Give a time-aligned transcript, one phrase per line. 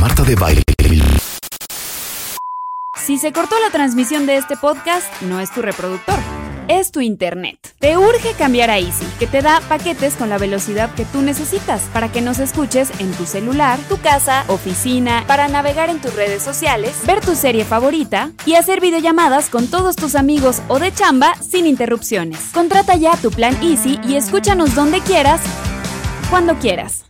[0.00, 0.62] Marta de Baile.
[2.94, 6.18] Si se cortó la transmisión de este podcast, no es tu reproductor,
[6.68, 7.74] es tu internet.
[7.80, 11.82] Te urge cambiar a Easy, que te da paquetes con la velocidad que tú necesitas
[11.92, 16.42] para que nos escuches en tu celular, tu casa, oficina, para navegar en tus redes
[16.42, 21.34] sociales, ver tu serie favorita y hacer videollamadas con todos tus amigos o de chamba
[21.36, 22.50] sin interrupciones.
[22.52, 25.40] Contrata ya tu plan Easy y escúchanos donde quieras,
[26.30, 27.07] cuando quieras.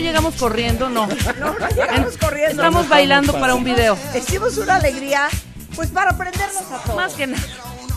[0.00, 1.06] Llegamos corriendo, no.
[1.38, 2.62] No, no llegamos corriendo.
[2.62, 3.96] Estamos bailando para un video.
[4.14, 5.28] Hicimos una alegría,
[5.76, 6.96] pues para aprendernos a todos.
[6.96, 7.42] Más que nada.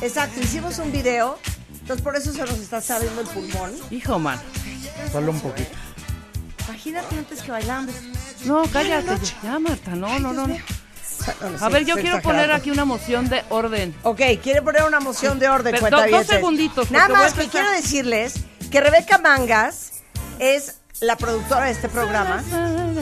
[0.02, 1.40] Exacto, hicimos un video,
[1.80, 3.72] entonces por eso se nos está saliendo el pulmón.
[3.90, 4.40] Hijo, man.
[5.12, 5.70] Solo un poquito.
[6.68, 7.92] Imagínate antes que bailando.
[8.46, 9.18] No, cállate.
[9.44, 10.48] Ya, Marta, no, no, no.
[10.48, 10.58] no.
[11.62, 13.96] A ver, yo quiero poner aquí una moción de orden.
[14.04, 17.48] Ok, quiere poner una moción de orden, Pero cuenta do- dos segunditos, Nada más que
[17.48, 18.34] quiero decirles
[18.72, 20.04] que Rebeca Mangas
[20.40, 22.44] es la productora de este programa.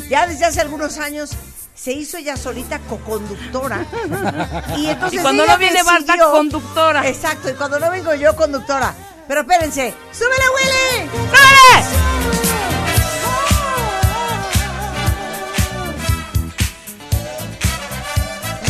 [0.09, 1.31] Ya desde hace algunos años
[1.75, 3.85] se hizo ella solita coconductora.
[4.77, 7.07] Y entonces Y cuando no viene Marta, conductora.
[7.07, 8.93] Exacto, y cuando no vengo yo, conductora.
[9.27, 12.11] Pero espérense, ¡súbele, Willy!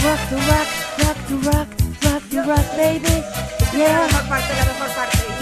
[0.04, 0.68] Rock to rock,
[0.98, 1.68] rock to rock,
[2.04, 3.24] rock to rock, baby.
[3.78, 5.41] La mejor parte, la mejor parte.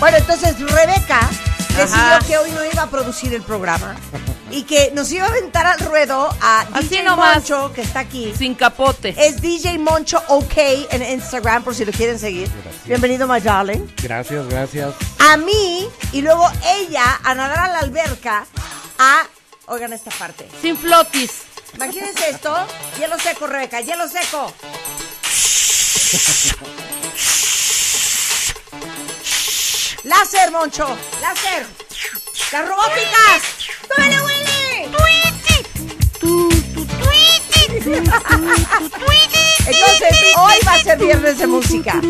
[0.00, 1.28] Bueno, entonces Rebeca
[1.76, 3.96] decidió que hoy no iba a producir el programa
[4.50, 7.34] y que nos iba a aventar al ruedo a Así DJ nomás.
[7.38, 8.32] Moncho, que está aquí.
[8.38, 9.12] Sin capote.
[9.18, 10.56] Es DJ Moncho OK
[10.90, 12.48] en Instagram, por si lo quieren seguir.
[12.84, 13.88] Bienvenido, my darling.
[14.00, 14.94] Gracias, gracias.
[15.18, 18.46] A mí, y luego ella a nadar a la alberca
[19.00, 19.22] a...
[19.66, 20.48] Oigan esta parte.
[20.62, 21.42] Sin flotis.
[21.74, 22.56] Imagínense esto.
[22.98, 24.52] Hielo seco, Rebeca, hielo seco.
[30.04, 30.86] Láser, Moncho.
[31.20, 31.66] Láser.
[32.52, 33.42] Las robóticas.
[33.88, 34.48] ¡Tómale, Willy!
[39.66, 42.00] Entonces, hoy va a ser viernes de música.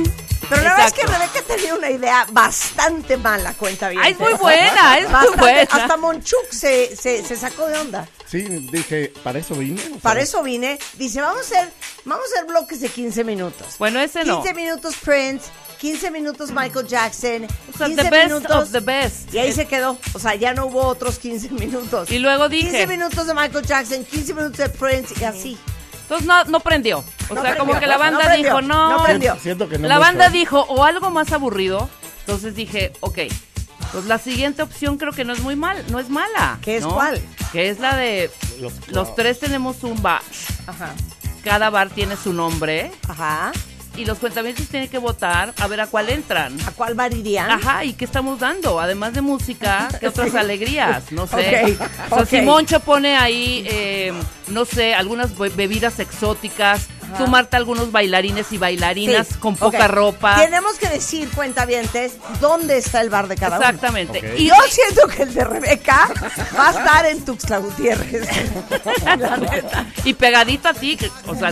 [0.48, 1.06] Pero la verdad es que.
[1.06, 4.03] Rebeca tenía una idea bastante mala, cuenta bien.
[4.03, 5.62] Ay, es muy buena, es muy buena.
[5.62, 8.06] Hasta Monchuk se, se, se sacó de onda.
[8.31, 9.81] Sí, dije, para eso vine.
[9.81, 10.78] o sea, Para eso vine.
[10.94, 11.72] Dice, vamos a hacer,
[12.05, 13.66] vamos a hacer bloques de 15 minutos.
[13.78, 14.43] Bueno, ese no.
[14.43, 15.47] 15 minutos Prince,
[15.81, 18.62] 15 minutos Michael Jackson, O sea, 15 the best minutos.
[18.65, 19.33] of the best.
[19.34, 19.97] Y ahí se quedó.
[20.12, 22.11] O sea, ya no hubo otros 15 minutos.
[22.11, 25.59] Y luego 15 dije, minutos de Michael Jackson, 15 minutos de Prince y así.
[26.03, 26.99] entonces no, no prendió.
[27.31, 28.91] O No sea, como prendió, que la no banda prendió, dijo, no.
[28.99, 29.37] no prendió.
[29.41, 31.89] Siento que no la banda dijo, o algo más aburrido.
[32.21, 33.21] Entonces dije, ok,
[33.93, 36.59] pues la siguiente opción creo que no es muy mal, no es mala.
[36.62, 36.94] ¿Qué es ¿no?
[36.94, 37.21] cuál?
[37.53, 40.22] Que es la de, Los, los tres tenemos un bar.
[40.66, 40.91] Ajá.
[41.44, 42.91] Cada bar tiene su nombre.
[43.09, 43.53] Ajá.
[43.97, 46.56] Y los cuentamientos tienen que votar a ver a cuál entran.
[46.66, 47.50] ¿A cuál bar irían?
[47.50, 48.78] Ajá, ¿y qué estamos dando?
[48.78, 51.10] Además de música, ¿qué otras alegrías?
[51.10, 51.65] No sé.
[51.77, 51.81] Ok,
[52.12, 52.28] O sea, ok.
[52.28, 54.12] si Moncho pone ahí, eh,
[54.48, 56.86] no sé, algunas be- bebidas exóticas,
[57.16, 60.37] tú Marta algunos bailarines y bailarinas Sí, con poca ropa.
[60.37, 63.66] Tenemos que decir, cuentavientes, dónde está el bar de cada uno.
[63.66, 64.34] Exactamente.
[64.37, 66.09] Y Yo siento que el de Rebeca
[66.57, 68.28] va a estar en Tuxtla Gutiérrez.
[69.19, 69.87] La neta.
[70.05, 71.49] Y pegadito a ti, o sea,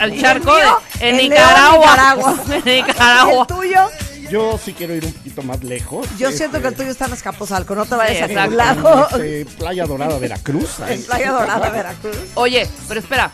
[0.00, 0.78] al ¿Y el charco mío?
[1.00, 1.96] de, en Nicaragua.
[1.96, 2.36] León, Nicaragua.
[2.64, 3.46] en Nicaragua.
[3.48, 3.90] ¿El tuyo?
[4.30, 6.06] Yo sí quiero ir un poquito más lejos.
[6.18, 8.56] Yo este, siento que el tuyo está en Azcapotzalco, no te vayas Sí, a ningún
[8.56, 9.08] lado.
[9.10, 10.70] este, Playa Dorada, Veracruz.
[11.06, 12.16] Playa Dorada, Veracruz.
[12.34, 13.30] Oye, pero espera.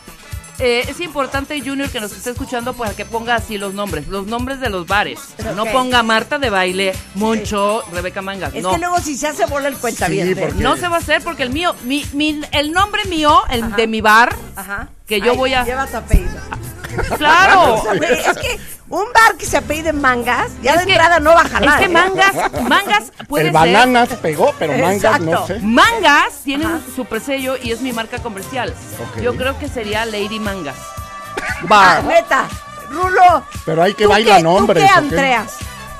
[0.63, 4.25] Eh, es importante, Junior, que nos esté escuchando para que ponga así los nombres, los
[4.27, 5.19] nombres de los bares.
[5.55, 8.53] No ponga Marta de baile, Moncho, Rebeca Mangas.
[8.55, 8.71] Es no.
[8.71, 11.21] que luego si se hace bola el cuenta Sí, porque- No se va a hacer
[11.23, 14.89] porque el mío, mi, mi- el nombre mío, el de mi bar, Ajá.
[15.05, 15.63] que yo Ay, voy a...
[15.65, 16.31] Lleva tu apellido.
[17.17, 17.83] ¡Claro!
[18.03, 18.59] Es que
[18.93, 21.81] un bar que se apellide Mangas, ya Es de que- entrada no va a jalar.
[21.81, 21.95] Es que ¿eh?
[21.95, 23.53] mangas, mangas puede El ser...
[23.53, 25.59] bananas pegó, pero mangas no sé.
[25.61, 28.73] Mangas tiene un super sello y es mi marca comercial.
[29.21, 30.75] Yo creo que sería Lady Mangas.
[30.77, 32.03] Ah, Bar.
[32.03, 32.47] neta,
[32.89, 33.43] Rulo.
[33.65, 34.83] Pero hay que ¿tú bailan qué- hombres.
[34.83, 35.15] ¿Tú qué, ¿o qué?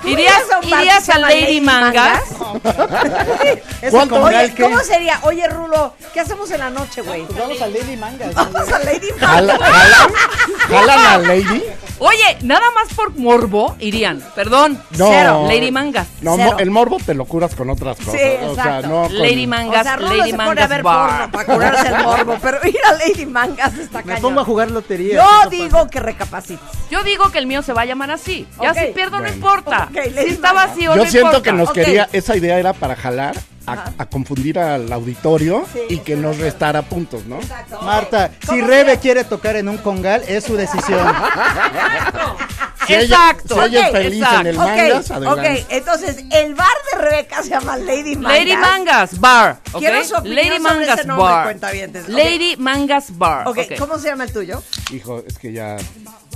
[0.06, 2.22] ¿Irías, irías a Lady Mangas?
[4.60, 5.20] ¿cómo sería?
[5.24, 7.24] Oye, Rulo, ¿qué hacemos en la noche, güey?
[7.26, 8.34] Pues vamos a Lady Mangas.
[8.34, 9.60] Vamos a Lady Mangas.
[10.70, 11.64] jalan, a Lady.
[12.00, 14.22] Oye, nada más por morbo irían.
[14.36, 14.82] Perdón.
[14.98, 15.08] No.
[15.10, 15.46] Cero.
[15.48, 16.08] Lady Mangas.
[16.22, 16.58] No, Cero.
[16.60, 18.14] el morbo te lo curas con otras cosas.
[18.14, 18.34] O sea,
[18.80, 18.88] exacto.
[18.88, 21.10] no con- Lady Mangas, o sea, Rulo Lady se pone a Mangas ver Bar.
[21.10, 24.22] porno para curarse el morbo, pero ir a Lady Mangas está Me cañón.
[24.22, 25.16] pongo a jugar lotería.
[25.16, 26.60] Yo digo que recapacites.
[26.90, 28.48] Yo digo que el mío se va a llamar así.
[28.62, 29.88] Ya si pierdo no importa.
[30.00, 30.70] Ok, Lady si está Mangas.
[30.70, 31.44] vacío Yo no siento importa.
[31.44, 31.76] que nos Ok.
[31.76, 33.36] quería, esa idea era para jalar,
[33.66, 37.38] a, a confundir al auditorio Sí, y que nos restara puntos, ¿no?
[37.38, 37.82] Exacto.
[37.82, 41.00] Marta, si ¿Cómo Rebe quiere tocar en un congal, es su decisión.
[42.86, 43.56] Si ella- Exacto.
[43.56, 44.40] si ella es Ok, feliz exacto.
[44.42, 45.66] en el Ok, mangas, ok, adelante.
[45.70, 48.40] entonces el bar de Rebeca se llama Lady Mangas.
[48.40, 49.60] Lady Mangas Bar.
[49.72, 49.80] ¿ok?
[49.80, 51.56] Quiero su opinión Lady sobre Mangas ese nombre, Bar.
[51.56, 52.08] Ok.
[52.10, 53.48] Lady Mangas Bar.
[53.48, 53.80] Ok, ok.
[53.80, 54.62] ¿cómo se llama el tuyo?
[54.92, 55.78] Hijo, es que ya...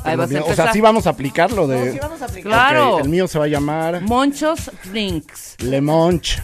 [0.09, 1.85] Ahí vas a o sea, sí vamos a aplicarlo de...
[1.85, 2.51] No, sí vamos a aplicar.
[2.51, 2.99] Claro.
[2.99, 5.55] El mío se va a llamar Monchos Drinks.
[5.59, 6.39] Le Monch.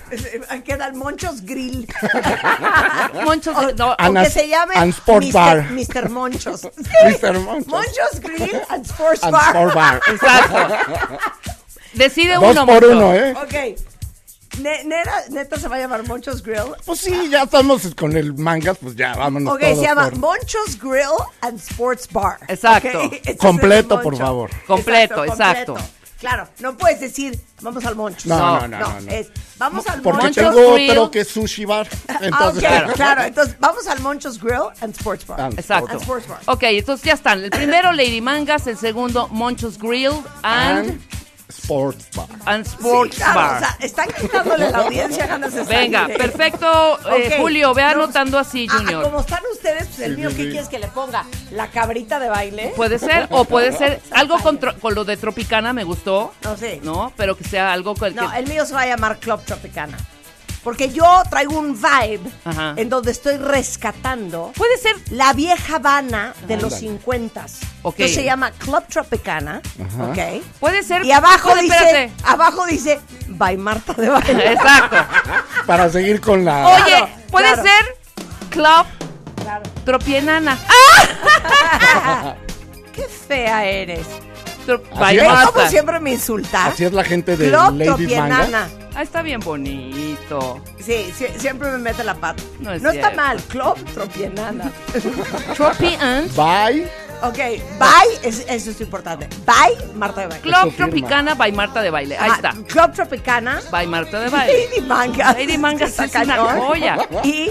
[0.65, 1.87] Queda el Monchos Grill.
[3.25, 3.55] Monchos.
[3.55, 5.33] O, no, o And que as- se llame and Sport Mr.
[5.33, 5.69] Bar.
[5.71, 6.09] Mr.
[6.09, 6.61] Monchos.
[7.05, 7.39] Mr.
[7.39, 7.67] Monchos.
[7.67, 9.49] Monchos Grill and Sports And Bar.
[9.55, 10.01] Sport Bar.
[10.07, 11.17] Exacto.
[11.93, 12.97] Decide Dos uno, por Moncho.
[12.97, 13.33] uno, ¿eh?
[13.33, 13.79] Ok.
[14.59, 16.73] Ne- neta, neta se va a llamar Monchos Grill.
[16.85, 20.19] Pues sí, ya estamos con el mangas, pues ya, vámonos Ok, todos se llama por-
[20.19, 22.37] Monchos Grill and Sports Bar.
[22.47, 23.09] Exacto.
[23.39, 24.49] Completo, por favor.
[24.67, 25.75] Completo, exacto.
[26.19, 28.27] Claro, no puedes decir, vamos al Monchos.
[28.27, 29.11] No, No, no, no, no, no.
[29.11, 29.27] es,
[29.57, 30.89] vamos al Porque Monchos tengo Grill.
[30.91, 31.85] otro que es sushi bar.
[32.07, 33.23] Ah, Entonces, ok, claro.
[33.25, 35.41] Entonces, vamos al Monchos Grill and Sports Bar.
[35.41, 35.91] And Exacto.
[35.91, 36.39] And Sports Bar.
[36.45, 37.43] Ok, entonces ya están.
[37.43, 38.67] El primero, Lady Mangas.
[38.67, 40.13] El segundo, Monchos Grill
[40.43, 41.01] and, and
[41.63, 42.27] Sports Bar.
[42.45, 43.55] and Sports Sí, claro, Bar.
[43.55, 45.63] o sea, están quitándole a la audiencia ganas de.
[45.63, 46.99] Venga, perfecto.
[47.15, 47.37] eh.
[47.39, 49.03] Julio, ve No, anotando así, ah, Junior.
[49.03, 50.49] como están ustedes, pues el mío, sí, ¿qué sí.
[50.49, 51.25] quieres que le ponga?
[51.51, 52.73] ¿La cabrita de baile?
[52.75, 56.33] Puede ser, o puede ser algo con, tro- con lo de Tropicana, me gustó.
[56.43, 56.81] No sé.
[56.83, 57.13] ¿No?
[57.15, 58.39] Pero que sea algo con el No, que.
[58.39, 59.97] el mío se va a llamar Club Tropicana.
[60.63, 62.73] Porque yo traigo un vibe Ajá.
[62.77, 64.95] en donde estoy rescatando Puede ser.
[65.11, 66.87] la vieja Habana de los Ándale.
[66.99, 67.45] 50
[67.81, 67.95] Ok.
[67.99, 69.61] Entonces se llama Club Tropicana.
[69.85, 70.03] Ajá.
[70.05, 70.41] Ok.
[70.61, 71.03] Puede ser.
[71.05, 72.11] Y abajo puede- dice, espérate.
[72.23, 74.51] abajo dice, by Marta de Baile.
[74.53, 74.95] Exacto.
[75.65, 76.65] Para seguir con la.
[76.67, 77.63] Oye, Claro, puede claro.
[77.63, 77.97] ser
[78.49, 78.85] Club
[79.43, 79.63] Claro.
[79.83, 80.57] Tropienana.
[82.93, 84.05] Qué fea eres.
[84.65, 85.21] Tro- Así by es.
[85.23, 85.51] ¿Ves Marta.
[85.51, 86.67] cómo siempre me insultas?
[86.73, 88.37] Así es la gente de Club Lady Tropienana.
[88.37, 88.71] Mangas.
[88.95, 90.61] Ah, está bien bonito.
[90.79, 92.43] Sí, sí, siempre me mete la pata.
[92.59, 94.71] No No, es está mal, Club Tropienana.
[95.55, 96.27] Tropian.
[96.35, 96.87] Bye.
[97.23, 97.37] ok,
[97.79, 99.27] bye, es- eso es importante.
[99.45, 100.41] Bye, Marta de Baile.
[100.41, 100.75] Club.
[100.75, 102.17] Tropicana by Marta de Baile.
[102.17, 102.51] Ahí está.
[102.67, 103.61] Club Tropicana.
[103.71, 104.67] By Marta de Baile.
[104.69, 105.37] Lady Mangas.
[105.37, 106.97] Lady Mangas es una joya.
[107.23, 107.49] Y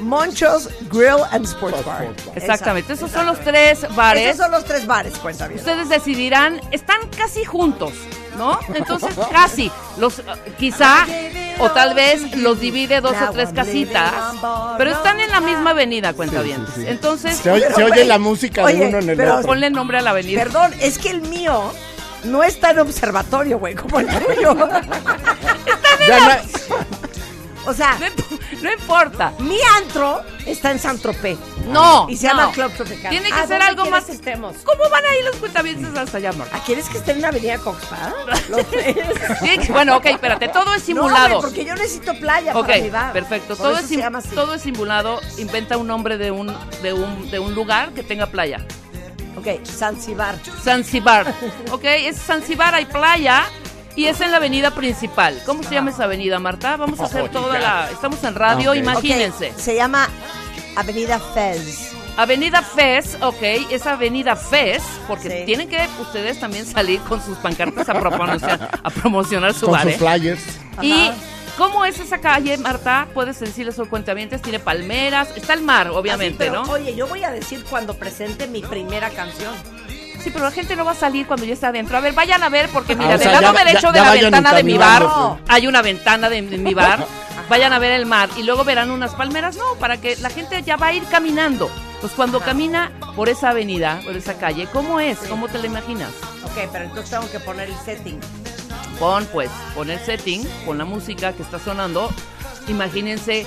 [0.00, 2.02] Monchos Grill and Sports Bar.
[2.04, 2.38] Sports Bar.
[2.38, 2.92] Exactamente.
[2.92, 4.26] Esos son los tres bares.
[4.34, 5.58] Esos son los tres bares, cuenta bien.
[5.60, 7.92] Ustedes decidirán, están casi juntos,
[8.36, 8.58] ¿no?
[8.74, 9.70] Entonces, casi.
[9.98, 10.22] Los, eh,
[10.58, 11.06] quizá,
[11.58, 14.12] o tal vez los divide dos o tres casitas,
[14.78, 16.64] pero están en la misma avenida, cuenta bien.
[16.74, 16.86] sí, sí.
[16.88, 19.46] Entonces, Se oye, se la música oye, de uno en el pero- otro.
[19.48, 20.42] ponle nombre a la avenida.
[20.42, 21.72] Perdón, es que el mío
[22.24, 24.54] no está en observatorio, güey, como el tuyo.
[26.08, 26.89] Ya no-
[27.66, 29.32] o sea, No, imp- no importa.
[29.38, 31.38] mi antro está en San Tropez.
[31.68, 32.06] No.
[32.08, 32.52] Y se llama no.
[32.52, 33.10] Club Tropical.
[33.10, 34.04] Tiene que Ah, ser ¿dónde algo más.
[34.04, 34.56] que estemos?
[34.64, 36.56] ¿Cómo van a ir los cuentavientes hasta allá, Marta?
[36.56, 38.12] ¿Ah, ¿Quieres que esté en la avenida Coxpa?
[39.70, 41.40] Bueno, ok, espérate, todo es No, simulado.
[41.40, 43.12] porque yo necesito playa para mi bar.
[43.12, 43.48] perfecto.
[43.56, 44.28] Por Todo eso es, se sim- llama así.
[44.30, 45.20] todo es simulado.
[45.38, 48.64] Inventa un nombre de un, de un, de un lugar que tenga playa.
[49.36, 50.36] Ok, Zanzibar.
[50.62, 51.32] Zanzibar.
[51.72, 53.44] Ok, es Zanzibar, hay playa.
[53.96, 55.40] Y es en la avenida principal.
[55.44, 56.76] ¿Cómo se llama esa avenida, Marta?
[56.76, 57.90] Vamos a hacer toda la.
[57.90, 59.52] Estamos en radio, imagínense.
[59.56, 60.08] Se llama
[60.76, 61.92] Avenida Fez.
[62.16, 65.46] Avenida Fez, ok, es Avenida Fez, porque Sí.
[65.46, 69.82] tienen que ustedes también salir con sus pancartas a promocionar, a promocionar su con bar.
[69.84, 69.96] sus ¿eh?
[69.98, 70.42] flyers.
[70.82, 71.10] Y
[71.56, 73.06] ¿cómo es esa calle, Marta?
[73.14, 76.72] Puedes decirles los cuentavientes, tiene palmeras, está el mar, obviamente, Así, pero, ¿no?
[76.72, 79.54] Oye, yo voy a decir cuando presente mi primera canción.
[80.22, 81.96] Sí, pero la gente no va a salir cuando ya está adentro.
[81.96, 84.12] A ver, vayan a ver, porque mira, Ah, del lado ya- derecho ya- de la
[84.12, 85.06] ventana de mi bar
[85.48, 87.06] hay una ventana de, de mi bar.
[87.48, 89.56] Vayan a ver el mar y luego verán unas palmeras.
[89.56, 91.68] No, para que la gente ya va a ir caminando.
[92.00, 95.18] Pues cuando camina por esa avenida, por esa calle, ¿cómo es?
[95.28, 96.10] ¿Cómo te la imaginas?
[96.44, 98.20] Ok, pero entonces tengo que poner el setting.
[98.98, 102.10] Pon, pues, pon el setting, pon la música que está sonando.
[102.68, 103.46] Imagínense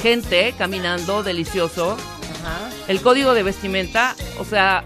[0.00, 2.70] gente caminando delicioso Ajá.
[2.88, 4.84] el código de vestimenta, o sea,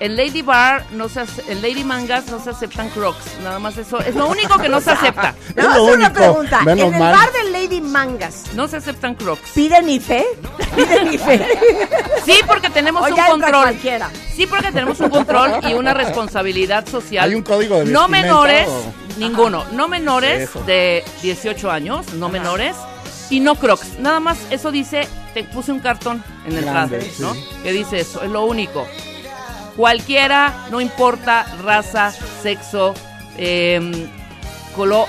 [0.00, 4.00] en Lady Bar, no se en Lady Mangas no se aceptan crocs, nada más eso,
[4.00, 5.34] es lo único que no se acepta.
[5.54, 6.62] Es más lo una pregunta.
[6.62, 7.12] menos en el mal.
[7.12, 9.50] bar de Lady Mangas, No se aceptan crocs.
[9.54, 10.26] ¿piden IFE?
[10.74, 11.46] ¿Piden IFE?
[12.24, 13.62] Sí, porque tenemos un control.
[13.62, 14.10] cualquiera.
[14.34, 17.28] Sí, porque tenemos un control y una responsabilidad social.
[17.28, 19.64] ¿Hay un código de No menores, o- ninguno.
[19.72, 20.62] No menores Eso.
[20.64, 22.76] de 18 años, no menores.
[23.30, 23.98] Y no crocs.
[24.00, 27.22] Nada más eso dice, te puse un cartón en el Grande, traje, sí.
[27.22, 27.34] ¿no?
[27.62, 28.86] Que dice eso, es lo único.
[29.76, 32.10] Cualquiera, no importa raza,
[32.42, 32.94] sexo,
[33.36, 34.08] em,
[34.74, 35.08] color,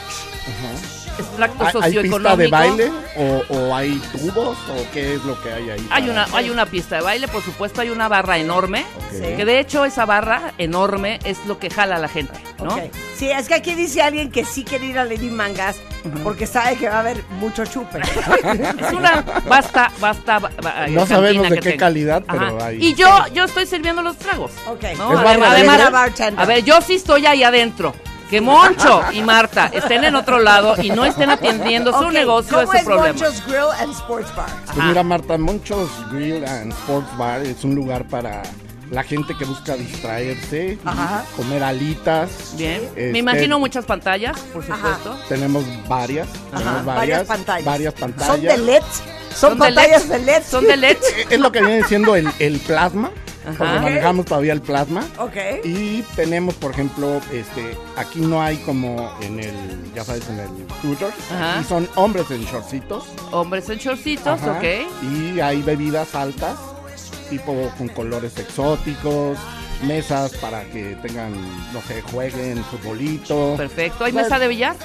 [1.19, 2.17] extracto ¿Hay, hay socioeconómico.
[2.17, 5.87] pista de baile o, o hay tubos o qué es lo que hay ahí?
[5.91, 8.85] Hay una, hay una pista de baile, por supuesto, hay una barra enorme.
[9.11, 12.75] Que de hecho esa barra enorme es lo que jala a la gente, ¿no?
[12.75, 12.81] Ok.
[13.15, 15.77] Sí, es que aquí dice alguien que sí quiere ir a Lady Mangas
[16.23, 17.99] porque sabe que va a haber mucho chupe.
[18.79, 20.39] Es una basta, basta.
[20.39, 24.17] ba- ba- No sabemos de qué calidad, pero hay- Y yo, yo estoy sirviendo los
[24.17, 24.51] tragos.
[24.67, 24.83] Ok.
[24.97, 25.13] ¿no?
[25.13, 25.79] Es Adem- barra además,
[26.37, 27.93] a ver, yo sí estoy ahí adentro.
[28.31, 32.63] Que Moncho y Marta estén en otro lado y no estén atendiendo su negocio ¿Cómo
[32.63, 33.07] es su es problema.
[33.09, 34.50] Moncho's Grill and Sports Bar?
[34.73, 38.41] Pues mira, Marta, Monchos Grill and Sports Bar es un lugar para
[38.89, 41.25] la gente que busca distraerse, Ajá.
[41.35, 42.53] comer alitas.
[42.57, 42.81] Bien.
[42.85, 44.75] Este, Me imagino muchas pantallas, por Ajá.
[44.75, 45.19] supuesto.
[45.27, 47.65] Tenemos varias, tenemos varias varias, pantallas.
[47.65, 48.27] varias pantallas.
[48.27, 48.83] ¿Son de LED?
[49.35, 50.17] Son, de pantallas LED.
[50.17, 50.43] de LED.
[50.50, 50.97] Son de LED.
[51.29, 53.11] Es lo que viene siendo el, el plasma,
[53.43, 55.05] porque manejamos todavía el plasma.
[55.17, 55.36] Ok.
[55.63, 60.50] Y tenemos, por ejemplo, este, aquí no hay como en el, ya sabes, en el
[60.83, 61.15] Hooters.
[61.31, 61.62] Ajá.
[61.62, 63.05] Y son hombres en shortcitos.
[63.31, 64.57] Hombres en shortcitos, Ajá.
[64.57, 64.63] ok.
[65.12, 66.57] Y hay bebidas altas,
[67.29, 69.38] tipo con colores exóticos,
[69.86, 71.33] mesas para que tengan,
[71.74, 73.55] no sé, jueguen futbolito.
[73.57, 74.05] Perfecto.
[74.05, 74.75] ¿Hay Bueno, mesa de billar?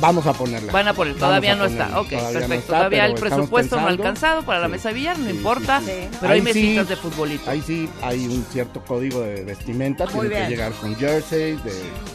[0.00, 0.72] Vamos a ponerla.
[0.72, 1.98] Van a poner, todavía a no está.
[2.00, 2.54] Ok, Todavía no perfecto.
[2.54, 5.80] está, todavía el presupuesto no ha alcanzado para la mesa de billar, no sí, importa.
[5.80, 5.86] sí.
[5.86, 6.08] Sí.
[6.20, 7.50] Pero hay Ahí mesitas de futbolito.
[7.50, 10.06] Ahí sí hay un cierto código de vestimenta.
[10.06, 10.28] Bien.
[10.44, 11.72] que llegar con jersey de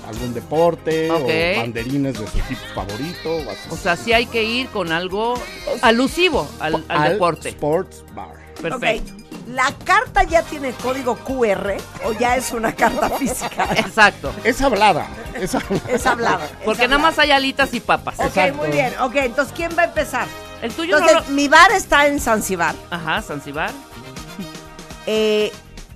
[0.07, 1.25] algún deporte o
[1.59, 3.35] banderines de su equipo favorito.
[3.37, 3.69] O, así.
[3.69, 5.33] O sea, sí hay que ir con algo
[5.81, 7.49] alusivo al, al deporte.
[7.49, 8.43] Sports Bar.
[8.61, 9.13] Perfecto.
[9.47, 13.67] ¿La carta ya tiene código QR o ya es una carta física?
[13.75, 14.33] Exacto.
[14.43, 15.07] Es hablada.
[15.33, 15.89] Es hablada.
[15.89, 16.49] Es hablada.
[16.63, 18.19] Porque nada más hay alitas y papas.
[18.19, 18.57] Ok, Exacto.
[18.57, 18.93] muy bien.
[19.01, 20.27] Ok, entonces, ¿quién va a empezar?
[20.61, 21.35] El tuyo no Entonces, lo...
[21.35, 22.73] mi bar está en Zanzibar.
[22.89, 23.71] Ajá, Zanzibar.
[25.05, 25.51] Eh,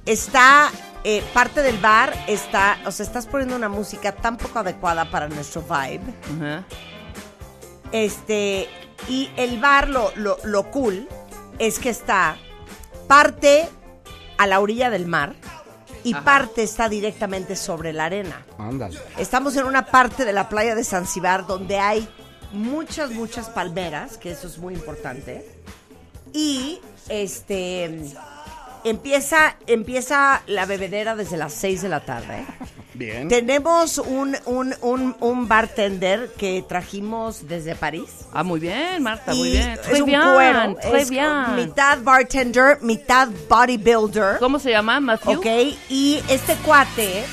[0.06, 0.70] está,
[1.06, 5.30] eh, parte del bar está, o sea, estás poniendo una música tan poco adecuada para
[5.30, 6.01] nuestro vibe.
[6.36, 6.63] Ajá.
[7.94, 8.68] Este,
[9.08, 11.08] y el bar, lo, lo, lo cool,
[11.60, 12.36] es que está
[13.08, 13.68] parte
[14.38, 15.36] a la orilla del mar
[16.04, 16.24] y Ajá.
[16.24, 18.46] parte está directamente sobre la arena.
[18.58, 19.00] Ándale.
[19.18, 22.08] Estamos en una parte de la playa de Zanzibar donde hay
[22.54, 25.46] muchas, muchas palmeras, que eso es muy importante.
[26.34, 28.14] Y este
[28.84, 32.46] empieza, empieza la bebedera desde las 6 de la tarde.
[32.98, 33.27] Bien.
[33.27, 38.10] Tenemos un, un, un, un bartender que trajimos desde París.
[38.34, 39.70] Ah, muy bien, Marta, muy bien.
[39.72, 40.75] es Très un bien, cuero.
[40.96, 41.56] es bien.
[41.56, 44.39] mitad bartender, mitad bodybuilder.
[44.39, 45.38] ¿Cómo se llama, Matthew?
[45.39, 45.46] Ok,
[45.89, 47.24] y este cuate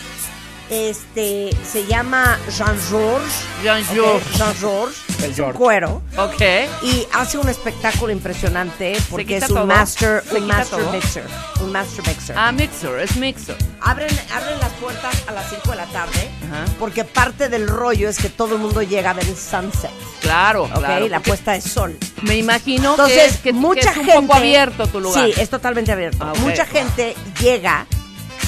[0.71, 3.44] este, se llama Jean-Georges.
[3.62, 4.37] Jean-Georges.
[4.38, 5.03] Jean-Georges.
[5.18, 5.59] El Es un George.
[5.59, 6.02] cuero.
[6.16, 6.42] Ok.
[6.83, 9.66] Y hace un espectáculo impresionante porque es un todo?
[9.66, 10.92] master, ¿Se un master todo?
[10.92, 11.25] mixer.
[11.61, 12.37] Un master mixer.
[12.38, 13.56] Ah, Mixer, es Mixer.
[13.80, 16.64] Abren, abren las puertas a las 5 de la tarde Ajá.
[16.78, 19.90] porque parte del rollo es que todo el mundo llega a ver el sunset.
[20.21, 20.78] Claro, ¿Ok?
[20.78, 21.09] claro.
[21.09, 21.97] la puesta de sol.
[22.23, 24.21] Me imagino Entonces, que, que, que mucha es un gente.
[24.21, 25.26] poco abierto tu lugar.
[25.26, 26.18] Sí, es totalmente abierto.
[26.25, 26.33] Ah.
[26.40, 27.87] Mucha gente llega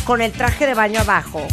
[0.05, 1.47] con el traje de baño abajo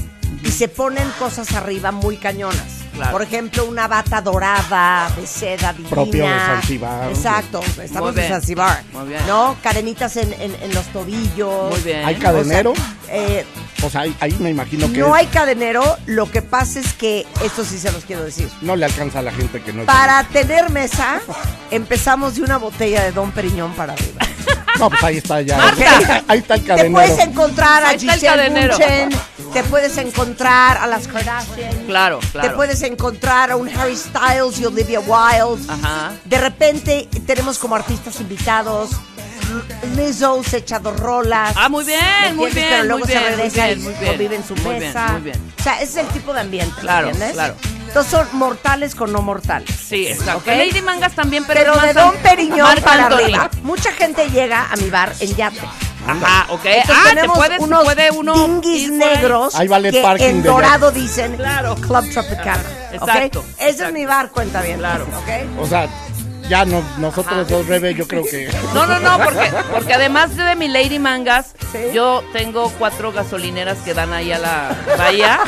[0.43, 2.82] y se ponen cosas arriba muy cañonas.
[2.93, 3.11] Claro.
[3.11, 5.89] Por ejemplo, una bata dorada de seda divina.
[5.89, 7.09] Propio de Zanzibar.
[7.09, 8.29] Exacto, estamos Muy en.
[8.29, 8.83] Zanzibar.
[8.93, 9.21] Muy bien.
[9.27, 9.55] ¿No?
[9.63, 11.71] Cadenitas en, en- en los tobillos.
[11.71, 12.05] Muy bien.
[12.05, 12.71] ¿Hay cadenero?
[12.71, 13.45] O sea, eh,
[13.83, 16.93] O sea, ahí, ahí me imagino que no es- hay cadenero, lo que pasa es
[16.93, 18.47] que, esto sí se los quiero decir.
[18.61, 21.19] no le alcanza a la gente que no Para tener mesa,
[21.71, 24.21] empezamos de una botella de Don Periñón para arriba.
[24.79, 25.57] No, pues ahí está ya.
[25.57, 26.23] Marta.
[26.27, 26.93] Ahí está el Te cadenero.
[26.93, 28.77] puedes encontrar a Ahí está el Giselle cadenero.
[29.53, 32.55] Te puedes encontrar a las Kardashian, Claro, te claro.
[32.55, 35.63] puedes encontrar a un Harry Styles y Olivia Wilde.
[35.71, 36.11] Ajá.
[36.25, 38.89] De repente tenemos como artistas invitados
[39.95, 41.53] Lizzo se echa dos rolas.
[41.55, 43.83] Ah, muy bien, ¿me muy bien, Pero luego muy se bien, muy regresa bien, y
[43.83, 44.17] muy bien.
[44.17, 45.07] vive en su Muy bien, mesa.
[45.11, 45.53] muy bien.
[45.59, 47.33] O sea, ese es el tipo de ambiente, ¿me Claro, ¿entiendes?
[47.33, 47.55] claro.
[47.93, 49.69] Entonces son mortales con no mortales.
[49.69, 50.39] Sí, exacto.
[50.39, 50.47] ¿Ok?
[50.47, 53.51] Lady Mangas también, pero, Pero, es de más Don an- Periñón para arriba.
[53.61, 55.59] Mucha gente llega a mi bar en yate.
[56.07, 56.65] Ajá, ok.
[56.65, 58.47] Entonces ah, te tenemos puedes, unos puede uno
[58.91, 61.75] negros Ahí vale que parking en de dorado dicen Claro.
[61.75, 62.63] Club Tropicana.
[62.63, 62.93] ¿ok?
[62.93, 63.93] Exacto, Ese es exacto.
[63.93, 64.79] mi bar, cuenta bien.
[64.79, 65.03] Claro.
[65.05, 65.61] ¿ok?
[65.61, 65.87] O sea,
[66.49, 68.49] Ya no, nosotros dos, Rebe, yo creo que.
[68.73, 71.79] No, no, no, porque, porque además de mi Lady Mangas, Sí.
[71.93, 75.39] yo tengo cuatro gasolineras que dan ahí a la bahía.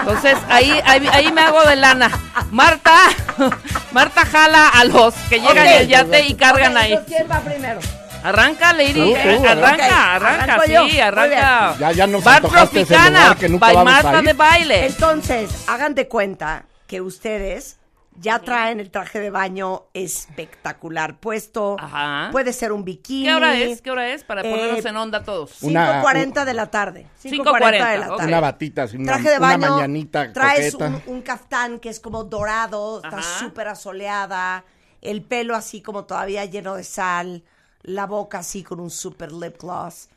[0.00, 2.10] Entonces, ahí, ahí, ahí me hago de lana.
[2.50, 2.94] Marta,
[3.92, 6.98] Marta jala a los que llegan el yate y cargan Ok, ahí.
[7.06, 7.80] ¿Quién va primero?
[8.24, 8.94] Arranca, Lady.
[9.14, 11.76] Tú, arranca, arranca, sí, arranca.
[11.78, 14.24] Ya, ya nos Bar Tropicana, que nunca by vamos a Marta ir.
[14.26, 14.86] de baile.
[14.86, 17.76] Entonces, hagan de cuenta que ustedes
[18.20, 21.76] ya traen el traje de baño espectacular puesto.
[21.78, 22.28] Ajá.
[22.32, 23.24] Puede ser un bikini.
[23.28, 23.80] ¿Qué hora es?
[23.82, 24.24] ¿Qué hora es?
[24.24, 25.62] Para Eh, ponernos en onda todos.
[25.62, 27.06] Una- 5.40 de la tarde.
[27.22, 28.26] 5:40, de la tarde.
[28.26, 29.70] Una batita, una, Traje de una baño.
[29.70, 34.64] mañanita traes un, un caftán que es como dorado, está súper asoleada,
[35.00, 37.44] el pelo así como todavía lleno de sal,
[37.82, 40.08] la boca así con un super lip gloss.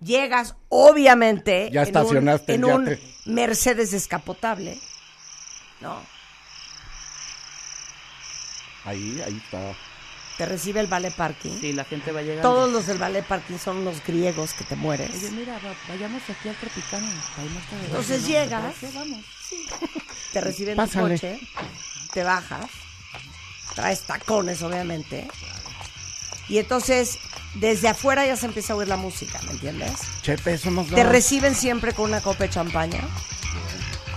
[0.00, 2.98] Llegas, obviamente, Ya en un- estacionaste en un.
[3.26, 4.78] Mercedes descapotable.
[5.80, 5.96] No,
[8.88, 9.58] Ahí, ahí está.
[10.38, 11.58] te recibe el ballet parking.
[11.60, 12.42] Sí, la gente va llegando.
[12.48, 15.10] Todos los del ballet parking son los griegos que te mueres.
[15.10, 16.56] Oye, mira, va- vayamos aquí al
[17.36, 18.28] Baile, Entonces ¿no?
[18.28, 18.74] llegas.
[18.76, 18.90] ¿Te?
[18.92, 19.24] Vamos.
[20.32, 21.14] te reciben Pásale.
[21.14, 21.40] coche,
[22.12, 22.66] te bajas,
[23.74, 25.26] traes tacones, obviamente.
[26.48, 27.18] Y entonces,
[27.54, 29.92] desde afuera ya se empieza a oír la música, ¿me entiendes?
[30.22, 33.00] Chepe, somos Te reciben siempre con una copa de champaña.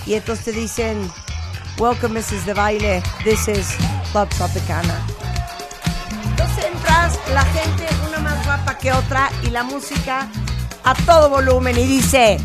[0.06, 1.12] Y entonces te dicen,
[1.82, 2.46] Welcome, Mrs.
[2.46, 3.02] de Baile.
[3.24, 3.76] This is
[4.12, 5.04] Club Tropicana.
[6.30, 10.30] Entonces entras, la gente una más guapa que otra y la música
[10.84, 12.38] a todo volumen y dice,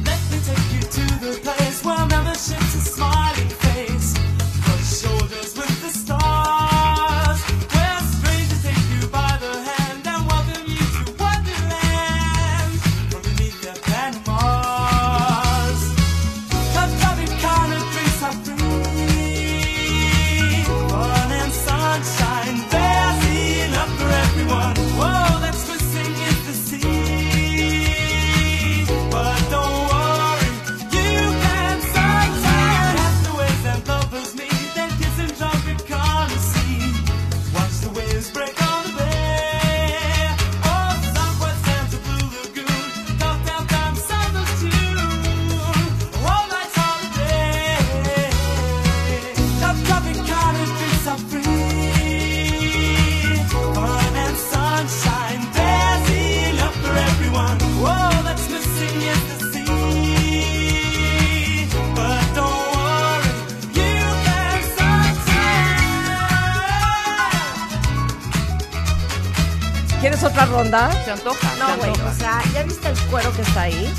[70.70, 71.04] ¿quieres otra ronda?
[71.04, 72.10] Se antoja, No, se güey, antoja.
[72.10, 73.94] o sea, ¿ya viste el cuero que está ahí?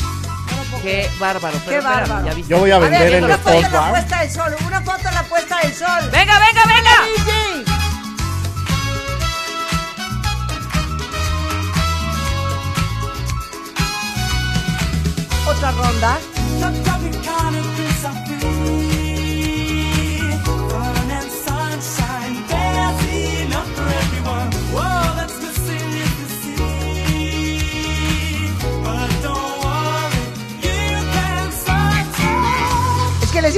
[0.82, 1.54] Qué bárbaro.
[1.54, 2.26] Qué Pero espérame, bárbaro.
[2.28, 2.52] ya viste.
[2.52, 4.56] Yo voy a A vender ver, en una el foto en la puesta del sol,
[4.68, 6.10] una foto en la puesta del sol.
[6.12, 6.87] ¡Venga, venga, venga!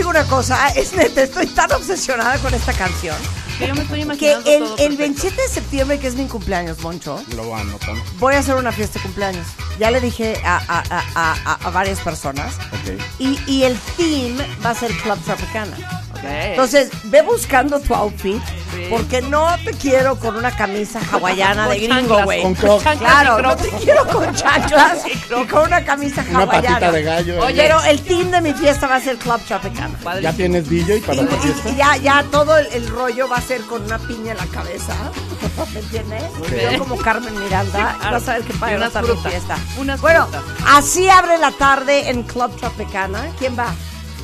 [0.09, 3.15] Digo una cosa, es neta, estoy tan obsesionada con esta canción
[3.57, 4.97] Que yo me estoy que imaginando el, todo el perfecto.
[4.97, 8.01] 27 de septiembre, que es mi cumpleaños, Moncho, Lo anotamos.
[8.19, 9.45] voy a hacer una fiesta de cumpleaños.
[9.79, 10.83] Ya le dije a, a-
[11.15, 12.55] a- a- varias personas.
[12.55, 13.01] Ok.
[13.19, 15.75] Y, y el theme va a ser Club Tropicana.
[16.11, 16.19] Ok.
[16.23, 18.41] Entonces, ve buscando tu outfit,
[18.73, 18.85] Sí.
[18.89, 22.41] porque no te quiero con una camisa hawaiana de Con gringo, chanclas, güey.
[22.43, 22.83] Con crocs.
[22.83, 23.61] chanclas Claro, no crocs.
[23.63, 25.11] te quiero con chanclas y
[25.49, 26.67] con una camisa Una hawaiana.
[26.69, 27.39] patita de gallo.
[27.45, 29.97] Oye, Pero el theme de mi fiesta va a ser Club Tropicana.
[30.03, 30.21] Padre.
[30.23, 31.69] ¿Ya tienes DJ para Y, tu y- fiesta?
[31.69, 34.45] y ya, ya todo el, el rollo va a ser con una piña en la
[34.47, 34.93] cabeza.
[35.73, 36.23] ¿Me entiendes?
[36.71, 37.95] Yo como Carmen Miranda.
[37.99, 38.11] claro.
[38.17, 39.57] Vas a ver qué padre Y va a estar mi fiesta.
[39.77, 40.43] Unas bueno, frutas.
[40.67, 43.29] así abre la tarde en Club Tropicana.
[43.37, 43.73] ¿Quién va?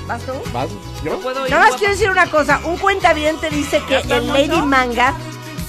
[0.07, 0.33] ¿Vas tú?
[0.53, 0.69] ¿Vas?
[1.03, 1.19] No ¿Yo?
[1.19, 1.51] puedo ir.
[1.51, 1.79] Nada más guapa.
[1.79, 2.59] quiero decir una cosa.
[2.65, 4.61] Un cuentaviente dice que ¿Ya estás, el Lady?
[4.61, 5.13] Manga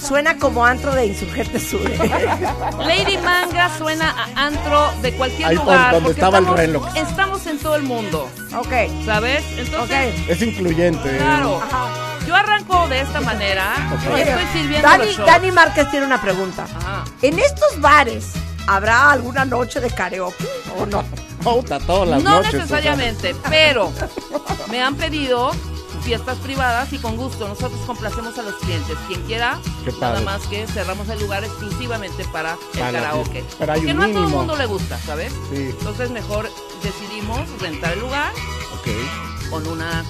[0.06, 1.80] suena como antro de Insurgente Sur.
[2.78, 5.92] Lady Manga suena a antro de cualquier Ahí lugar.
[5.92, 6.96] donde porque estaba el estamos, reloj.
[6.96, 8.72] Estamos en todo el mundo, ok,
[9.04, 9.44] ¿sabes?
[9.56, 10.28] Entonces, ok.
[10.30, 11.16] Es incluyente.
[11.18, 11.60] claro.
[11.62, 11.88] Ajá.
[12.26, 13.72] Yo arranco de esta manera.
[13.92, 14.16] Ok.
[14.18, 15.26] Estoy sirviendo Dani, los.
[15.26, 16.64] Dani Márquez tiene una pregunta.
[16.64, 17.04] Ajá.
[17.22, 18.32] ¿En estos bares
[18.66, 20.44] habrá alguna noche de karaoke
[20.76, 21.04] o no?
[21.44, 22.54] Puta, todas las No noches.
[22.54, 23.92] necesariamente, pero
[24.68, 25.52] me han pedido
[26.06, 28.96] fiestas privadas y con gusto nosotros complacemos a los clientes.
[29.08, 33.30] Quien quiera, Qué nada más que cerramos el lugar exclusivamente para el Para karaoke.
[33.42, 33.56] fiesta.
[33.58, 35.32] Pero hay Porque un no a todo el mundo le gusta, ¿sabes?
[35.50, 36.48] Sí, Entonces mejor
[36.84, 38.32] decidimos rentar el lugar
[39.50, 40.04] con una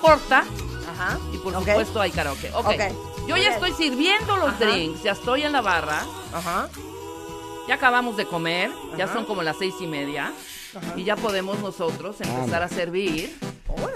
[0.00, 0.44] corta
[0.88, 1.18] Ajá.
[1.32, 2.52] y por supuesto hay karaoke.
[2.54, 2.66] Ok.
[2.66, 3.26] Ok.
[3.26, 6.68] Yo ya estoy sirviendo los drinks, ya estoy en la barra, Ajá.
[7.66, 10.32] ya acabamos de comer, ya son como las seis y media.
[10.96, 13.36] Y ya podemos nosotros empezar a servir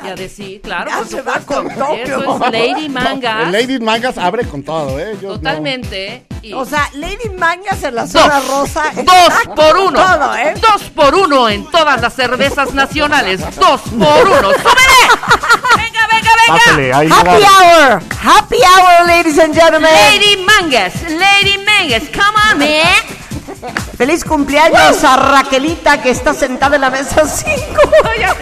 [0.04, 1.94] y a decir, claro, Ya por supuesto.
[1.94, 3.50] Eso es Lady Mangas.
[3.52, 5.16] Lady Mangas abre con todo, ¿eh?
[5.20, 6.26] Yo no- Totalmente.
[6.40, 8.48] y- O sea, Lady Mangas en la zona Dos.
[8.48, 8.84] rosa.
[8.96, 9.92] Dos por uno.
[10.02, 10.54] Todo, ¿eh?
[10.60, 13.40] Dos por uno en todas las cervezas nacionales.
[13.56, 14.50] Dos por uno.
[14.52, 15.02] ¡Súbele!
[15.76, 16.48] ¡Venga, venga, venga!
[16.48, 18.02] Pásale, ahí Happy hour.
[18.22, 19.90] Happy hour, ladies and gentlemen.
[19.92, 23.21] Lady Mangas, Lady Mangas, come on, man.
[23.96, 27.52] Feliz cumpleaños a Raquelita que está sentada en la mesa 5.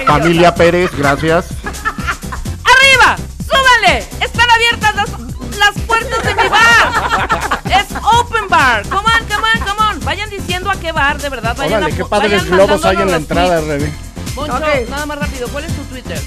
[0.07, 1.47] Familia Pérez, gracias.
[1.65, 3.17] ¡Arriba!
[3.45, 3.99] ¡Súbanle!
[4.21, 5.11] ¡Están abiertas las,
[5.59, 7.29] las puertas de mi bar!
[7.67, 8.83] ¡Es open bar!
[8.89, 10.05] ¡Come on, come on, come on!
[10.05, 11.55] Vayan diciendo a qué bar, de verdad.
[11.57, 13.93] Vayan Órale, a- qué padres globos hay en la entrada, Rebe.
[14.35, 15.49] Moncho, nada más rápido.
[15.49, 16.21] ¿Cuál es tu Twitter?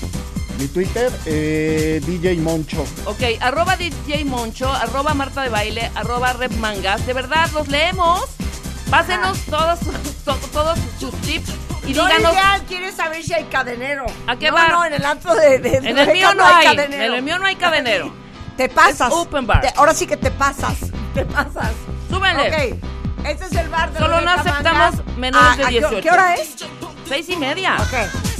[0.59, 2.85] Mi Twitter, eh, DJ Moncho.
[3.05, 7.05] Ok, arroba DJ Moncho, arroba Marta de Baile, arroba Rep Mangas.
[7.07, 8.21] De verdad, los leemos.
[8.97, 9.79] Pásenos todos,
[10.23, 11.49] to- todos sus tips
[11.87, 12.31] y No, díganos.
[12.33, 14.05] ideal, quieres saber si hay cadenero.
[14.27, 14.71] ¿A qué no, bar?
[14.71, 16.67] No, en el antro de, de- En el mío no hay.
[16.67, 17.15] En cadenero.
[17.15, 18.13] el mío no hay cadenero.
[18.57, 19.07] Te pasas.
[19.07, 19.61] Es open bar.
[19.61, 20.75] Te- ahora sí que te pasas.
[21.15, 21.71] Te pasas.
[22.07, 22.49] Súbenle.
[22.75, 23.25] Ok.
[23.25, 24.63] Este es el bar de Solo no aceptamos
[24.97, 25.17] Mangas.
[25.17, 26.01] menores Ah, de ¿a qué- 18.
[26.01, 26.55] ¿Qué hora es?
[27.09, 27.77] Seis y media.
[27.79, 28.32] Ok.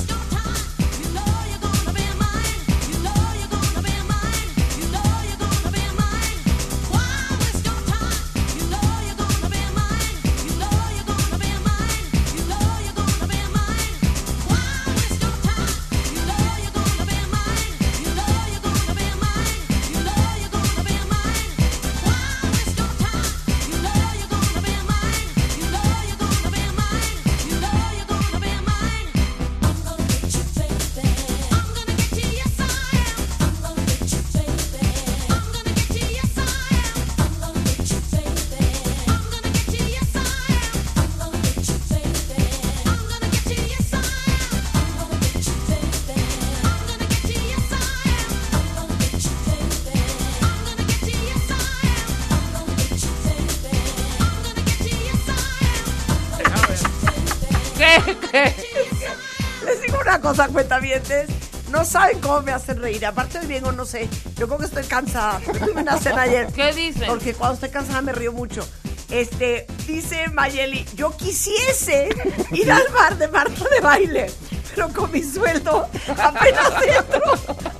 [60.52, 61.30] Cuentavientes.
[61.70, 63.06] No saben cómo me hacen reír.
[63.06, 64.08] Aparte de bien o no sé.
[64.36, 65.40] Yo creo que estoy cansada.
[65.40, 66.48] Tuve una cena ayer.
[66.54, 67.08] ¿Qué dicen?
[67.08, 68.68] Porque cuando estoy cansada me río mucho.
[69.10, 72.10] Este, dice Mayeli, yo quisiese
[72.52, 74.32] ir al bar de Marta de baile,
[74.74, 77.22] pero con mi sueldo apenas entro.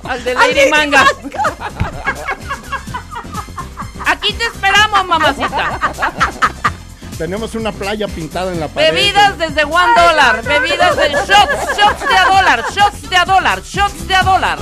[0.04, 1.04] Al de Lady Lady Manga.
[4.06, 5.83] Aquí te esperamos, mamacita.
[7.18, 8.92] Tenemos una playa pintada en la pared.
[8.92, 10.42] Bebidas desde one dólar.
[10.42, 14.58] Bebidas de shots, shots de a dólar, shots de a dólar, shots de a dólar.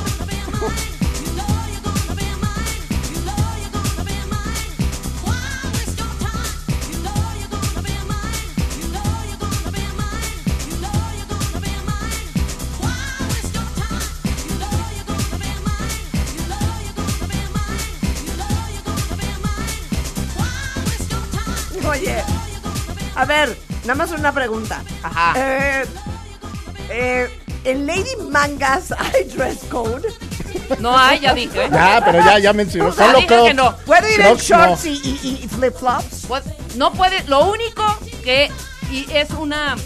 [23.83, 24.83] Nada más una pregunta.
[25.03, 25.35] Ajá.
[25.37, 25.85] Eh,
[26.91, 30.09] eh, en Lady Mangas hay dress code.
[30.79, 31.69] No hay, ya dije.
[31.71, 32.91] Ya, pero ya, ya mencionó.
[32.91, 33.49] Ya Solo dije Crocs.
[33.49, 33.77] que no.
[33.79, 34.59] ¿Puedo ir en Crocs no.
[34.67, 36.25] shorts y, y- y flip flops?
[36.29, 36.43] Pues,
[36.77, 37.83] no puede, lo único
[38.25, 38.51] que
[38.91, 39.77] y es una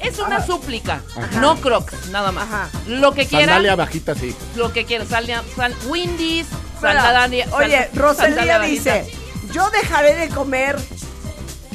[0.00, 1.02] es una súplica,
[1.40, 2.44] no crocs, nada más.
[2.44, 2.68] Ajá.
[2.86, 4.34] Lo que quieran, Sandalia bajita, sí.
[4.54, 8.94] lo que quieran, sal, sal, Windies, Espera, sandalia, Oye, sal- Rosalía sandalia bajita.
[8.98, 9.16] dice,
[9.52, 10.78] yo dejaré de comer,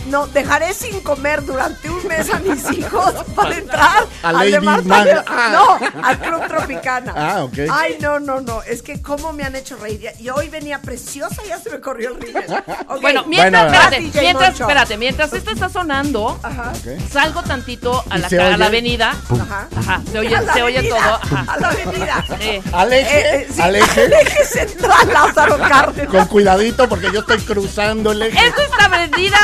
[0.07, 4.51] no, dejaré sin comer durante un mes a mis hijos para entrar A al de
[4.59, 5.49] Lady Marta Ah.
[5.53, 7.13] No, al Club Tropicana.
[7.23, 7.53] Ah, ok.
[7.71, 10.09] Ay, no, no, no, es que cómo me han hecho reír.
[10.19, 12.45] Y hoy venía preciosa, ya se me corrió el rímel.
[12.87, 13.01] Ok.
[13.01, 16.73] Bueno, mientras, Bueno, espérate, mientras, espérate, mientras esto está sonando, Ajá,
[17.11, 18.27] salgo tantito a ¿Y la,
[18.63, 19.11] a avenida.
[19.11, 19.67] ajá.
[19.77, 20.97] Ajá, se oye, A todo.
[20.99, 21.45] Ajá.
[21.53, 22.25] A la avenida.
[22.39, 22.61] Sí.
[22.73, 24.01] Aleje, Eh, eh, sí, aleje.
[24.05, 26.11] al eje central Lázaro Cárdenas.
[26.11, 28.47] Con cuidadito porque yo estoy cruzando el eje.
[28.47, 29.37] Esta es la avenida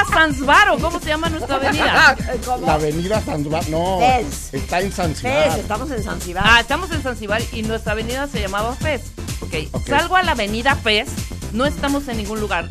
[0.82, 2.16] ¿cómo se llama nuestra avenida?
[2.66, 3.68] La avenida Zanzibar.
[3.70, 4.54] No, Fez.
[4.54, 5.60] está en Fez, Zanzibar.
[5.60, 6.44] estamos en Zanzibar.
[6.46, 9.12] Ah, estamos en Zanzibar y nuestra avenida se llamaba Fez.
[9.42, 9.88] Ok, Ok.
[9.88, 11.10] salgo a la avenida Fez,
[11.54, 12.70] no estamos en ningún lugar.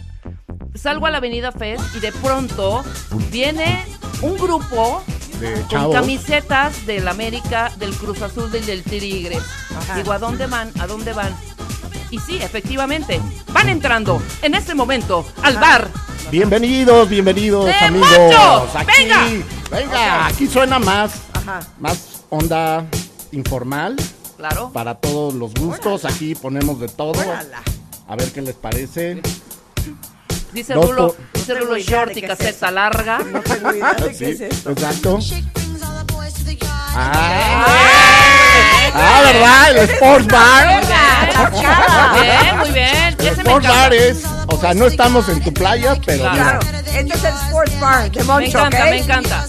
[0.75, 2.85] Salgo a la avenida Fez y de pronto
[3.31, 3.85] viene
[4.23, 5.03] un grupo
[5.41, 9.39] De con camisetas del América, del Cruz Azul y del Tigre.
[9.77, 9.97] Ajá.
[9.97, 10.73] Digo, ¿a dónde van?
[10.81, 11.35] ¿A dónde van?
[12.11, 13.21] Y sí, efectivamente,
[13.53, 15.89] van entrando en este momento al bar.
[16.31, 18.09] Bienvenidos, bienvenidos, ¡De amigos.
[18.11, 18.69] Moncho!
[18.79, 19.27] Aquí, ¡Venga!
[19.71, 21.61] venga, aquí suena más, Ajá.
[21.79, 22.87] más onda
[23.33, 23.97] informal
[24.37, 24.71] Claro.
[24.73, 26.05] para todos los gustos.
[26.05, 27.13] Aquí ponemos de todo.
[27.21, 27.63] Órala.
[28.09, 29.21] A ver qué les parece.
[30.53, 33.19] Dice Rulo, dice Rulo short y caseta larga.
[33.19, 34.71] No tengo idea de qué Sí, es esto.
[34.71, 35.19] exacto.
[36.95, 37.75] Ah,
[38.95, 39.71] Ah, ¿verdad?
[39.77, 40.83] El Sports Bar.
[42.13, 43.17] Muy bien, muy bien.
[43.19, 43.97] El me Sports Bar encanta.
[43.97, 46.59] es, o sea, no estamos en tu playa, pero Claro.
[46.61, 48.91] este es el Sports Bar de Me Moncho, encanta, ¿ok?
[48.91, 49.47] me encanta.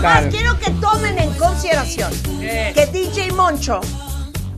[0.00, 0.30] Nada más tal?
[0.30, 3.80] quiero que tomen en consideración que DJ Moncho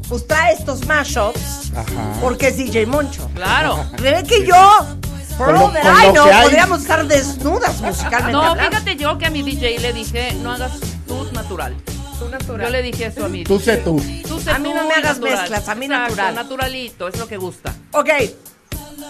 [0.08, 2.14] pues trae estos mashups Ajá.
[2.20, 3.30] porque es DJ Moncho.
[3.34, 3.82] Claro.
[3.94, 4.86] Rebeca y yo,
[5.38, 6.10] por lo- que hay.
[6.42, 8.32] podríamos estar desnudas musicalmente.
[8.32, 8.70] No, hablando.
[8.70, 10.72] fíjate yo que a mi DJ le dije, no hagas
[11.08, 11.74] tú natural.
[12.18, 12.66] Tú natural.
[12.66, 13.96] Yo le dije eso a mi tú sé tú.
[14.28, 15.38] Tú sé A mí tú no me hagas natural.
[15.40, 16.34] mezclas, a mí Exacto, natural.
[16.34, 17.74] naturalito, es lo que gusta.
[17.92, 18.08] Ok,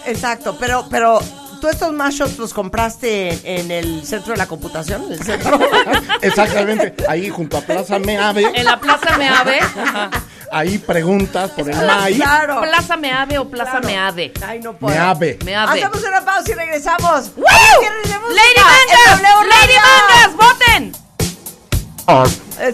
[0.07, 1.21] exacto, pero, pero
[1.63, 5.61] tú estos mashups los compraste en, en el centro de la computación, en el centro.
[6.21, 6.97] Exactamente.
[7.09, 9.61] Ahí junto a Plaza Meave, En la Plaza Meave.
[9.61, 10.11] ajá.
[10.51, 12.17] ahí preguntas por el MAI.
[12.17, 12.61] claro.
[12.63, 13.87] Plaza Meave o Plaza Claro.
[13.87, 14.33] Meade.
[14.45, 14.93] Ay, no puedo.
[14.93, 15.39] Meave.
[15.45, 15.71] Meave.
[15.81, 17.31] Hacemos una pausa y regresamos.
[17.37, 17.45] ¡Woo!
[17.45, 19.23] ¡Lady Mangas!
[19.23, 19.75] ¡Lady.
[19.79, 20.37] Mangas!
[20.37, 20.93] ¡Voten!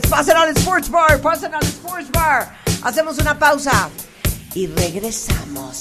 [0.08, 2.56] Pasen al Sports Bar, pasen al Sports Bar.
[2.82, 3.90] Hacemos una pausa
[4.54, 5.80] y regresamos.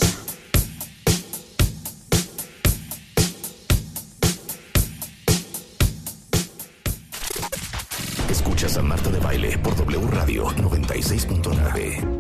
[8.67, 12.17] Escuchas a Marta de Baile por W Radio 96.9.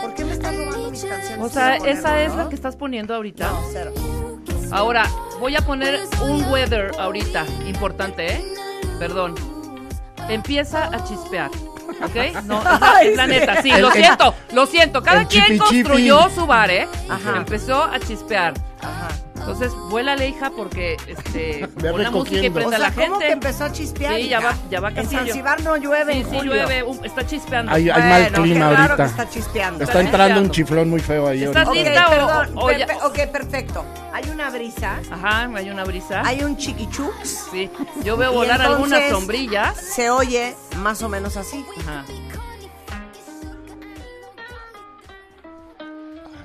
[0.00, 1.44] ¿Por qué me estás robando mis canciones?
[1.44, 2.36] O sea, esa es ¿no?
[2.38, 3.50] la que estás poniendo ahorita.
[3.50, 3.92] No, cero.
[4.72, 8.44] Ahora, voy a poner un weather ahorita, importante, ¿eh?
[8.98, 9.34] Perdón.
[10.28, 11.50] Empieza a chispear,
[12.02, 12.44] ¿ok?
[12.44, 12.60] No,
[13.02, 13.30] es la sí.
[13.30, 15.02] neta, sí, El- lo el- siento, lo siento.
[15.02, 16.88] Cada el quien construyó su bar, ¿eh?
[17.08, 17.38] Ajá.
[17.38, 18.54] Empezó a chispear.
[18.80, 19.08] Ajá.
[19.52, 22.50] Entonces, vuélale, hija, porque este, pon la música y recogiendo.
[22.50, 23.26] O prende a sea, la ¿cómo gente.
[23.26, 24.16] que empezó a chispear?
[24.16, 24.48] Sí, ya hija?
[24.50, 25.18] va- ya va En casi yo.
[25.20, 26.52] Zanzibar no llueve Sí, en sí, julio.
[26.54, 27.72] llueve, um, está chispeando.
[27.72, 28.96] Hay, hay mal Bueno, clima ahorita.
[28.96, 29.84] que está chispeando.
[29.84, 31.84] Está entrando un chiflón muy feo ahí Estás ahorita.
[31.90, 33.84] Lista o- perdón, o ya- perfe- ok, perfecto.
[34.12, 36.22] Hay una brisa, Ajá, hay una brisa.
[36.24, 37.70] hay un chiquichux, Sí,
[38.04, 39.76] yo veo volar algunas sombrillas.
[39.76, 41.64] se oye más o menos así.
[41.80, 42.04] Ajá.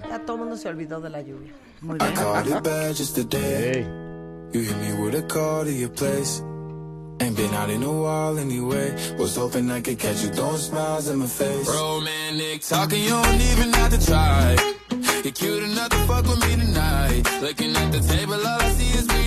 [0.10, 1.52] Ya todo el mundo se olvidó de la lluvia.
[1.86, 2.16] Muy bien.
[2.16, 3.72] Caught it bad just today.
[3.76, 4.06] Ey.
[4.54, 6.42] You hit me with a call to your place.
[7.22, 9.16] Ain't been out in a while anyway.
[9.20, 11.70] Was hoping I could catch you throwing smiles in my face.
[11.70, 14.56] Romantic talking, you don't even have to try.
[15.24, 17.24] You're cute enough to fuck with me tonight.
[17.42, 19.25] Looking at the table, all I see is bleeding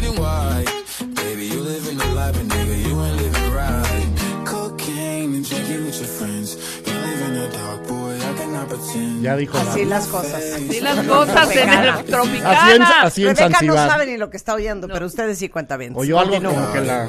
[9.22, 9.98] Ya dijo Así la.
[9.98, 10.42] las cosas.
[10.70, 13.02] Sí, las cosas en el Así en, Tropicana.
[13.02, 15.92] así en Rebeca no sabe ni lo que está oyendo, pero ustedes sí cuentan bien.
[15.96, 17.08] Oyó algo como que la.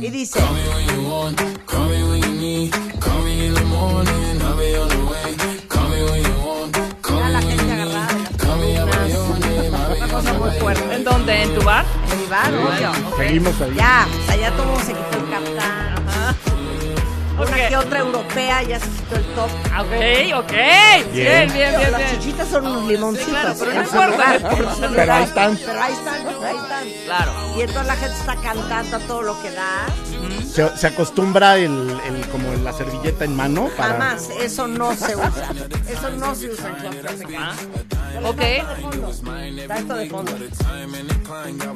[0.00, 0.40] Y dice,
[7.10, 8.08] mira la gente agarrada.
[8.44, 10.92] I'll be on acuerdo.
[10.92, 11.42] ¿En dónde?
[11.42, 11.84] ¿En tu bar?
[12.12, 12.92] En mi bar, obvio.
[13.16, 13.74] Seguimos ahí.
[13.76, 15.13] Ya, o sea, ya todo se quitó.
[17.36, 19.48] Una que otra europea ya se quitó el top.
[19.72, 19.88] Ah, Ok,
[20.44, 20.52] ok.
[21.12, 22.10] Bien, bien, bien, las bien.
[22.20, 23.26] chichitas son unos limoncitos.
[23.26, 24.92] Sí, claro, pero no importa, lugar.
[24.94, 25.56] Pero ahí están.
[25.56, 26.88] Pero ahí están, ahí están.
[27.04, 27.32] Claro.
[27.56, 29.86] Y entonces la gente está cantando a todo lo que da.
[30.52, 31.64] Se, se acostumbra el,
[32.06, 33.94] el- como la servilleta en mano para...
[33.94, 35.50] Jamás, eso no se usa.
[35.88, 37.54] Eso no se usa en club tropicana.
[38.24, 38.40] Ok.
[38.40, 40.32] Está esto de fondo.
[40.32, 41.74] Time and incline, God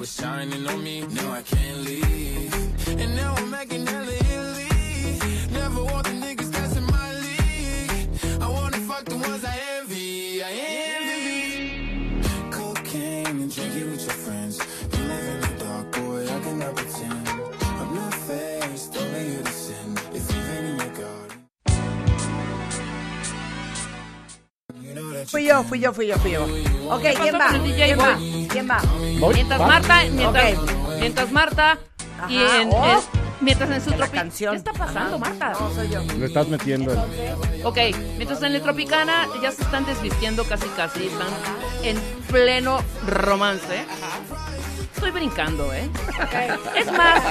[5.69, 8.09] Never want the niggas that's in my league.
[8.41, 10.43] I wanna fuck the ones I envy.
[10.43, 10.51] I
[10.97, 12.23] envy.
[12.51, 14.59] Cocaine and drinking with your friends.
[14.97, 17.29] You live in the dark, boy, I cannot pretend.
[17.81, 19.89] I'm not faced, only you to sin.
[20.17, 21.37] If you've been in your garden.
[25.27, 26.45] Fui yo, fui yo, fui yo, fui yo.
[26.89, 27.51] Ok, ¿quién va?
[28.49, 28.81] ¿Quién va?
[29.35, 29.61] Mientras.
[29.61, 30.03] Marta,
[30.99, 31.79] mientras, Marta
[32.27, 32.85] y Ajá, en, oh.
[32.87, 34.53] en- mientras en su la tropi- canción.
[34.53, 35.53] ¿Qué está pasando, Marta?
[35.59, 36.03] No, soy yo.
[36.03, 37.64] Le estás metiendo el...
[37.64, 37.79] Ok,
[38.16, 41.29] mientras en el Tropicana ya se están desvistiendo casi casi, están
[41.83, 41.98] en
[42.31, 43.85] pleno romance.
[44.94, 45.88] Estoy brincando, ¿eh?
[46.77, 47.22] Es más,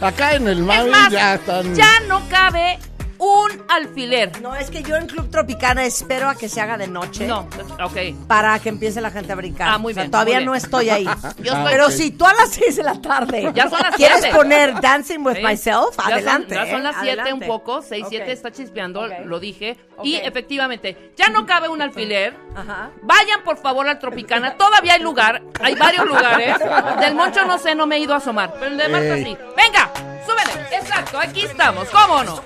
[0.00, 1.74] Acá en el más, ya están...
[1.74, 2.78] ya no cabe
[3.24, 4.40] un alfiler.
[4.42, 7.26] No, es que yo en Club Tropicana espero a que se haga de noche.
[7.26, 7.48] No,
[7.82, 7.96] ok.
[8.28, 9.68] Para que empiece la gente a brincar.
[9.68, 10.46] Ah, muy O sea, bien, todavía muy bien.
[10.50, 11.04] no estoy ahí.
[11.38, 14.18] Yo estoy- Pero si tú a las 6 de la tarde Ya son las quieres
[14.20, 14.36] siete.
[14.36, 15.42] poner Dancing with Sí.
[15.42, 16.54] Myself, Ya son- adelante.
[16.54, 16.82] Ya son, ¿eh?
[16.82, 17.46] las 7 un Adelante.
[17.46, 18.30] poco, 6, 7 Ok.
[18.30, 19.12] está chispeando, Ok.
[19.24, 19.76] lo dije.
[20.02, 20.22] Y Ok.
[20.24, 22.36] efectivamente, ya no cabe un alfiler.
[22.56, 22.90] Ajá.
[23.02, 26.56] Vayan por favor al Tropicana, todavía hay lugar, hay varios lugares.
[27.00, 29.36] Del Moncho no sé, no me he ido a asomar, pero el de Marta sí.
[29.56, 29.90] Venga,
[30.26, 32.40] súbele, exacto, aquí estamos, ¿cómo no?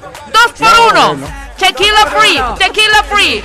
[0.00, 1.26] Dos por No, uno, bueno.
[1.58, 3.42] tequila free, tequila free.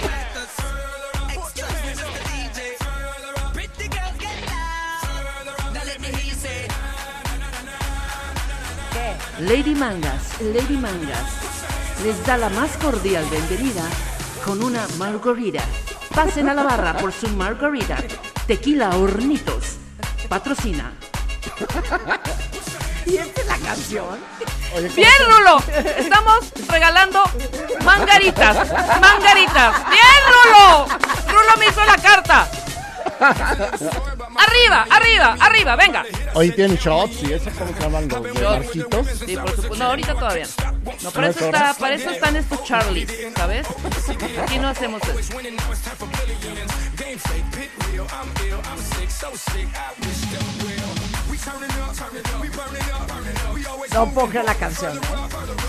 [9.39, 11.27] Lady Mangas, Lady Mangas,
[12.03, 13.83] les da la más cordial bienvenida
[14.45, 15.63] con una margarita.
[16.13, 17.97] Pasen a la barra por su margarita.
[18.47, 19.75] Tequila Hornitos.
[20.29, 20.93] Patrocina.
[23.05, 24.19] ¿Y esta es la canción?
[24.75, 25.57] Oye, ¿cómo Bien, Rulo.
[25.97, 27.23] Estamos regalando
[27.83, 28.71] mangaritas.
[28.99, 29.75] Mangaritas.
[29.89, 30.87] Bien, Rulo.
[31.27, 32.47] Rulo me hizo la carta.
[33.19, 36.03] Arriba, arriba, arriba, venga.
[36.33, 39.07] Oye, tienen shots y eso, ¿cómo se llaman los de barquitos?
[39.25, 39.75] Sí, por supuesto.
[39.75, 40.91] No, ahorita todavía no.
[41.01, 43.67] No, para eso, está, para eso están estos Charlies, ¿sabes?
[44.43, 45.33] Aquí no hacemos eso.
[53.93, 54.99] No creer la canción.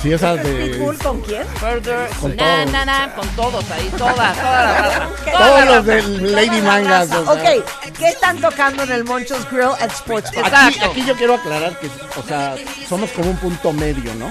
[0.03, 0.11] Sí,
[0.43, 1.05] ¿Pitbull de...
[1.05, 1.47] con quién?
[1.47, 2.73] Further, Con na, todos.
[2.73, 5.09] na, na, con todos ahí, toda, toda la raza.
[5.25, 7.11] Toda Todos los del Lady Mangas.
[7.13, 7.55] o sea.
[7.61, 7.65] Ok,
[7.99, 10.55] ¿qué están tocando en el Monchos Grill at Sports Bar?
[10.55, 12.57] Aquí, aquí yo quiero aclarar que, o sea,
[12.89, 14.31] somos como un punto medio, ¿no?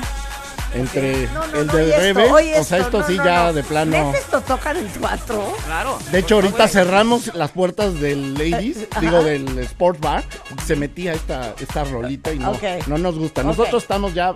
[0.76, 3.18] Entre No, no, el no, de esto, Rebe, oye o sea, esto, esto no, sí
[3.18, 3.54] no, ya no.
[3.54, 4.12] de plano.
[4.12, 5.54] ¿Ves esto tocan en teatro?
[5.66, 5.98] Claro.
[6.12, 10.24] De hecho, ahorita cerramos las puertas del Ladies, digo del Sport Bar,
[10.66, 12.54] se metía esta, esta rolita y no,
[12.88, 13.44] no nos gusta.
[13.44, 14.36] Nosotros estamos ya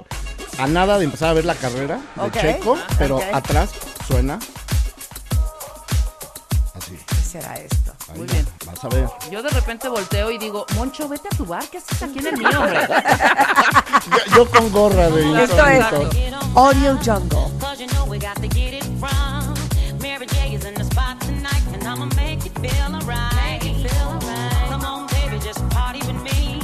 [0.58, 2.32] a nada de empezar a ver la carrera de.
[2.42, 3.24] Checo, pero Ok.
[3.34, 3.70] atrás
[4.08, 4.46] suena así.
[4.46, 4.59] ¿Qué
[7.30, 7.94] será esto?
[8.12, 8.46] Ahí Muy bien.
[8.66, 9.08] Vas a ver.
[9.32, 12.28] Yo de repente volteo y digo, Moncho, vete a tu bar, ¿qué haces aquí en
[12.28, 12.80] el mío, hombre?
[14.10, 15.86] Yo, yo con gorra de Esto es.
[16.56, 17.52] Audio Jungle.
[17.60, 19.54] Cause you know we got to get it from.
[20.02, 23.62] Mary J is in the spot tonight, and I'ma make you feel alright.
[24.70, 26.60] Come on, baby, just party with me.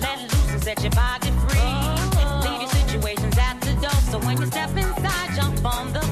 [0.00, 2.50] Let loose and set your body free.
[2.50, 6.09] Leave your situations at the door, so when you step inside, jump on the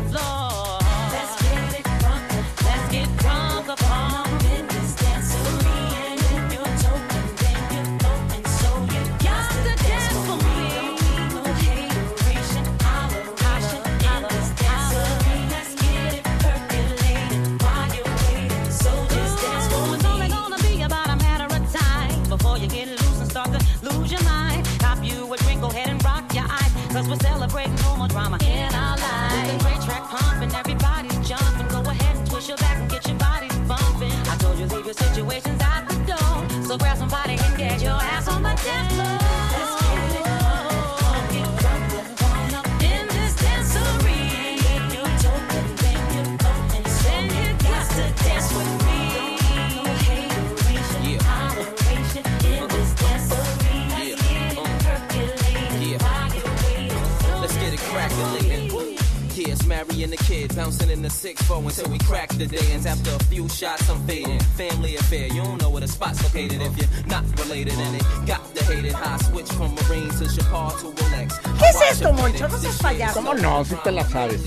[73.38, 73.64] no?
[73.64, 74.40] Si te la sabes.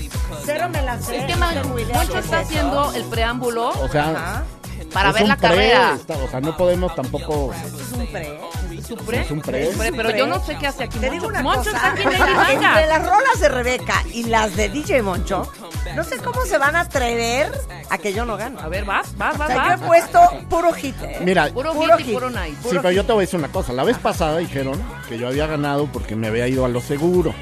[0.44, 1.18] Cero me la sé.
[1.18, 4.44] Es que Moncho está haciendo el preámbulo O sea, Ajá.
[4.92, 5.92] para es ver un la pre, carrera.
[5.94, 7.52] está- o sea, no podemos tampoco.
[7.54, 8.40] Es un pre.
[8.86, 9.20] ¿Su pre?
[9.20, 9.68] Es un pre.
[9.68, 11.28] Es pre, pero yo no sé qué hace aquí Te digo Moncho.
[11.40, 14.68] una Moncho cosa, está aquí en Lady entre las rolas de Rebeca y las de
[14.70, 15.50] DJ Moncho,
[15.94, 17.52] no sé cómo se van a atrever
[17.90, 18.58] a que yo no gano.
[18.60, 19.80] A ver, vas, vas, O vas, sea, yo he vas.
[19.86, 20.20] puesto
[20.50, 20.96] puro hit.
[21.02, 21.18] ¿eh?
[21.22, 22.14] Mira, Puro puro hit y hit.
[22.14, 22.56] puro night.
[22.62, 23.72] sí, pero yo te voy a decir una cosa.
[23.72, 27.32] La vez pasada dijeron que yo había ganado porque me había ido a lo seguro.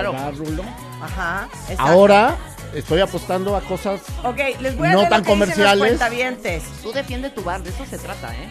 [0.00, 0.12] Claro.
[0.12, 0.64] ¿Verdad, Rulo?
[1.02, 1.48] Ajá.
[1.68, 1.82] exacto.
[1.82, 2.36] Ahora
[2.74, 4.02] estoy apostando a cosas.
[4.24, 6.62] Ok, les voy a no leer tan lo que dicen los comerciales.
[6.82, 8.48] Tú defiende tu bar, de eso se trata, ¿eh?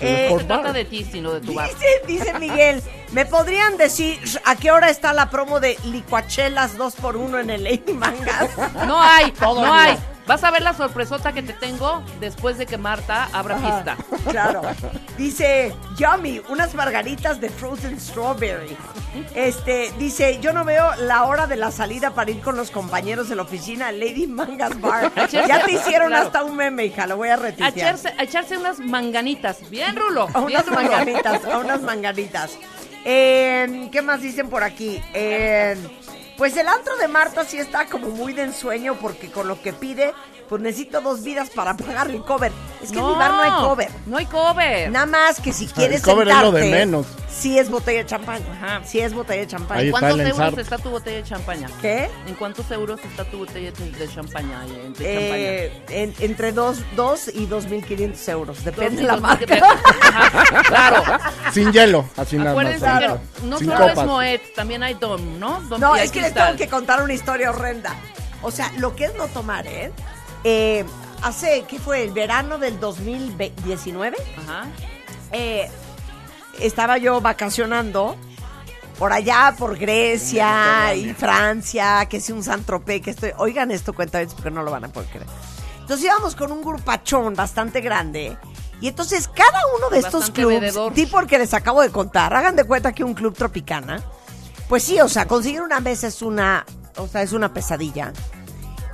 [0.00, 1.68] Eh, No se trata de ti, sino de tu bar.
[1.68, 2.82] Dice, dice Miguel,
[3.12, 7.92] ¿me podrían decir a qué hora está la promo de licuachelas 2x1 en el Lady
[7.92, 8.50] Mangas?
[8.86, 9.96] No hay, no hay.
[10.26, 13.96] Vas a ver la sorpresota que te tengo después de que Marta abra Ajá, pista.
[14.30, 14.62] Claro.
[15.16, 18.76] Dice, yummy, unas margaritas de frozen strawberry.
[19.34, 23.28] Este, dice, yo no veo la hora de la salida para ir con los compañeros
[23.28, 25.12] de la oficina Lady Mangas Bar.
[25.30, 26.26] Ya te hicieron claro.
[26.26, 27.94] hasta un meme, hija, lo voy a retuitear.
[27.94, 29.70] echarse, a echarse unas manganitas.
[29.70, 30.28] Bien, Rulo.
[30.34, 32.58] A unas manganitas, a unas manganitas.
[33.04, 35.00] Eh, ¿Qué más dicen por aquí?
[35.14, 35.76] Eh,
[36.36, 39.72] pues el antro de Marta sí está como muy de ensueño porque con lo que
[39.72, 40.12] pide,
[40.48, 42.52] pues necesito dos vidas para pagar el cover.
[42.82, 43.88] Es que en mi bar no hay cover.
[44.06, 44.90] No hay cover.
[44.90, 47.06] Nada más que si quieres cover es lo de menos.
[47.30, 48.44] Sí es botella de champaña.
[48.50, 48.80] Ajá.
[48.84, 49.82] Sí es botella de champaña.
[49.82, 51.68] Está ¿Cuántos el euros está tu botella de champaña?
[51.82, 52.08] ¿Qué?
[52.26, 54.64] ¿En cuántos euros está tu botella de, champaña?
[54.66, 58.56] eh, Eh, en- entre 2 dos, y 2.500 euros.
[58.56, 58.76] champaña.
[58.76, 59.76] Depende de la Dos, dos, marca.
[60.02, 61.02] Ajá, Claro.
[61.52, 62.78] Sin hielo, así nada más.
[62.78, 63.20] Claro.
[63.42, 63.96] no Sin solo es.
[64.40, 65.60] Moet, también hay Dom, ¿no?
[65.68, 67.94] Dom No, es que les tengo que contar una historia horrenda.
[68.42, 69.92] O sea, lo que es no tomar, ¿eh?
[70.44, 70.84] Eh,
[71.22, 72.04] hace, ¿qué fue?
[72.04, 74.16] El verano del 2019.
[74.38, 74.66] Ajá.
[75.32, 75.70] eh,
[76.60, 78.16] estaba yo vacacionando
[78.98, 83.32] por allá, por Grecia y Francia, que es un Santropé, que estoy...
[83.36, 85.26] Oigan esto, cuenta porque no lo van a poder creer.
[85.80, 88.36] Entonces íbamos con un grupachón bastante grande.
[88.80, 90.92] Y entonces cada uno de estos bebedor.
[90.92, 94.02] tipo el que les acabo de contar, hagan de cuenta que un club tropicana,
[94.68, 96.66] pues sí, o sea, conseguir una mesa es una,
[96.96, 98.12] o sea, es una pesadilla.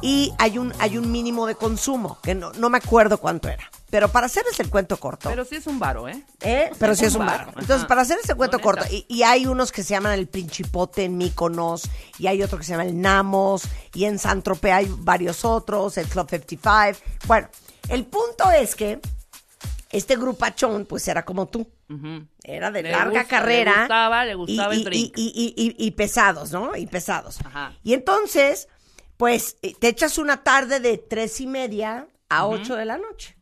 [0.03, 3.71] Y hay un, hay un mínimo de consumo, que no, no me acuerdo cuánto era.
[3.89, 6.25] Pero para hacerles el cuento corto, Pero sí es un varo, ¿eh?
[6.41, 6.71] ¿eh?
[6.79, 7.53] pero es sí es un bar.
[7.59, 11.05] Entonces, para hacer ese cuento corto, y, y hay unos que se llaman el Principote
[11.05, 11.83] en Míconos,
[12.19, 13.63] y hay otro que se llama el Namos,
[13.95, 16.99] y en San Tropez hay varios otros, el Club 55.
[17.27, 17.49] Bueno,
[17.89, 18.99] el punto es que
[19.91, 21.69] este grupachón, pues era como tú.
[22.43, 23.73] Era de Le larga gusta, carrera.
[23.75, 25.13] le gustaba, le gustaba y, el drink.
[25.19, 26.75] Y, y- y- y- y pesados, ¿no?
[26.75, 27.41] Y pesados.
[27.45, 27.75] Ajá.
[27.85, 28.69] Y entonces,
[29.23, 33.37] pues, eh, te echas una tarde de tres y media a ocho de la noche.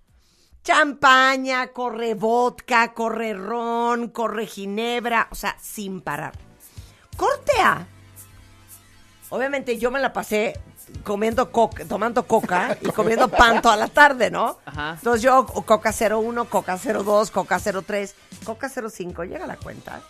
[0.63, 6.35] Champaña, corre vodka, corre ron, corre ginebra, o sea, sin parar.
[7.17, 7.87] Corte A.
[9.31, 10.61] Obviamente yo me la pasé
[11.03, 14.59] comiendo coca, tomando coca y comiendo pan toda la tarde, ¿no?
[14.67, 14.97] Ajá.
[14.99, 18.15] Entonces yo Coca 01, Coca 02, Coca 03,
[18.45, 20.03] Coca 05, llega la cuenta.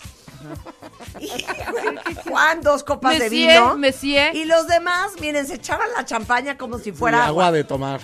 [1.18, 1.28] Y,
[2.28, 3.76] Juan, dos copas de Messier, vino.
[3.76, 4.34] Messier.
[4.34, 7.52] Y los demás, miren, se echaban la champaña como si fuera agua agua.
[7.52, 8.00] de tomar.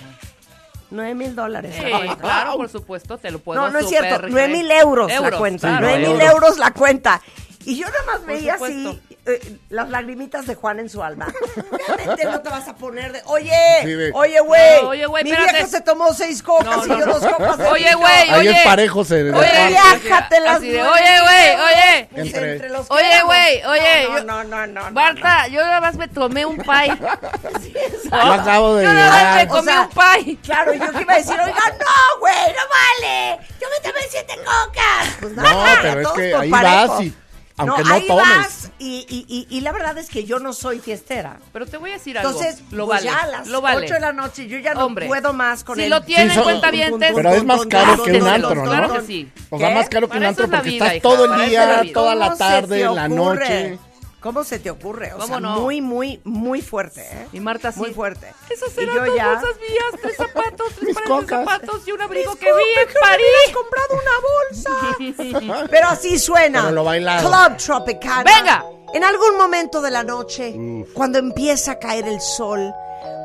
[0.89, 1.75] Nueve mil dólares.
[1.77, 4.17] Sí, la claro, por supuesto, te lo puedo No, no es cierto.
[4.19, 4.31] creer.
[4.31, 5.67] Nueve mil euros, la Euros, cuenta.
[5.67, 6.31] claro, Nueve mil euros.
[6.33, 7.21] euros la cuenta.
[7.69, 8.89] Y yo nada más Por veía supuesto.
[8.91, 11.27] así eh, las lagrimitas de Juan en su alma.
[11.97, 13.51] Realmente no te vas a poner de, oye,
[13.81, 15.53] Sí, de- oye, güey, No, oye, güey, mi espérate.
[15.53, 17.19] vieja se tomó seis cocas No, y no, yo no.
[17.19, 17.97] dos copas de Oye, vino.
[17.99, 18.51] güey, Ahí oye.
[18.51, 22.07] es parejo se Oye, Oye, viájate las así de, nueve oye, güey, oye.
[22.13, 24.91] Pues Entre- entre los Oye, güey, oye, No, yo- no, no, no, no.
[24.91, 26.97] Marta, yo nada más me tomé un pie.
[28.09, 29.47] Yo acabo de Yo nada más me llegar.
[29.47, 30.37] O comí sea, un pie.
[30.41, 33.39] Claro, yo que iba a decir, oiga, no, güey, no vale.
[33.59, 35.07] Yo me tomé siete cocas.
[35.19, 36.87] Pues No, nada, pero es todos que por ahí parejo.
[36.93, 37.13] vas y
[37.57, 38.25] aunque no, ahí tomes.
[38.27, 41.39] vas y, y, y, y la verdad es que yo no soy fiestera.
[41.51, 42.29] Pero te voy a decir algo.
[42.31, 43.05] Entonces, lo pues vale.
[43.05, 43.85] ya a las lo vale.
[43.85, 45.89] 8 de la noche yo ya no Hombre, puedo más con si el...
[45.89, 48.63] lo tienen Sí, son- cuentavientes, Pero es más caro que un antro, ¿no?
[48.63, 49.31] Claro que sí.
[49.49, 52.35] O sea, más caro que un antro porque estás todo el día, toda la ¿Cómo
[52.35, 53.79] se tarde, la noche.
[54.27, 55.13] ¿Cómo se te ocurre?
[55.13, 55.61] O ¿Cómo sea, no?
[55.61, 57.27] muy, muy, muy fuerte, ¿eh?
[57.31, 57.79] Y Marta sí.
[57.79, 58.27] Muy fuerte.
[58.49, 61.87] Esas Y eran yo dos ya- bolsas mías, tres zapatos, tres Mis pares de zapatos
[61.87, 63.53] y un abrigo Disculpe, que vi en París.
[63.53, 65.67] comprado una bolsa.
[65.71, 66.63] Pero así suena.
[66.63, 67.29] Pero lo bailado.
[67.29, 68.23] Club Tropicana.
[68.23, 68.65] Venga.
[68.93, 70.53] En algún momento de la noche,
[70.93, 72.73] cuando empieza a caer el sol,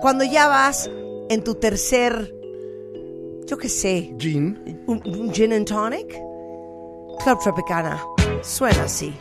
[0.00, 0.88] cuando ya vas
[1.28, 2.32] en tu tercer,
[3.46, 4.84] yo qué sé, Jean.
[4.86, 6.08] un, un gin and tonic,
[7.24, 8.04] Club Tropicana
[8.42, 9.12] suena así.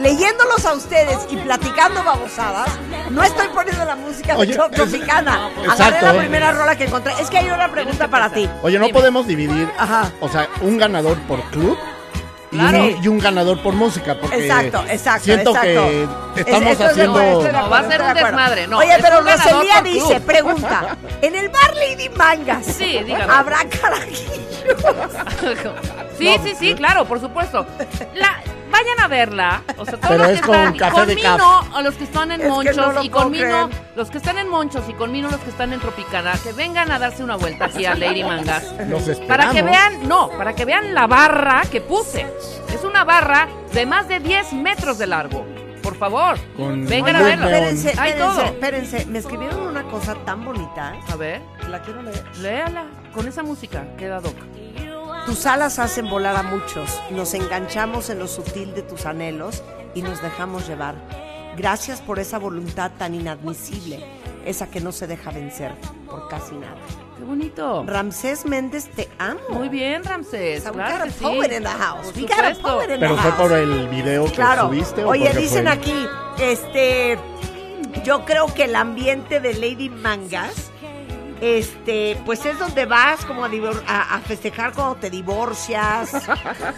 [0.00, 2.68] Leyéndolos a ustedes y platicando babosadas,
[3.10, 5.46] no estoy poniendo la música Oye, de Tro- es- Tropicana.
[5.46, 6.06] Agarré Exacto.
[6.06, 7.12] la primera rola que encontré.
[7.20, 8.48] Es que hay una pregunta para ti.
[8.62, 10.10] Oye, no podemos dividir, Ajá.
[10.20, 11.78] o sea, un ganador por club
[12.52, 12.78] y, Claro.
[12.84, 15.86] un, y un ganador por música, porque Exacto, exacto, siento exacto.
[16.34, 17.18] que estamos Es- estoy de haciendo...
[17.20, 20.22] acuerdo, de No, va a ser un de desmadre, no, Oye, pero Rosalía dice, club.
[20.26, 23.32] pregunta, ¿en el bar Lady Mangas Sí, dígame.
[23.32, 24.30] habrá carajillos?
[26.18, 27.66] Sí, sí, sí, claro, por supuesto.
[28.14, 29.62] La, vayan a verla.
[29.76, 31.74] O sea, todos Pero los es que con están, café de Mino, caf.
[31.76, 33.82] a los que están en Es que Monchos no lo y con puedo Mino, creer.
[33.96, 36.90] los que están en Monchos y con Mino los que están en Tropicana, que vengan
[36.90, 38.64] a darse una vuelta aquí a Lady Mangas.
[38.88, 39.26] Los esperamos.
[39.28, 42.26] Para que vean, no, para que vean la barra que puse.
[42.72, 45.44] Es una barra de más de 10 metros de largo.
[45.82, 47.46] Por favor, Con vengan a luz verlo.
[47.46, 47.54] neón.
[47.64, 48.44] Espérense, Hay espérense, todo.
[48.44, 49.06] espérense.
[49.06, 50.94] Me escribieron una cosa tan bonita.
[51.10, 52.22] A ver, La quiero leer.
[52.38, 52.84] léala.
[53.14, 54.34] Con esa música queda doc.
[55.30, 57.00] Tus alas hacen volar a muchos.
[57.12, 59.62] Nos enganchamos en lo sutil de tus anhelos
[59.94, 60.96] y nos dejamos llevar.
[61.56, 64.04] Gracias por esa voluntad tan inadmisible,
[64.44, 65.72] esa que no se deja vencer
[66.08, 66.74] por casi nada.
[67.16, 67.84] Qué bonito.
[67.86, 69.38] Ramsés Méndez, te amo.
[69.50, 70.64] Muy bien, Ramsés.
[70.64, 71.22] So we Claro got a que sí.
[71.24, 72.12] poet in the house.
[72.16, 73.40] We got a poet in Pero the fue house.
[73.40, 74.62] por el video que Claro.
[74.66, 76.06] subiste o Oye, dicen fue- aquí,
[76.40, 77.16] este,
[78.02, 80.72] yo creo que el ambiente de Lady Mangas,
[81.40, 86.10] este, pues es donde vas como a, divor- a- a festejar cuando te divorcias,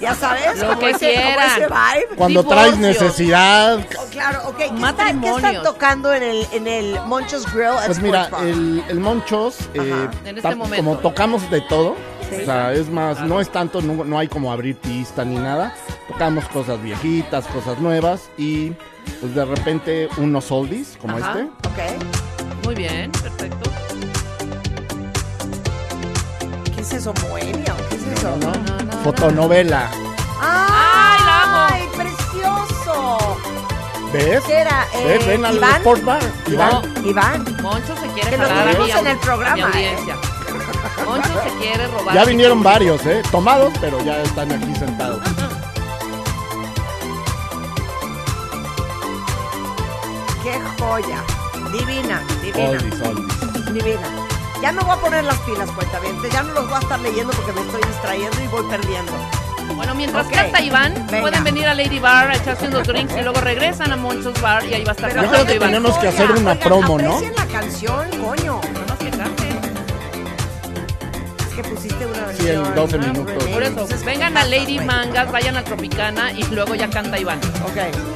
[0.00, 1.50] ya sabes, Lo como, que ese, como quieran.
[1.50, 2.16] ese vibe.
[2.16, 2.62] Cuando Divorcio.
[2.70, 4.56] traes necesidad, Oh, claro, ok.
[4.56, 9.00] ¿Qué, está- qué están tocando en el, en el Monchos Grill Pues mira, el, el
[9.00, 10.76] Monchos, eh, En este momento.
[10.76, 11.96] como tocamos de todo,
[12.30, 12.36] Sí.
[12.42, 15.74] o sea, es más, no es tanto, no, no hay como abrir pista ni nada,
[16.08, 18.70] tocamos cosas viejitas, cosas nuevas y
[19.20, 21.32] pues de repente unos oldies como Ajá.
[21.40, 21.42] este.
[21.68, 22.64] Ok.
[22.64, 23.70] Muy bien, perfecto.
[26.92, 28.36] Es eso, o ¿Qué es eso?
[28.36, 28.52] No,
[28.84, 29.90] no, Fotonovela,
[30.40, 31.66] ¡Ay, la amo!
[31.70, 33.38] ¡Ay, precioso!
[34.12, 34.42] ¿ves?
[34.44, 34.86] ¿Qué era?
[34.94, 35.26] Eh, ¿Ves?
[35.26, 35.76] Ven al Iván.
[35.76, 36.70] Sport Bar, Iván.
[37.02, 37.08] No.
[37.08, 37.44] Iván.
[37.62, 40.16] Moncho se quiere Que lo jalar a tuvimos mi, en el programa, a mi audiencia.
[41.06, 42.14] Moncho se quiere robar.
[42.14, 43.22] Ya vinieron varios, ¿eh?
[43.30, 45.20] Tomados, pero ya están aquí sentados.
[50.42, 51.22] ¡Qué joya!
[51.72, 53.72] Divina, divina, Oldies, oldies.
[53.72, 54.21] divina.
[54.62, 55.98] Ya me voy a poner las pilas, cuenta
[56.32, 59.12] Ya no los voy a estar leyendo porque me estoy distrayendo y voy perdiendo.
[59.74, 60.32] Bueno, mientras Ok.
[60.32, 61.20] canta Iván, Venga.
[61.20, 64.64] pueden venir a Lady Bar a echarse unos drinks y luego regresan a Monchos Bar
[64.64, 65.68] y ahí va a estar Pero Yo creo cantando que Iván.
[65.70, 67.20] tenemos que hacer una oigan, promo, ¿no?
[67.20, 68.60] la canción, coño.
[69.00, 69.48] Que cante.
[71.48, 72.74] Es que pusiste una Sí, versión.
[72.74, 73.44] 12 minutos.
[73.44, 74.78] Por eso, Entonces, vengan a Lady.
[74.78, 77.38] Mangas, vayan a Tropicana y luego ya canta Iván.
[77.64, 78.11] Ok.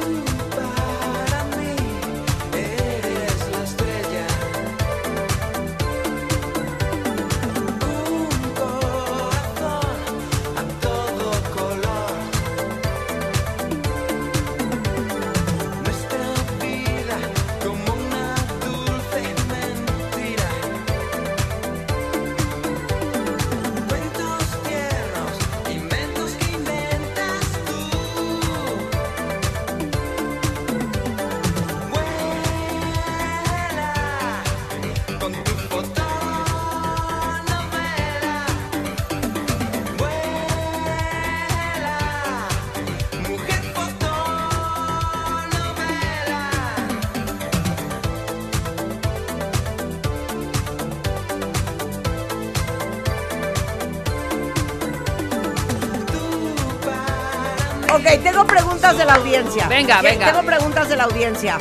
[59.38, 59.68] Audiencia.
[59.68, 60.32] Venga, venga.
[60.32, 61.58] Tengo preguntas de la audiencia.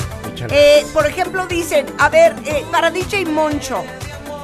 [0.49, 3.84] Eh, por ejemplo, dicen, a ver, eh, para DJ Moncho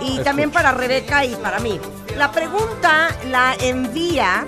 [0.02, 1.80] y también para Rebeca y para mí.
[2.18, 4.46] La pregunta la envía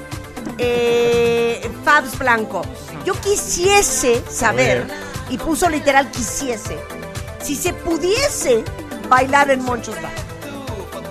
[0.57, 2.61] eh, Fabs Blanco.
[3.05, 4.87] Yo quisiese saber,
[5.29, 6.77] y puso literal quisiese,
[7.41, 8.63] si se pudiese
[9.09, 10.11] bailar en Monchos Bar.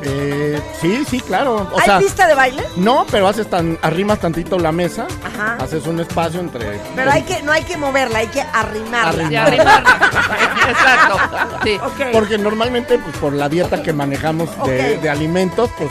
[0.04, 1.68] Eh, sí, sí, claro.
[1.72, 2.64] O ¿Hay sea, pista de baile?
[2.76, 5.06] no, pero haces tan, arrimas tantito la mesa,
[5.42, 5.64] Ajá.
[5.64, 6.80] haces un espacio entre...
[6.94, 9.30] Pero hay que, no hay que moverla, hay que arrimarla.
[9.30, 9.96] Y arrimarla.
[10.68, 11.18] Exacto.
[11.64, 11.80] Sí.
[12.12, 15.90] Porque normalmente, pues por la dieta que manejamos de, alimentos, pues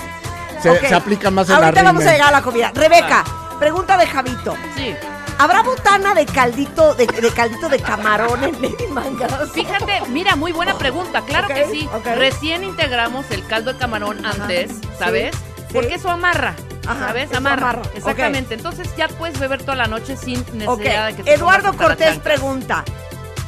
[0.61, 1.83] se, aplica más el Ahorita arrime.
[1.83, 2.71] vamos a llegar a la comida.
[2.73, 3.23] Rebeca,
[3.59, 4.55] pregunta de Javito.
[4.75, 4.95] Sí.
[5.37, 9.51] ¿Habrá botana de caldito de, de caldito de camarón en Lady Mangas?
[9.51, 11.21] Fíjate, mira, muy buena pregunta.
[11.21, 11.89] Claro que sí.
[12.15, 15.35] Recién integramos el caldo de camarón antes, ¿sabes?
[15.35, 15.41] sí.
[15.73, 16.55] Porque eso amarra.
[16.91, 17.33] Ajá, ¿Sabes?
[17.33, 17.81] Amarra.
[17.95, 18.53] Exactamente.
[18.55, 22.83] Entonces ya puedes beber toda la noche sin necesidad de que te Eduardo Cortés pregunta.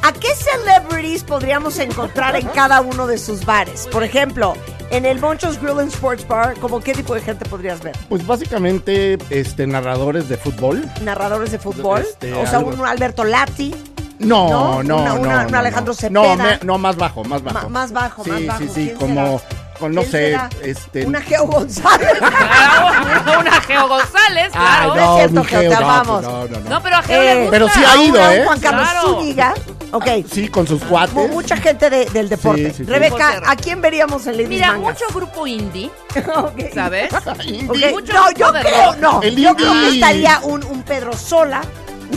[0.02, 3.88] ¿A qué celebrities podríamos encontrar en cada uno de sus bares?
[3.90, 4.52] Por ejemplo,
[4.90, 7.96] en el Monchos Grill and Sports Bar, ¿como qué tipo de gente podrías ver?
[8.10, 10.84] Pues básicamente, este, narradores de fútbol.
[11.02, 13.74] Narradores de fútbol, Este, o sea, algo- un Alberto Lati,
[14.20, 15.14] No, no, Una- no.
[15.20, 15.98] una- no, un Alejandro no.
[15.98, 16.36] Cepeda.
[16.36, 17.62] No, me- no, más bajo, más bajo.
[17.62, 18.58] Ma- más bajo, sí, más bajo.
[18.60, 19.40] Sí, sí, ¿Quién como,
[19.84, 20.48] con, no ¿Quién sé, será?
[20.62, 21.06] este...
[21.06, 22.08] Una Geo González.
[22.18, 24.94] Claro, una Geo González, Ay, claro.
[24.94, 26.22] no es cierto, mi Geo, te no, amamos.
[26.22, 26.70] No, no, no.
[26.70, 27.50] No, pero a Geo le Eh, gusta.
[27.50, 28.42] Pero sí ha ido, ¿eh?
[28.44, 29.08] Juan Carlos Claro.
[29.08, 29.54] Zúñiga.
[29.92, 30.06] Ok.
[30.30, 31.14] Sí, con sus cuates.
[31.14, 32.70] Como mucha gente de- del deporte.
[32.70, 32.90] Sí, sí, sí.
[32.90, 33.42] Rebeca.
[33.46, 35.00] ¿a quién veríamos en Lady Mira, Mangas?
[35.00, 35.90] mucho grupo indie,
[36.36, 36.60] Ok.
[36.74, 37.10] ¿sabes?
[37.44, 37.86] Indie.
[37.88, 38.96] Ok, mucho No, grupo yo de creo, rock.
[38.98, 39.22] no.
[39.22, 39.94] El Yo creo que indie.
[39.94, 41.60] estaría un, un Pedro Sola.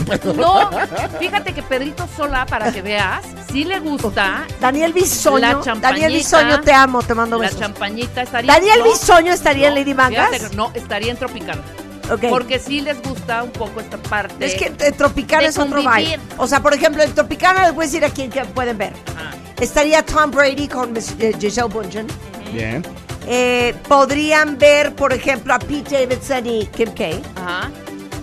[0.36, 0.70] No,
[1.18, 5.38] fíjate que Pedrito Sola, para que veas, sí le gusta Daniel Bisoño.
[5.38, 5.88] La champañita.
[5.88, 7.60] Daniel Bisoño, te amo, te mando la besos.
[7.60, 8.22] champañita.
[8.22, 10.30] Estaría, Daniel no, Bisoño estaría en Lady Mangas.
[10.30, 11.62] fíjate no, estaría en Tropical.
[12.10, 12.24] Ok.
[12.30, 14.46] Porque sí les gusta un poco esta parte.
[14.46, 16.18] Es que eh, Tropicana es otro vibe.
[16.38, 18.94] O sea, por ejemplo, en Tropicana les voy a decir a quién que pueden ver.
[19.14, 19.36] Ajá.
[19.60, 22.06] Estaría Tom Brady con eh, Giselle Bundchen.
[22.52, 22.82] Bien.
[23.26, 27.04] Eh, podrían ver, por ejemplo, a Pete Davidson y Kim K.
[27.36, 27.70] Ajá.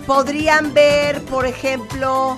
[0.07, 2.37] Podrían ver, por ejemplo,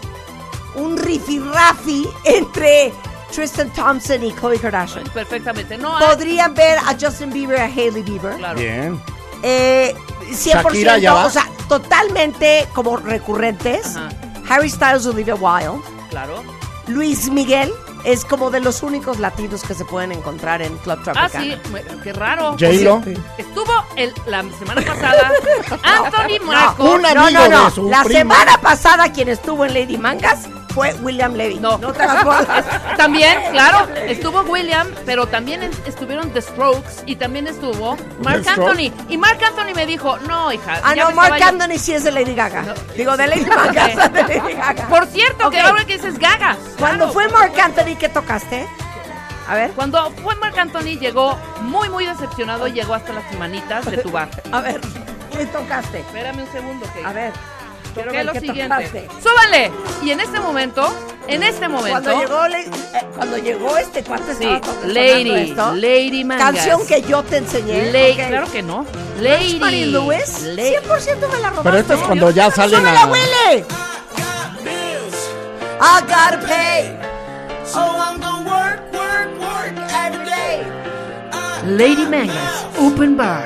[0.75, 2.93] un rifirrafi entre
[3.33, 5.03] Tristan Thompson y Khloe Kardashian.
[5.13, 5.77] Perfectamente.
[5.77, 8.35] No, hay- Podrían ver a Justin Bieber y a Hailey Bieber.
[8.37, 8.59] claro.
[8.59, 9.01] Bien.
[9.43, 9.93] Eh,
[10.31, 11.25] 100%, Shakira ya va.
[11.25, 13.95] o sea, totalmente como recurrentes.
[13.95, 14.09] Ajá.
[14.49, 15.81] Harry Styles, Olivia Wilde.
[16.09, 16.41] Claro.
[16.87, 17.71] Luis Miguel
[18.07, 21.43] es como de los únicos latinos que se pueden encontrar en Club Ah, Tropicana.
[21.43, 22.51] sí, me- qué raro.
[22.53, 23.01] J-Lo.
[23.37, 25.31] Estuvo el, la semana pasada
[25.83, 26.83] Anthony No, Marco.
[26.95, 27.65] un no, amigo no, no.
[27.65, 30.47] de su La semana pasada quien estuvo en Lady Mangas
[30.77, 31.55] fue William Levy.
[31.55, 31.79] No.
[31.79, 32.47] no bolas.
[32.97, 38.91] También, claro, estuvo William, pero también estuvieron The Strokes y también estuvo Mark Anthony.
[39.09, 40.79] Y Mark Anthony me dijo, no, hija.
[40.83, 42.61] Ah, no, Mark yo- Anthony sí es de Lady Gaga.
[42.61, 42.73] No.
[42.95, 44.87] Digo, de Lady Mangas, de Lady Gaga.
[44.87, 46.57] Por cierto, que ahora que dices gagas.
[46.77, 47.13] Cuando claro.
[47.13, 48.67] fue Mark Anthony, ¿qué tocaste?
[49.47, 53.83] A ver, Cuando fue Mark Anthony llegó muy, muy decepcionado y llegó hasta las manitas
[53.89, 54.29] de tu bar.
[54.51, 54.79] a ver,
[55.31, 56.01] ¿qué tocaste?
[56.01, 57.33] Espérame un segundo que A ver,
[58.03, 59.07] toqué ver lo qué siguiente.
[59.21, 59.71] ¡Súbanle!
[60.03, 60.93] Y en este momento,
[61.27, 61.89] en este momento...
[62.11, 62.71] Cuando llegó, le- eh,
[63.15, 64.47] cuando llegó este cuate Sí,
[64.85, 65.75] Lady, esto.
[65.75, 66.51] Lady Mangas.
[66.53, 67.91] Canción que yo te enseñé.
[67.91, 68.27] Lady, ok.
[68.27, 68.85] claro que no.
[69.19, 69.45] Lady.
[69.53, 70.75] Rosemary Lewis, Lady.
[70.75, 71.63] 100% me la robaste.
[71.63, 73.07] Pero esto es cuando ya salen ¡Súbela, a...
[73.07, 73.65] Willy!
[75.79, 76.97] I gotta pay.
[77.65, 80.63] So I'm gonna work, work, work every day.
[81.65, 83.43] Lady Mangas, Open Bar.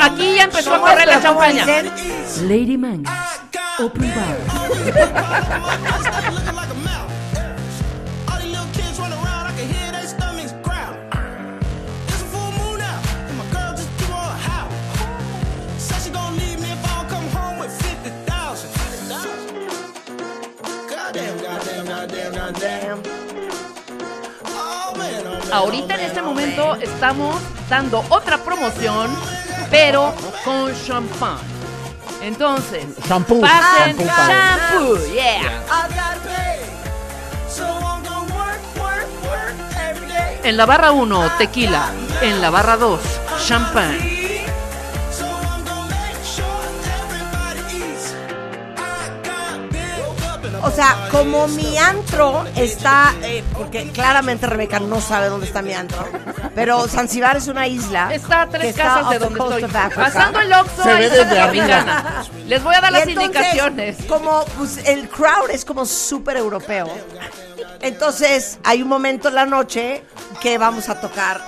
[0.00, 1.66] Aquí ya empezó a ¿Cómo correr la champaña.
[2.42, 3.40] Lady Mangas,
[3.78, 4.38] Open Bar.
[6.32, 7.10] Looking like a mouth.
[8.28, 10.94] All these little kids run around, I can hear their stomachs growl.
[12.08, 14.70] It's a full moon out, and my girl just threw her a howl.
[15.78, 18.70] Said she gonna leave me if I don't come home with 50,000.
[18.70, 19.28] 50,000?
[20.88, 23.02] Goddamn, goddamn, goddamn, goddamn.
[24.96, 27.36] Man, man, Ahorita en este momento estamos
[27.68, 29.10] dando otra promoción,
[29.70, 30.14] pero
[30.44, 31.38] con champán.
[32.22, 33.40] Entonces, Shampoo.
[33.40, 35.62] pasen Shampoo, shampoo, yeah.
[40.42, 41.90] En la barra 1, tequila.
[42.22, 43.00] En la barra 2,
[43.46, 43.98] champán.
[50.62, 55.72] O sea, como mi antro está, eh, porque claramente Rebeca no sabe dónde está mi
[55.72, 56.04] antro,
[56.54, 58.12] pero Zanzibar es una isla.
[58.12, 59.62] Está a tres casas de donde estoy.
[59.94, 62.24] Pasando el Oxxo, Se ve desde arriba.
[62.46, 63.96] Les voy a dar Y las entonces, indicaciones.
[64.06, 66.88] Como pues, el crowd es como súper europeo,
[67.80, 70.02] entonces hay un momento en la noche
[70.40, 71.40] que vamos a tocar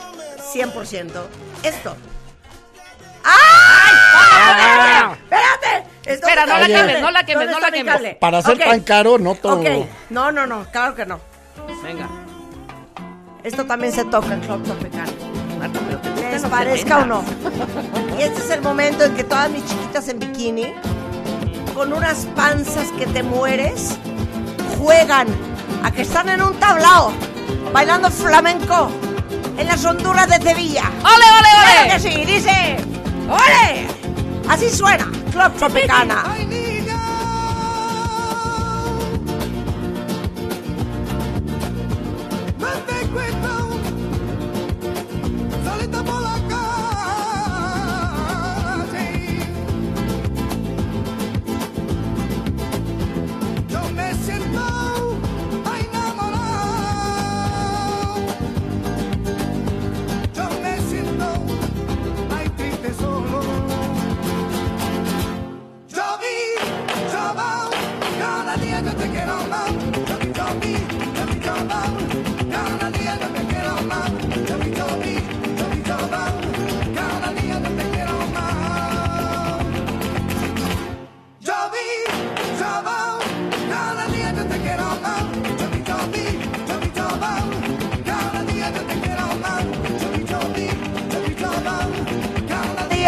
[0.53, 1.11] 100%
[1.63, 1.97] esto.
[3.25, 3.93] ¡Ay!
[4.39, 5.23] ¡Espérate!
[5.25, 5.80] Espérate.
[6.15, 8.17] Espera, no la ¿Dónde quemes, no la quemes, ¿Dónde no la quemes.
[8.17, 9.63] Para ser tan caro, no todo.
[10.11, 11.21] No, no, no, claro que no.
[11.83, 12.09] Venga.
[13.43, 15.07] Esto también se toca en Club Tropicana.
[15.59, 17.23] Marta, pero Les parezca o no.
[17.23, 18.19] 70s.
[18.19, 20.75] Y este es el momento en que todas mis chiquitas en bikini,
[21.75, 23.99] con unas panzas que te mueres,
[24.79, 25.29] juegan
[25.83, 27.13] a que están en un tablao,
[27.73, 28.91] bailando flamenco,
[29.59, 30.83] en las honduras de Sevilla.
[31.03, 31.91] ¡Ole, ole, ¡Claro ole!
[31.93, 32.25] que sí!
[32.27, 32.77] Dice,
[33.29, 33.87] ¡ole!
[34.51, 36.25] Así suena, Club Tropicana.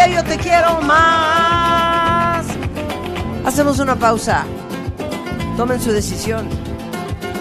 [0.07, 2.45] yo te quiero más.
[3.45, 4.45] Hacemos una pausa.
[5.57, 6.47] Tomen su decisión.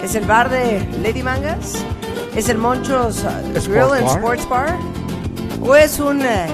[0.03, 1.77] ¿Es el bar de Lady Mangas?
[2.35, 4.17] ¿Es el Monchos uh, Sports Grill and Bar.
[4.17, 4.79] Sports Bar?
[5.63, 6.47] ¿O es un eh,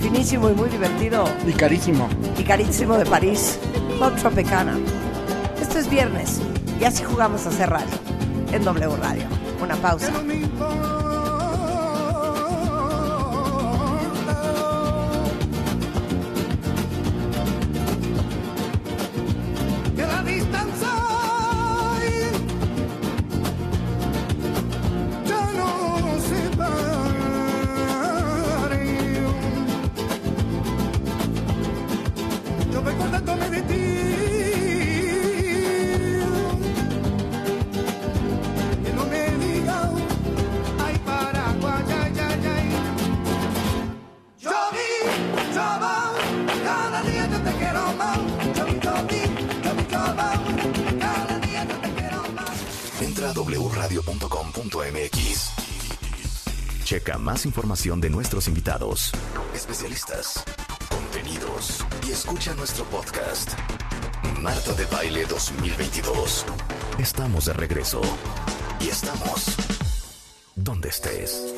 [0.00, 2.08] finísimo y muy divertido Y carísimo.
[2.38, 3.58] y carísimo de París,
[3.98, 4.78] Club Tropicana?
[5.60, 6.40] Esto es viernes
[6.80, 7.86] y así jugamos a hacer radio
[8.52, 9.24] en W Radio.
[9.62, 10.12] Una pausa.
[57.76, 59.12] Información de nuestros invitados,
[59.54, 60.42] especialistas,
[60.88, 63.50] contenidos y escucha nuestro podcast.
[64.40, 66.46] Marta de Baile 2022.
[66.98, 68.00] Estamos de regreso.
[68.80, 69.56] Y estamos
[70.54, 71.52] donde estés.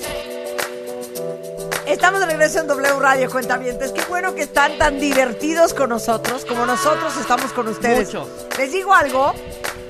[1.87, 3.93] Estamos de regreso en W Radio, cuentavientes.
[3.93, 8.09] Qué bueno que están tan divertidos con nosotros como nosotros estamos con ustedes.
[8.09, 8.29] Mucho.
[8.59, 9.35] Les digo algo,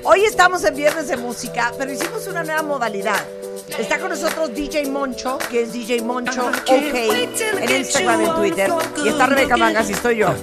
[0.05, 3.38] hoy estamos en Viernes de Música, pero hicimos una nueva modalidad.
[3.79, 8.73] Está con nosotros DJ Moncho, que es DJ Moncho OK en Instagram y en Twitter.
[9.05, 10.35] Y está Rebeca Mangas y estoy yo.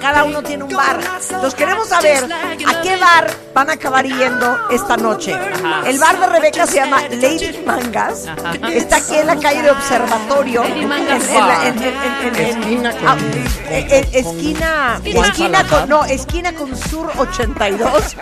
[0.00, 0.98] Cada uno tiene un bar.
[1.42, 5.34] Los queremos saber a qué bar van a acabar yendo esta noche.
[5.86, 8.26] El bar de Rebeca se llama Lady Mangas.
[8.72, 10.62] Está aquí en la calle de Observatorio.
[10.64, 11.22] Lady Mangas
[12.38, 13.16] Esquina ah,
[13.70, 18.16] eh, eh, esquina, con, no, esquina con Sur 82.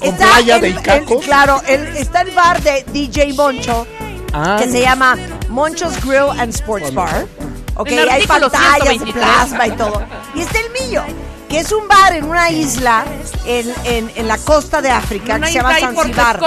[0.00, 1.10] Con playa de el- Icacos.
[1.20, 3.86] el- claro, el- está el bar de DJ Moncho
[4.32, 5.16] Ah, que se llama
[5.48, 7.26] Moncho's Grill and Sports Bar.
[7.74, 8.50] Ok, En hay pantallas
[8.84, 9.14] de 123.
[9.24, 10.02] plasma y todo.
[10.34, 11.02] Y está el mío,
[11.48, 13.04] que es un bar en una isla
[13.44, 16.38] en, en- en la costa de África Una que se llama Zanzibar.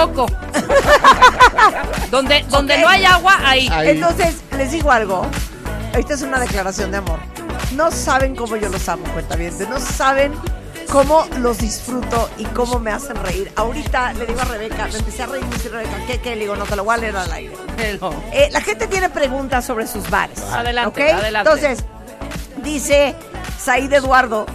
[2.10, 2.80] Donde donde Ok.
[2.80, 3.68] no hay agua, ahí.
[3.70, 3.88] Ahí.
[3.90, 5.26] Entonces, les digo algo.
[5.94, 7.18] Esta es una declaración de amor.
[7.72, 9.68] No saben cómo yo los amo, cuentavientes.
[9.68, 10.32] No saben
[10.90, 13.50] cómo los disfruto y cómo me hacen reír.
[13.56, 16.36] Ahorita le digo a Rebeca, me empecé a reír, me dice Rebeca, ¿qué, qué?
[16.36, 17.54] Le digo, no te lo voy a leer al aire.
[17.78, 20.40] Eh, la gente tiene preguntas sobre sus bares.
[20.40, 21.50] Adelante, adelante.
[21.50, 21.84] Entonces,
[22.62, 23.14] dice
[23.58, 24.46] Said Eduardo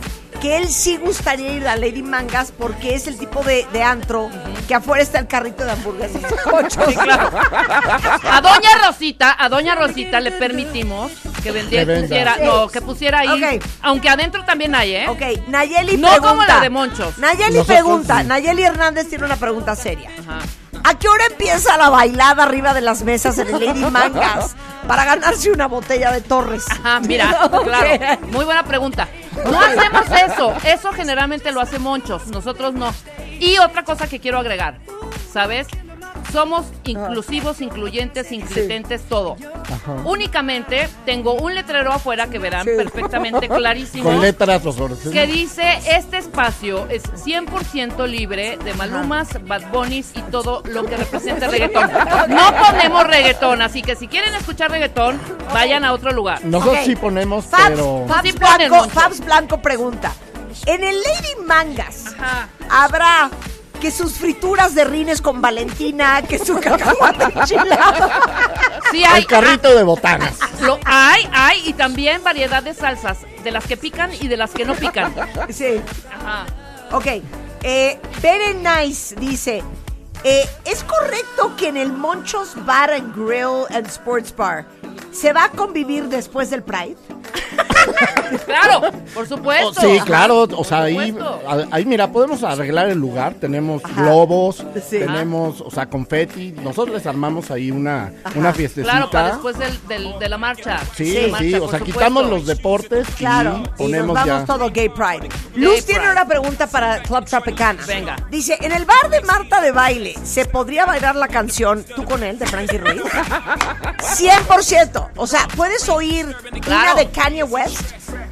[0.41, 4.29] que él sí gustaría ir a Lady Mangas porque es el tipo de, de antro
[4.67, 6.21] que afuera está el carrito de hamburguesas.
[6.69, 7.29] Sí, claro.
[8.31, 11.11] A doña Rosita, a doña Rosita le permitimos
[11.43, 12.41] que vendiera, Que pusiera, Sí.
[12.43, 15.09] no, que pusiera ahí, aunque adentro también hay, ¿eh?
[15.09, 16.29] Ok, Nayeli No pregunta.
[16.29, 17.17] como la de Monchos.
[17.17, 18.21] Nayeli Nosotros pregunta.
[18.21, 18.27] sí.
[18.27, 20.09] Nayeli Hernández tiene una pregunta seria.
[20.19, 20.39] Ajá.
[20.83, 24.55] ¿A qué hora empieza la bailada arriba de las mesas en el Lady Mangas
[24.87, 26.65] para ganarse una botella de Torres?
[26.69, 27.63] Ajá, mira, Ok.
[27.63, 28.21] claro.
[28.31, 29.07] Muy buena pregunta.
[29.45, 30.53] No hacemos eso.
[30.63, 32.27] Eso generalmente lo hace Monchos.
[32.27, 32.93] Nosotros no.
[33.39, 34.79] Y otra cosa que quiero agregar.
[35.31, 35.67] ¿Sabes?
[36.31, 39.35] Somos inclusivos, incluyentes, incluyentes, todo.
[40.05, 42.71] Únicamente tengo un letrero afuera que verán Sí.
[42.77, 44.03] perfectamente clarísimo.
[44.03, 45.11] Con letras fosforescentes.
[45.13, 50.97] que dice este espacio es 100% libre de malumas, bad bunnies y todo lo que
[50.97, 51.89] represente reggaetón.
[52.29, 55.19] No ponemos reggaetón, así que si quieren escuchar reggaetón,
[55.53, 56.43] vayan a otro lugar.
[56.45, 58.05] Nosotros sí ponemos, Fabs, pero...
[58.07, 58.89] Fabs Blanco, Moncho.
[58.91, 60.11] Fabs Blanco pregunta:
[60.65, 62.49] ¿En el Lady Mangas Ajá.
[62.69, 63.29] habrá
[63.79, 68.09] que sus frituras de rines con Valentina, que su cacahuate enchilado?
[68.91, 70.37] Sí hay, El carrito de botanas.
[70.41, 74.37] ah, lo hay, hay y también variedad de salsas, de las que pican y de
[74.37, 75.13] las que no pican.
[75.49, 75.81] Sí.
[76.11, 76.45] Ajá.
[76.91, 77.05] Ok.
[77.63, 79.63] Eh, Very Nice dice:
[80.23, 84.65] eh, ¿Es correcto que en el Monchos Bar and Grill and Sports Bar
[85.19, 86.95] se va a convivir después del Pride?
[88.45, 88.81] Claro,
[89.13, 89.69] por supuesto.
[89.69, 91.15] Oh, sí, claro, o sea, ahí,
[91.71, 94.01] ahí mira, podemos arreglar el lugar, tenemos Ajá.
[94.01, 94.57] globos,
[94.87, 94.99] Sí.
[94.99, 98.91] tenemos, o sea, confeti, nosotros les armamos ahí una, una fiestecita.
[98.91, 100.79] Claro, para después del, del- de la marcha.
[100.95, 101.85] Sí, sí, marcha, o sea, supuesto.
[101.85, 104.45] quitamos los deportes Claro, y y nos ponemos vamos ya.
[104.45, 105.29] todo Gay Pride.
[105.55, 106.11] Luz tiene Pride.
[106.11, 107.83] una pregunta para Club Tropicana.
[107.87, 108.15] Venga.
[108.29, 112.23] Dice, en el bar de Marta de Baile, ¿se podría bailar la canción Tú con
[112.23, 113.01] él de Frankie Ruiz?
[113.99, 115.08] 100%.
[115.15, 116.95] O sea, puedes oír una Claro.
[116.95, 117.81] de Kanye West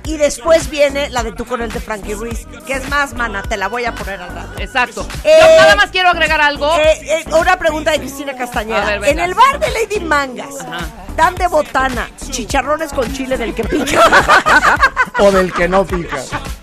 [0.06, 2.46] y después viene la de Tú con él de Frankie Ruiz.
[2.66, 4.54] Que es más, mana, te la voy a poner al rato.
[4.60, 5.06] Exacto.
[5.24, 6.74] Eh, Yo nada más quiero agregar algo.
[6.78, 9.00] Eh, eh, una pregunta de Cristina Castañeda.
[9.00, 10.80] Ver, en el bar de Lady Mangas, Ajá.
[11.18, 14.02] Dan de botana chicharrones con chile del que pica.
[15.20, 16.18] O del que no pica.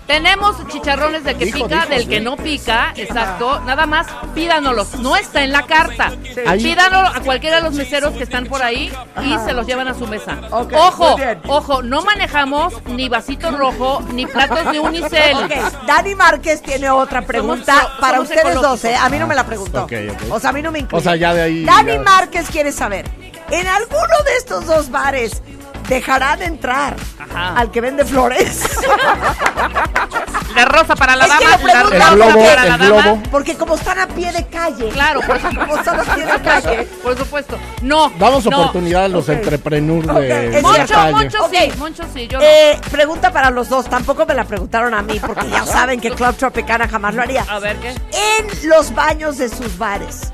[0.07, 2.07] Tenemos chicharrones del que Dijo, pica, dijo, del sí.
[2.07, 3.59] que no pica, exacto.
[3.65, 4.95] Nada más pídanoslos.
[4.99, 6.13] No está en la carta.
[6.47, 8.89] Ahí- Pídanlo a cualquiera de los meseros que están por ahí
[9.21, 10.37] y se los llevan a su mesa.
[10.51, 11.41] Ok, ojo, muy bien.
[11.47, 15.35] ojo, no manejamos ni vasito rojo ni platos de unicel.
[15.35, 15.51] Ok,
[15.85, 18.81] Dani Márquez tiene otra pregunta Somos- para somos ustedes ecológicos.
[18.83, 18.95] dos, ¿eh?
[18.95, 19.83] A mí no me la preguntó.
[19.83, 20.21] Ok, ok.
[20.31, 21.01] O sea, a mí no me incluye.
[21.01, 21.65] O sea, ya de ahí.
[21.65, 23.09] Dani ya- Márquez quiere saber,
[23.51, 25.41] ¿en alguno de estos dos bares
[25.87, 27.55] dejarán entrar Ajá.
[27.59, 28.61] al que vende flores?
[30.55, 32.75] La rosa para la Es que dama, lo la pregunto rosa El globo, para la
[32.75, 32.85] el dama.
[33.01, 33.23] globo.
[33.29, 34.87] Porque como están a pie de calle.
[34.87, 35.59] Claro, por supuesto.
[35.67, 36.83] Como están a pie de calle.
[37.03, 37.57] Por supuesto.
[37.81, 38.09] No.
[38.17, 38.57] Damos no.
[38.61, 39.35] oportunidad a los Ok.
[39.35, 41.11] entrepreneurs Ok, de, es de la Moncho, calle.
[41.11, 42.45] Moncho sí, Moncho sí, yo no.
[42.45, 46.11] Eh, pregunta para los dos, tampoco me la preguntaron a mí porque ya saben que
[46.11, 47.45] Club Tropicana jamás lo haría.
[47.49, 47.89] A ver qué.
[47.89, 50.31] En los baños de sus bares,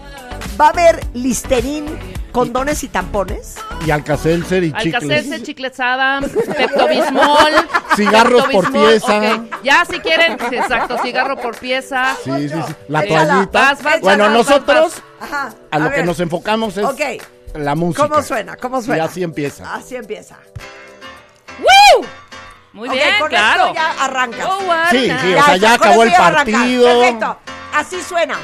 [0.59, 1.97] ¿va a haber listerín,
[2.31, 3.55] condones y tampones?
[3.85, 4.93] Y Alcacelser y chicles.
[4.95, 7.53] Alcacelser, chicles Adam, Pepto-Bismol.
[7.95, 9.17] Cigarros por Pepto-Bismol, pieza.
[9.57, 9.63] ok.
[9.63, 12.15] Ya si quieren, sí, exacto, cigarro por pieza.
[12.23, 12.73] Sí, sí, sí.
[12.87, 13.59] La toallita.
[13.59, 15.53] Vas, vas, bueno, vas, vas, nosotros Ajá.
[15.69, 17.01] a lo ver, que nos enfocamos es Ok.
[17.55, 18.07] la música.
[18.07, 18.55] ¿Cómo suena?
[18.57, 19.03] ¿Cómo suena?
[19.03, 19.73] Y así empieza.
[19.73, 20.37] Así empieza.
[21.59, 22.05] ¡Woo!
[22.73, 23.63] Muy Ok, bien, con claro.
[23.67, 24.47] esto ya arrancas.
[24.49, 26.53] Oh, what Sí, a sí, o sea, ya con acabó el ya arrancas.
[26.53, 26.99] partido.
[27.01, 27.37] Perfecto.
[27.73, 28.37] Así suena.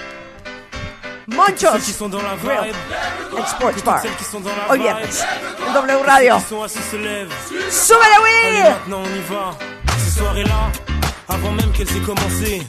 [1.27, 1.73] Monchos.
[1.73, 4.01] Ceux qui sont dans la Grill vibe, and Sports Bar.
[4.01, 5.67] celles qui sont dans la Hoy vibe.
[5.69, 6.35] En W Radio.
[6.37, 7.33] qui sont assis se lèvent.
[7.69, 8.63] ¡Súbele, Allez, Willy!
[8.69, 9.51] maintenant on y va.
[9.99, 10.71] Ces soirées-là,
[11.27, 12.61] avant même qu'elles aient commencé,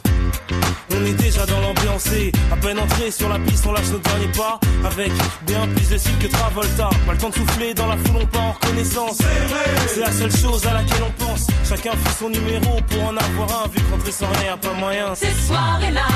[0.91, 2.07] on est déjà dans l'ambiance.
[2.09, 4.59] et À peine entré sur la piste, on lâche nos derniers pas.
[4.85, 6.91] Avec bien plus de style que Travolta.
[7.07, 9.19] Pas le temps de souffler dans la foule, on part en reconnaissance.
[9.87, 11.47] C'est la seule chose à laquelle on pense.
[11.69, 13.69] Chacun fait son numéro pour en avoir un.
[13.69, 15.15] Vu que rentrer sans rien, pas moyen.
[15.15, 16.07] Ces soirées-là,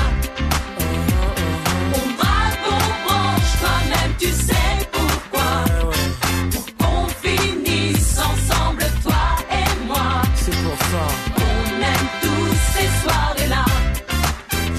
[3.63, 5.49] toi-même tu sais pourquoi.
[5.65, 9.23] Ouais, ouais, Pour qu'on finisse ensemble, toi
[9.59, 10.21] et moi.
[10.35, 11.03] c'est pour ça.
[11.37, 13.65] On aime tous ces soirées-là.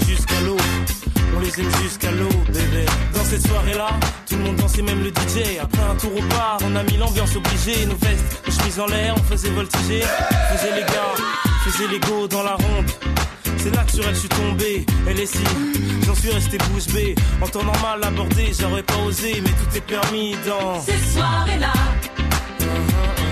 [0.07, 0.57] jusqu'à l'eau.
[1.37, 2.85] On les aime jusqu'à l'eau, bébé.
[3.14, 3.89] Dans cette soirée-là,
[4.28, 5.59] tout le monde dansait, même le DJ.
[5.61, 7.87] Après un tour au bar, on a mis l'ambiance obligée.
[7.87, 10.03] Nos vestes, nos chemises en l'air, on faisait voltiger.
[10.51, 11.14] Faisait les gars,
[11.64, 12.91] faisait les go dans la ronde.
[13.64, 15.42] C'est là que sur elle je suis tombé, elle est si,
[16.04, 17.14] j'en suis resté bouche bée.
[17.40, 20.82] En temps normal abordé, j'aurais pas osé, mais tout est permis dans.
[20.82, 21.72] Ces soirées-là,
[22.60, 23.24] on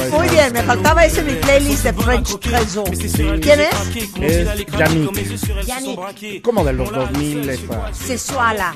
[0.00, 2.90] Faltaba Muy bien, me faltaba ese en mi playlist de French Trésor.
[3.40, 3.96] ¿Quién es?
[4.20, 5.64] Es Yannick.
[5.66, 6.42] Yannick.
[6.42, 7.92] Como de los 2000 esa.
[7.94, 8.74] Sesuala.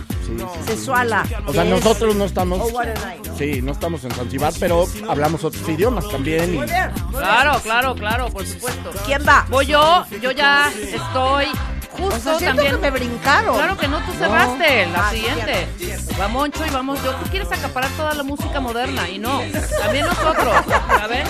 [0.67, 1.27] Sesuala.
[1.47, 2.61] O sea, Es- nosotros no estamos.
[2.63, 3.39] Oh, what a night, ¿no?
[3.39, 6.55] Sí, no estamos en Zanzibar, pero hablamos otros idiomas también.
[6.55, 6.91] y- Muy bien.
[7.13, 8.91] Claro, claro, claro, por supuesto.
[9.07, 9.47] ¿Quién va?
[9.51, 11.47] Voy yo, yo ya estoy
[11.95, 12.75] O justo sea, siento también.
[12.77, 13.55] que me brincaron.
[13.57, 15.69] Claro que no, tú cerraste la Ah, siguiente.
[15.79, 17.13] cierto, Va Moncho y vamos yo.
[17.15, 19.41] Tú quieres acaparar toda la música moderna y no.
[19.83, 20.55] También nosotros.
[20.99, 21.29] ¿Sabes?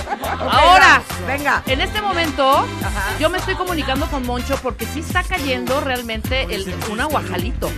[0.50, 1.62] Ahora, va, venga.
[1.66, 2.66] en este momento,
[3.18, 7.70] yo me estoy comunicando con Moncho porque sí está cayendo realmente el, un aguajalito.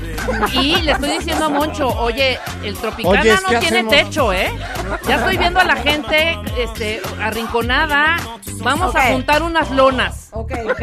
[0.53, 4.53] Y le estoy diciendo a Moncho, oye, el Tropicana Oye, no tiene hacemos- techo, ¿eh?
[5.07, 8.17] Ya estoy viendo a la gente este, arrinconada.
[8.63, 10.29] Vamos a juntar unas lonas.
[10.33, 10.53] Ok.
[10.71, 10.83] ¿Ok?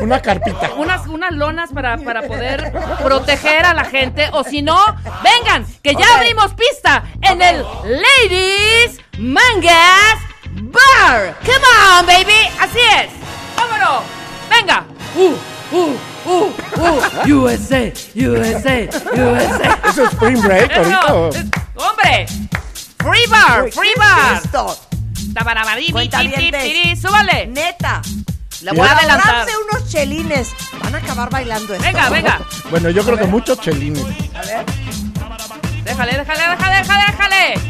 [0.00, 0.72] Una carpita.
[0.76, 1.41] unas, unas lonas
[1.74, 2.72] para, para poder
[3.02, 4.28] proteger a la gente.
[4.32, 4.78] O si no,
[5.22, 10.18] vengan, que ya abrimos pista en el Ladies Mangas
[10.52, 11.34] Bar.
[11.44, 11.66] Come
[11.98, 12.48] on, baby.
[12.60, 13.10] Así es.
[13.56, 14.02] Vámonos.
[14.48, 14.84] Venga.
[15.16, 15.34] Uh,
[15.72, 17.28] uh, uh, uh.
[17.28, 19.78] USA, USA, USA.
[19.88, 21.12] Eso es Spring Break ahorita.
[21.76, 22.26] hombre.
[22.98, 24.34] Free bar, free ¿qué bar.
[24.36, 24.78] es esto?
[26.96, 27.46] Súbale.
[27.48, 28.00] Neta.
[28.62, 29.28] La voy a adelantar.
[29.34, 30.50] ahorrarse unos chelines.
[30.82, 31.84] Van a acabar bailando esto.
[31.86, 32.40] Venga, venga.
[32.70, 34.04] Bueno, yo creo que muchos chelines.
[34.34, 34.64] A ver.
[35.84, 37.60] Déjale, déjale, déjale, déjale, déjale.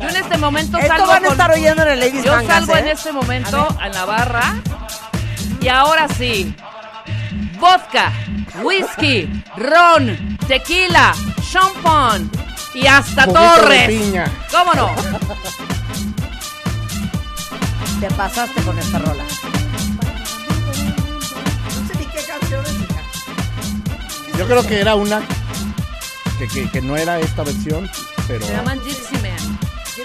[0.00, 2.32] Yo en este momento Esto salgo van a con- estar oyendo en el Ladies Yo
[2.32, 2.78] Mangas, salgo ¿eh?
[2.80, 4.54] en este momento en la barra.
[5.60, 6.54] Y ahora sí.
[7.58, 8.12] Vodka,
[8.62, 11.14] whisky, ron, tequila,
[11.50, 12.30] champán
[12.74, 13.88] y hasta Juguito de torres.
[13.88, 14.24] piña.
[14.50, 14.90] ¿Cómo no?
[18.00, 19.24] Te pasaste con esta rola.
[24.38, 25.22] Yo creo que era una
[26.38, 27.88] que, que, que no era esta versión,
[28.26, 29.58] pero Se llaman Gypsy Man.
[29.94, 30.02] Sí.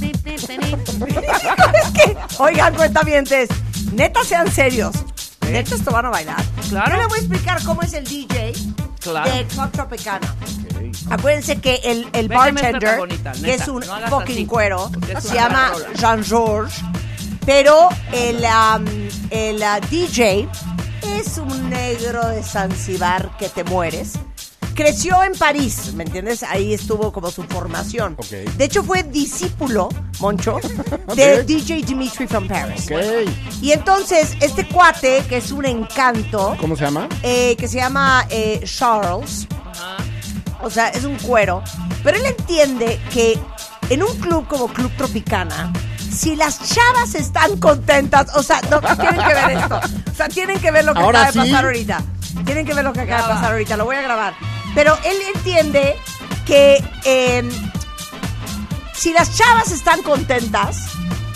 [0.00, 0.34] Pi, pi.
[0.34, 3.48] es que, oigan, cuentavientes,
[3.92, 4.94] neta sean serios.
[5.50, 6.42] Neta esto van a bailar.
[6.68, 6.92] Claro.
[6.92, 8.52] Yo le voy a explicar cómo es el DJ
[9.00, 9.34] Claro.
[9.34, 10.34] de Club Tropicana.
[11.10, 14.90] Acuérdense que el, el bartender, bonita, que es un no fucking así, cuero,
[15.20, 15.72] se llama.
[15.94, 16.82] Jean-Georges,
[17.46, 18.84] pero el, um,
[19.30, 20.48] el uh, DJ
[21.02, 24.12] es un negro de Zanzibar que te mueres.
[24.74, 26.44] Creció en París, ¿me entiendes?
[26.44, 28.16] Ahí estuvo como su formación.
[28.56, 29.88] De hecho, fue discípulo,
[30.20, 30.60] Moncho,
[31.16, 31.42] de.
[31.42, 32.86] DJ Dimitri from Paris.
[33.60, 37.08] Y entonces, este cuate, que es un encanto, ¿Cómo se llama?
[37.24, 39.48] eh, que se llama eh, Charles,
[40.62, 41.62] o sea, es un cuero,
[42.04, 43.36] pero él entiende que
[43.90, 45.72] en un club como Club Tropicana,
[46.18, 50.60] si las chavas están contentas, o sea, no, tienen que ver esto, o sea, tienen
[50.60, 52.02] que ver lo que Ahora acaba de pasar ahorita,
[52.44, 54.34] tienen que ver lo que acaba de pasar ahorita, lo voy a grabar,
[54.74, 55.94] pero él entiende
[56.44, 57.48] que eh,
[58.94, 60.88] si las chavas están contentas,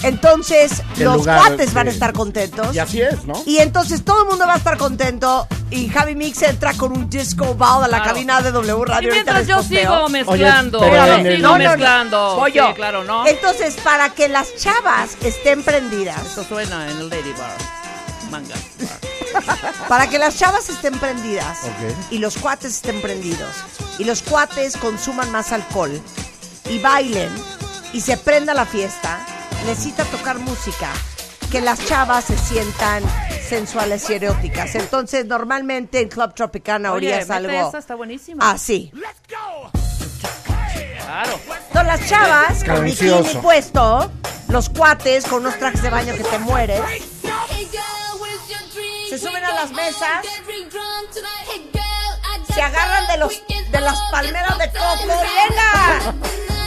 [0.02, 2.74] entonces El los lugar, cuates van a estar contentos.
[2.74, 3.34] Y así es, ¿no?
[3.46, 7.08] Y entonces todo el mundo va a estar contento y Javi Mix entra con un
[7.08, 8.04] disco ball a la Claro.
[8.14, 8.94] cabina de W Y Radio.
[9.10, 11.58] ahorita mientras yo sigo mezclando, yo sigo No, no, no.
[11.58, 12.36] mezclando.
[12.36, 12.74] Voy Sí, yo.
[12.74, 13.26] claro, ¿no?
[13.26, 17.56] Entonces, para que las chavas estén prendidas, Esto suena en el Lady Bar.
[18.30, 18.54] Manga.
[18.80, 19.72] Bar.
[19.88, 21.58] para que las chavas estén prendidas
[22.10, 23.48] y los cuates estén prendidos
[23.98, 25.98] y los cuates consuman más alcohol
[26.68, 27.30] y bailen
[27.94, 29.20] y se prenda la fiesta,
[29.64, 30.90] necesita tocar música
[31.50, 33.02] que las chavas se sientan
[33.46, 34.74] sensuales y eróticas.
[34.74, 38.50] Entonces, normalmente en Club Tropicana Oye, orías algo esa, está buenísima.
[38.50, 38.90] así.
[40.98, 41.38] Claro.
[41.72, 44.10] Son las chavas con bikini puesto,
[44.48, 46.80] los cuates con unos trajes de baño que te mueres.
[49.10, 50.24] Se suben a las mesas,
[52.54, 55.06] se agarran de los de las palmeras de coco.
[55.06, 56.61] ¡Venga!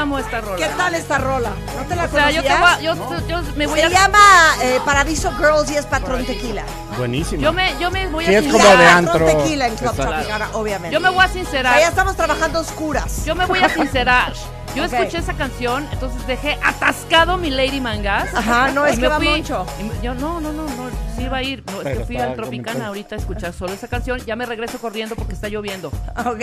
[0.00, 0.56] Amo esta rola.
[0.56, 1.50] ¿Qué tal esta rola?
[1.76, 2.60] ¿No te la O sea, yo, te conocías?
[2.60, 3.88] voy a- yo, yo me voy Se a...
[3.88, 4.18] llama
[4.62, 6.64] eh, Paradiso Girls y es Patrón Tequila.
[6.98, 7.40] Buenísimo.
[7.42, 8.78] Yo me, yo me voy Sí, a es como sincerar.
[8.78, 9.42] de Patrón antro.
[9.44, 9.94] Tequila en Club.
[9.94, 10.94] Tropicana, obviamente.
[10.94, 11.78] Yo me voy a O sea, ya sincerar.
[11.80, 13.24] estamos trabajando oscuras.
[13.24, 14.32] Yo me voy a sincerar.
[14.74, 14.92] Yo Ok.
[14.92, 18.32] escuché esa canción, entonces dejé atascado mi Lady Mangas.
[18.34, 19.66] Ajá, no, es que va fui- mucho.
[20.00, 21.64] Yo no, no, no, no, sí iba a ir.
[21.72, 24.20] No, es que fui al Tropicana ahorita a escuchar solo esa canción.
[24.24, 25.88] Ya me regreso corriendo porque está lloviendo.
[26.24, 26.40] Ok.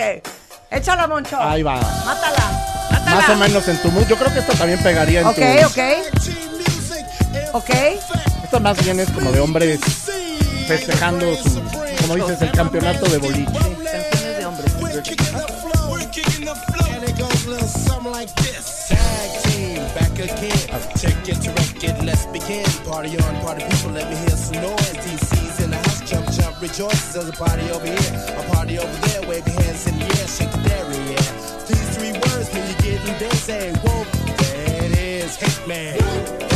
[0.69, 1.37] Échala, Moncho.
[1.41, 1.75] Ahí va.
[2.05, 2.76] Mátala.
[3.15, 4.07] Más o menos en tu mood.
[4.07, 5.67] Yo creo que esto también pegaría en Ok, tu...
[5.67, 5.79] ok.
[7.53, 7.69] Ok.
[8.43, 9.79] Esto más bien es como de hombres
[10.67, 11.61] festejando su,
[12.01, 13.51] como dices, el campeonato de boliche.
[13.53, 14.73] Canciones de hombres.
[15.03, 15.37] kicking
[31.67, 34.05] These three words, when you get in there, say, whoa,
[34.39, 36.46] it is, Hitman.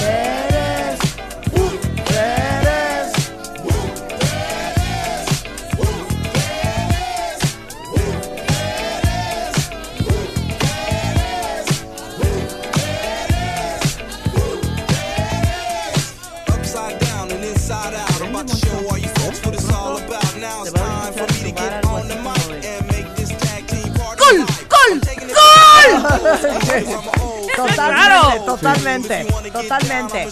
[27.55, 30.29] Totalmente, totalmente, totalmente.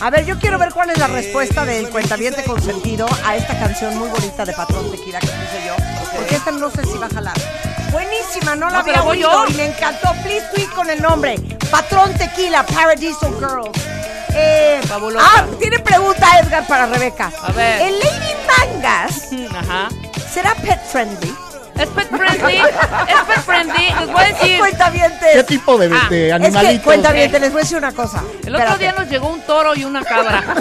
[0.00, 3.96] A ver, yo quiero ver cuál es la respuesta del cuentaviente consentido a esta canción
[3.98, 5.74] muy bonita de Patrón Tequila que puse yo.
[6.14, 7.34] Porque esta no sé si va a jalar.
[7.90, 9.50] Buenísima, no la No, había oído yo.
[9.50, 10.12] y me encantó.
[10.22, 11.36] Please tweet con el nombre.
[11.70, 13.70] Patrón Tequila, Paradiso Girls.
[14.34, 14.80] Eh,
[15.18, 17.30] ah, tiene pregunta Edgar para Rebeca.
[17.42, 17.82] A ver.
[17.82, 19.88] ¿El Lady Mangas Ajá.
[20.32, 21.34] será pet friendly?
[21.78, 22.56] Es pet friendly.
[22.56, 23.86] Es pet friendly.
[24.00, 24.58] Les voy a decir.
[24.58, 25.28] Cuentavientes.
[25.32, 26.84] ¿Qué tipo de, Ah, de Es que, animalitos?
[26.84, 28.18] cuentavientes, les voy a decir una cosa.
[28.44, 28.78] El otro Espérate.
[28.78, 30.42] día nos llegó un toro y una cabra.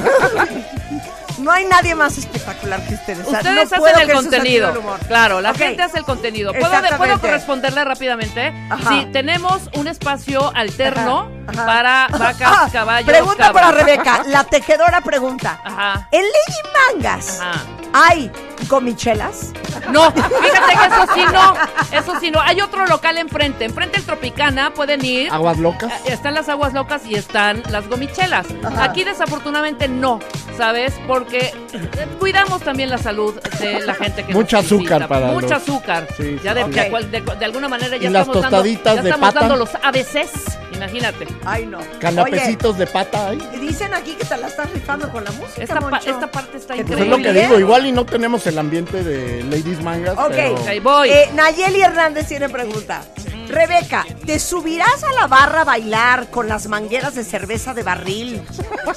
[1.38, 3.26] No hay nadie más espectacular que ustedes.
[3.26, 4.68] O sea, Ustedes no puedo hacen el su sentido contenido.
[4.68, 5.00] del humor.
[5.08, 5.58] Claro, la Ok.
[5.58, 6.54] gente hace el contenido.
[6.54, 6.98] ¿Puedo.
[6.98, 8.54] ¿puedo corresponderle rápidamente?
[8.70, 8.90] Ajá.
[8.90, 11.66] Sí, tenemos un espacio alterno Ajá.
[11.66, 13.54] para vacas, Ah, caballos, Pregunta cabras.
[13.54, 14.22] para Rebeca.
[14.28, 15.60] La tejedora pregunta.
[15.64, 16.08] Ajá.
[16.12, 17.64] ¿En Lady Mangas Ajá.
[17.94, 18.32] Hay
[18.70, 19.52] gomichelas?
[19.92, 21.54] No, fíjate que eso sí no,
[21.98, 22.40] eso sí no.
[22.42, 25.32] Hay otro local enfrente, enfrente del Tropicana, pueden ir.
[25.32, 25.92] ¿Aguas locas?
[26.06, 28.48] Eh, Están las aguas locas y están las gomichelas.
[28.64, 28.84] Ajá.
[28.84, 30.20] Aquí desafortunadamente no,
[30.58, 30.94] ¿sabes?
[31.08, 35.48] Porque eh, cuidamos también la salud de la gente que Mucho nos azúcar para Mucho
[35.50, 36.08] los- azúcar.
[36.18, 36.72] Sí, ya sí, de, sí.
[36.72, 39.34] de cual- de- de alguna manera ya Y las estamos tostaditas dando, ya de estamos
[39.34, 39.40] pata.
[39.48, 41.28] dando los ABCs, imagínate.
[41.46, 41.80] Ay, no.
[42.00, 43.30] Canapecitos de pata.
[43.30, 46.58] Oye, dicen aquí que te la estás rifando con la música, Esta, pa- esta parte
[46.58, 47.16] está Que Pues increíble.
[47.16, 50.56] es lo que digo, igual y no tenemos el ambiente de Ladies Mangas, Ok, pero...
[50.68, 51.10] Ahí voy.
[51.10, 53.02] Eh, Nayeli Hernández tiene pregunta.
[53.48, 58.42] Rebeca, ¿te subirás a la barra a bailar con las mangueras de cerveza de barril?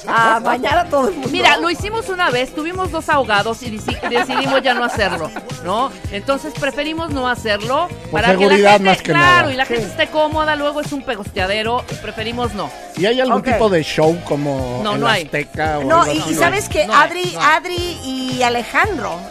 [0.07, 1.27] A bañar a todo el mundo.
[1.29, 5.29] Mira, lo hicimos una vez, tuvimos dos ahogados y deci- decidimos ya no hacerlo,
[5.65, 5.91] ¿no?
[6.11, 9.53] Entonces preferimos no hacerlo Por para que la seguridad gente, más que claro, nada.
[9.53, 9.89] y la gente Sí.
[9.91, 12.71] esté cómoda, luego es un pegosteadero, preferimos no.
[12.97, 13.45] ¿Y hay algún Ok.
[13.47, 15.23] tipo de show como No, en no hay.
[15.25, 16.31] Azteca o No, algo y, así?
[16.31, 17.47] y sabes que no hay, Adri, no hay.
[17.57, 18.74] Adri y Alejandro,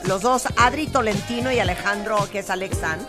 [0.07, 3.05] los dos, Adri Tolentino y Alejandro, que es Alex Sanz,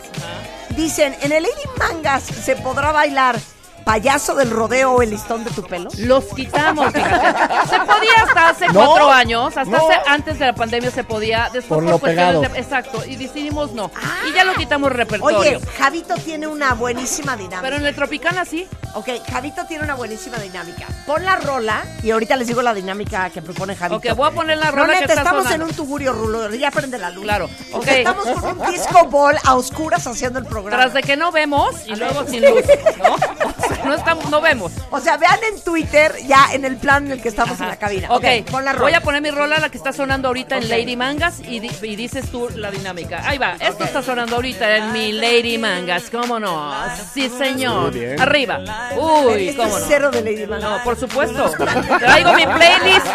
[0.76, 3.40] dicen, en el Lady Mangas se podrá bailar
[3.86, 5.90] payaso del rodeo o el listón de tu pelo.
[6.00, 7.70] Los quitamos, fíjate.
[7.70, 9.78] Se podía hasta hace No, cuatro años, hasta no.
[9.90, 12.54] hace- antes de la pandemia se podía, después Por por, lo cuestiones pegado.
[12.54, 13.92] de- exacto, y decidimos no.
[14.30, 15.38] y ya lo quitamos repertorio.
[15.38, 17.62] Oye, Javito tiene una buenísima dinámica.
[17.62, 18.68] Pero en el Tropicana sí.
[18.96, 20.86] Ok, Javito tiene una buenísima dinámica.
[21.06, 23.98] Pon la rola y ahorita les digo la dinámica que propone Javito.
[23.98, 25.66] Ok, voy a poner la rola que neta, está estamos sonando.
[25.66, 27.24] en un tugurio rulo, ya prende la luz.
[27.24, 27.88] Claro, O ok.
[27.88, 30.82] estamos con un disco ball a oscuras haciendo el programa.
[30.84, 32.62] Tras de que no vemos y luego sin luz,
[32.98, 33.14] ¿no?
[33.16, 33.18] O
[33.68, 34.72] sea, no, estamos, no vemos.
[34.92, 37.78] O sea, vean en Twitter ya en el plan en el que estamos en la
[37.78, 38.08] cabina.
[38.12, 38.84] Ok, pon la rola.
[38.84, 41.72] voy a poner mi rola, la que está sonando ahorita en Lady Mangas y, di-
[41.82, 43.22] y dices tú la dinámica.
[43.28, 46.74] Ahí va, esto está sonando ahorita en mi Lady Mangas, ¿cómo no?
[47.14, 47.92] Sí, señor.
[47.92, 48.20] Muy bien.
[48.22, 48.60] Arriba.
[48.98, 49.88] Uy, Este ¿cómo es no?
[49.88, 50.60] cero de Lady Gaga.
[50.78, 51.52] No, por supuesto.
[52.00, 53.06] Traigo mi playlist.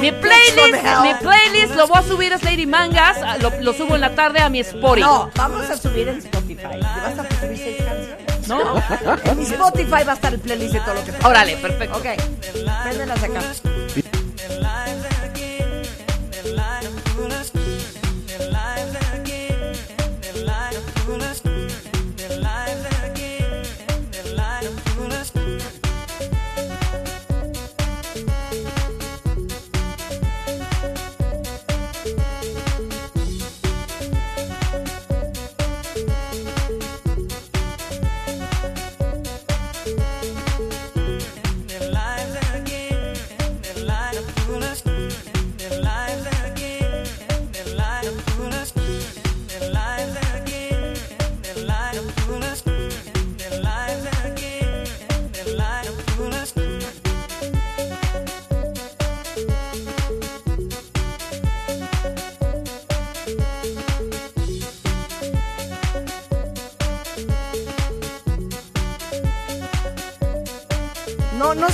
[0.00, 3.40] Mi playlist, mi playlist lo voy a subir es Lady Mangas.
[3.40, 5.00] Lo, lo subo en la tarde a mi Spotify.
[5.06, 6.62] No, vamos a subir en Spotify.
[6.72, 7.89] ¿Te vas a subir seis canciones?
[8.50, 8.74] ¿No?
[9.24, 11.98] En mi Spotify va a estar el playlist de todo lo que Órale, perfecto.
[11.98, 12.06] Ok,
[12.82, 13.40] préndelas acá.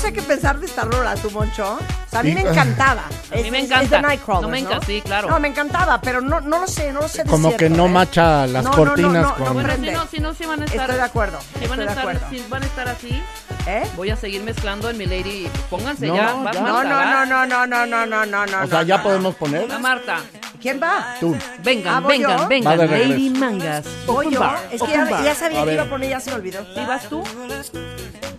[0.07, 1.79] Sé qué pensar de esta rola, tu moncho.
[2.13, 2.35] O A mí Sí.
[2.35, 3.03] me encantaba.
[3.33, 3.85] A mí me Es- encanta.
[3.85, 5.29] Es de Nightcrawlers, No me encanta, sí, claro.
[5.29, 7.87] No, me encantaba, pero no, no lo sé, no lo sé Como decirlo, que no
[7.87, 7.89] ¿eh?
[7.91, 9.55] macha las No, no, no, cortinas no, no, con...
[9.55, 10.81] Bueno, si no, si no, si van a estar.
[10.83, 12.27] Estoy de acuerdo, Si van, estoy a de estar, acuerdo.
[12.31, 13.23] si van a estar así,
[13.67, 13.83] ¿Eh?
[13.97, 15.49] voy a seguir mezclando en mi lady.
[15.69, 16.23] Pónganse No, ya.
[16.53, 16.61] Ya.
[16.61, 18.63] No, no, no, no, no, no, no, no, no, no.
[18.63, 19.03] o sea, no, ya no.
[19.03, 19.69] podemos poner.
[19.69, 20.21] La Marta.
[20.61, 21.17] ¿Quién va?
[21.21, 21.37] Tú.
[21.63, 22.49] Vengan, Ah, ¿voy vengan, yo?
[22.49, 22.79] Vengan.
[22.79, 23.09] regreso.
[23.09, 23.87] Lady Mangas.
[24.07, 24.41] Voy yo.
[24.41, 26.65] bar, Es que ya, sabía que iba a poner, ya se me olvidó.
[26.75, 27.23] ¿Sí vas tú?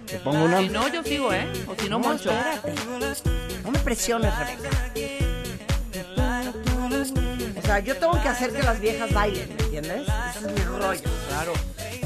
[0.08, 0.60] Te pongo una.
[0.60, 1.48] Si no, yo sigo, ¿eh?
[1.68, 2.32] O si no, Moncho.
[3.64, 4.70] No me presiones, Rebeca.
[7.58, 10.02] O sea, yo tengo que hacer que las viejas bailen, ¿me entiendes?
[10.30, 11.02] Ese es mi rollo.
[11.28, 11.54] Claro.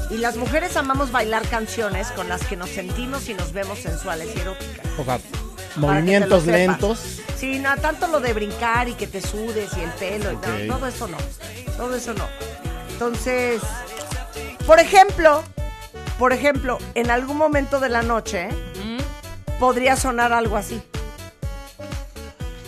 [0.10, 4.30] Y las mujeres amamos bailar canciones con las que nos sentimos y nos vemos sensuales
[4.36, 4.86] y eróticas.
[4.98, 5.38] O sea, Para que
[5.76, 7.22] movimientos lentos.
[7.38, 10.76] Sí, no, tanto lo de brincar y que te sudes y el pelo y no,
[10.76, 11.18] todo eso no.
[11.78, 12.26] Todo eso no.
[12.92, 13.62] Entonces,
[14.68, 15.44] por ejemplo,
[16.20, 18.50] por ejemplo, en algún momento de la noche
[19.60, 20.82] podría sonar algo así.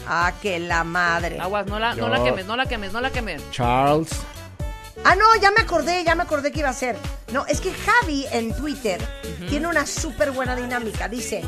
[0.08, 1.40] Ah, que la madre.
[1.40, 3.42] Aguas, no la, no la quemes, no la quemes, no la quemes.
[3.52, 4.10] Charles.
[5.06, 6.98] Ah, no, ya me acordé, ya me acordé que iba a ser.
[7.32, 9.02] No, es que Javi en Twitter
[9.50, 11.08] tiene una súper buena dinámica.
[11.10, 11.44] Dice,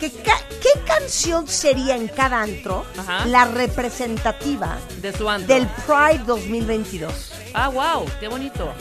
[0.00, 3.26] que ca- ¿qué canción sería en cada antro Ajá.
[3.26, 5.54] la representativa De su antro.
[5.54, 7.12] del Pride 2022?
[7.54, 8.72] Ah, wow, qué bonito.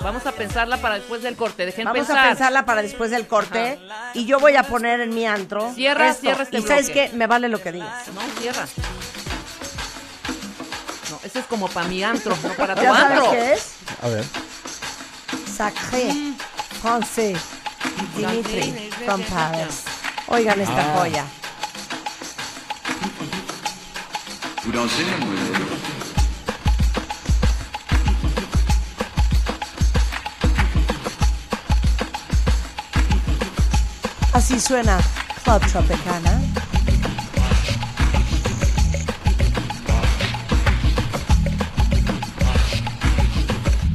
[0.00, 1.66] Vamos a pensarla para después del corte.
[1.66, 2.18] Dejen Vamos pensar.
[2.24, 3.78] a pensarla para después del corte
[4.14, 5.72] y yo voy a poner en mi antro.
[5.74, 6.22] Cierra, esto.
[6.22, 8.06] cierra este Y sabes qué, me vale lo que digas.
[8.14, 8.66] No, cierra.
[11.10, 13.30] No, ese es como para mi antro, no para tu ¿Ya sabes antro.
[13.32, 13.72] qué es?
[14.02, 14.24] A ver.
[15.56, 16.12] Sacré
[16.82, 17.36] Français
[18.16, 19.82] Dimitri from Paris.
[20.30, 20.98] Oigan esta Ah.
[20.98, 21.24] joya.
[34.32, 34.98] Así suena
[35.44, 36.40] Club Tropicana.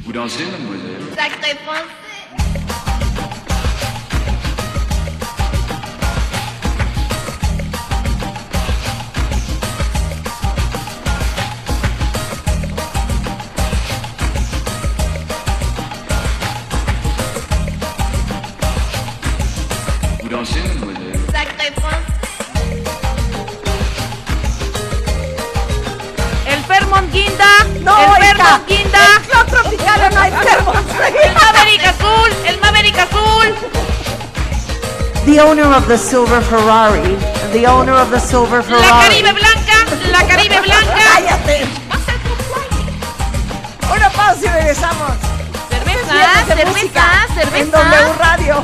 [0.06, 1.56] Vous dansez, mademoiselle Sacré
[35.34, 37.16] The owner of the silver Ferrari.
[37.54, 39.24] The owner of the silver La Ferrari.
[39.24, 39.78] Caribe Blanca.
[40.12, 40.94] La Caribe Blanca.
[40.94, 41.66] ¡Cállate!
[43.96, 45.12] Una pausa y regresamos.
[45.72, 47.58] Cerveza, cerveza, cerveza.
[47.58, 48.64] En W Radio.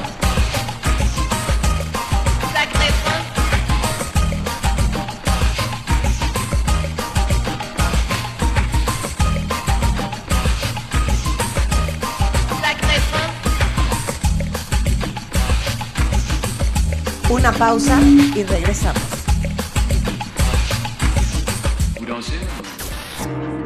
[17.60, 19.04] Pausa y regresamos.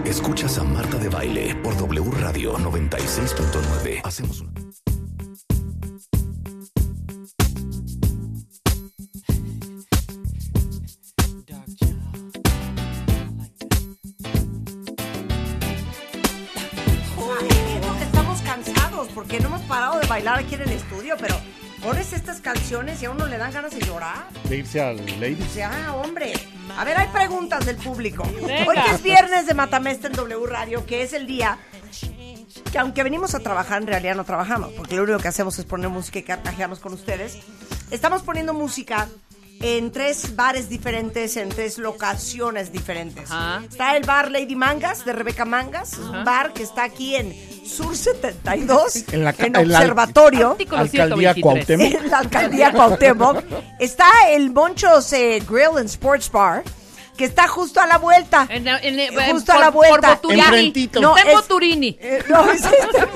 [0.03, 4.01] Escuchas a Marta de Baile por W Radio 96.9.
[4.03, 4.62] Hacemos un...
[24.73, 24.95] llorar.
[24.95, 25.51] De irse al O Ladies.
[25.51, 26.33] sea, hombre.
[26.77, 28.23] A ver, hay preguntas del público.
[28.23, 28.65] Venga.
[28.67, 31.57] Hoy que es viernes de Matamesta en W Radio, que es el día
[32.71, 35.65] que aunque venimos a trabajar, en realidad no trabajamos, porque lo único que hacemos es
[35.65, 37.37] poner música y carcajearnos con ustedes.
[37.91, 39.07] Estamos poniendo música
[39.63, 43.31] en tres bares diferentes, en tres locaciones diferentes.
[43.31, 43.61] Ajá.
[43.67, 47.33] Está el bar Lady Mangas, de Rebeca Mangas, un bar que está aquí en
[47.65, 50.51] Sur 72, En la en en la- Observatorio.
[50.51, 51.41] Artículo Alcaldía 123.
[51.43, 52.01] Cuauhtémoc.
[52.03, 53.43] En la alcaldía Cuauhtémoc
[53.79, 56.63] está el Monchos eh, Grill and Sports Bar,
[57.17, 58.47] que está justo a la vuelta.
[58.49, 60.19] En, en- en- Justo por- a la vuelta.
[60.19, 60.33] Por.
[60.33, 61.97] No, Está en es- Boturini.
[61.99, 63.07] Eh, no, es- está-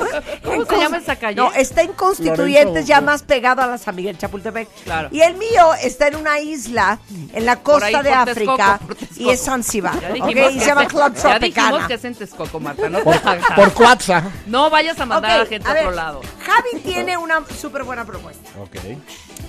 [0.44, 1.36] ¿Cómo en se llama esa calle?
[1.36, 4.68] No, está en Constituyentes, Lorenzo- ya más pegado a la San Miguel Chapultepec.
[4.84, 5.10] Claro.
[5.12, 7.00] Y el mío está en una isla
[7.34, 8.80] en la Por ahí, costa de África
[9.16, 10.00] y es Zanzibar.
[10.00, 10.14] Ya ¿ok?
[10.14, 11.88] dijimos Y que se llama Club Ya dijimos Tropicana.
[11.88, 12.90] que es en Texcoco, Marta.
[12.90, 13.20] No, Por,
[13.56, 14.24] por Cuatza.
[14.46, 16.22] no vayas a mandar a la Ok, gente a a, ver, otro lado.
[16.46, 18.48] Javi tiene una súper buena propuesta.
[18.62, 18.76] Ok.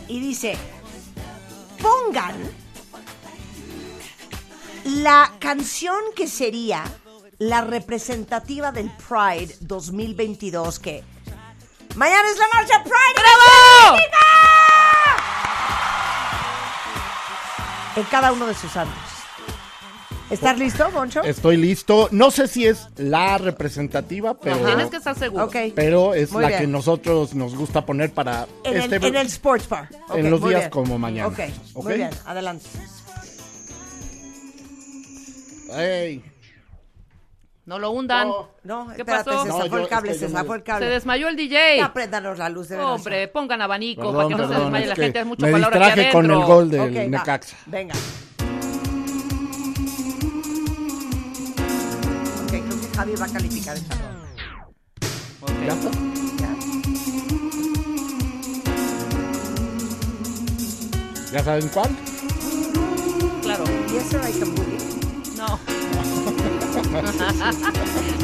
[0.08, 0.56] y dice,
[1.82, 2.34] pongan
[4.88, 6.82] la canción que sería
[7.38, 11.04] la representativa del Pride 2022 que
[11.94, 13.14] mañana es la marcha Pride.
[13.14, 13.98] ¡Bravo!
[17.96, 19.02] En cada uno de sus sándwiches.
[20.30, 21.22] ¿Estás listo, Moncho?
[21.22, 22.08] Estoy listo.
[22.10, 25.46] No sé si es la representativa, pero, Tienes que estar seguro.
[25.46, 25.56] Ok.
[25.74, 26.60] pero es Muy la bien.
[26.60, 29.88] que nosotros nos gusta poner para En, este el, en el sports bar.
[30.14, 30.70] En los días bien.
[30.70, 31.28] como mañana.
[31.28, 31.38] Ok,
[31.72, 31.84] ¿Ok?
[31.84, 32.66] muy bien, adelante.
[35.74, 36.22] Ey,
[37.66, 38.28] No lo hundan.
[38.64, 39.42] No, ¿Qué espérate, pasó?
[39.42, 40.86] se No, zafó yo- el cable, es que se zafó el cable.
[40.86, 41.76] Se desmayó el DJ.
[41.78, 42.92] Ya préndanos la luz de veras.
[42.92, 45.18] Hombre, pongan abanico perdón, para que no se perdón, desmaye es la que gente.
[45.20, 47.56] Es mucho me calor aquí distraje con el gol del Ok, va, Necaxa.
[47.66, 47.94] Venga.
[52.44, 55.66] Ok, creo que Javi va a calificar esta ronda.
[55.66, 55.90] ¿Ya está?
[61.32, 61.90] ¿Ya saben cuál?
[63.42, 63.64] Claro.
[64.08, 64.97] Sir, I can boogie.
[65.38, 65.46] No.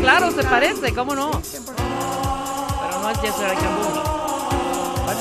[0.00, 1.30] claro, se parece, ¿cómo no?
[1.30, 3.18] Pero no es
[3.68, 4.02] Boogie.
[5.04, 5.20] Bueno,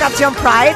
[0.00, 0.74] canción Pride.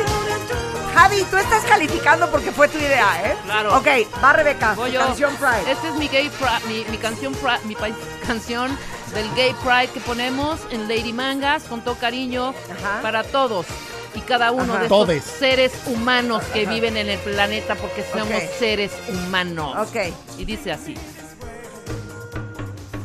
[0.94, 3.36] Javi, tú estás calificando porque fue tu idea, ¿eh?
[3.44, 3.76] Claro.
[3.78, 3.86] Ok,
[4.22, 5.00] va Rebeca, Voy tu yo.
[5.00, 5.72] canción Pride.
[5.72, 7.88] Esta es mi gay Pride, mi, mi canción Pride, mi pa-
[8.26, 8.76] canción
[9.12, 13.00] del gay Pride que ponemos en Lady Mangas con todo cariño Ajá.
[13.02, 13.66] para todos
[14.14, 14.82] y cada uno Ajá.
[14.84, 15.24] de Todes.
[15.24, 18.50] estos seres humanos que viven en el planeta porque somos Ok.
[18.60, 19.88] seres humanos.
[19.88, 19.96] Ok.
[20.38, 20.94] Y dice así.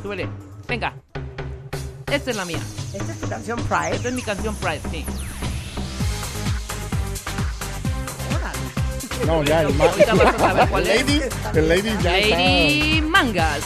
[0.04, 0.30] Súbele.
[0.68, 0.94] Venga.
[2.12, 2.60] Esta es la mía.
[2.94, 3.96] Esta es tu canción Pride.
[3.96, 5.06] Esta es mi canción Pride, sí.
[9.26, 11.02] No, ya, el, ma- Ahorita vas a saber cuál es.
[11.02, 13.62] Ladies, el Ladies ya Lady Mangas.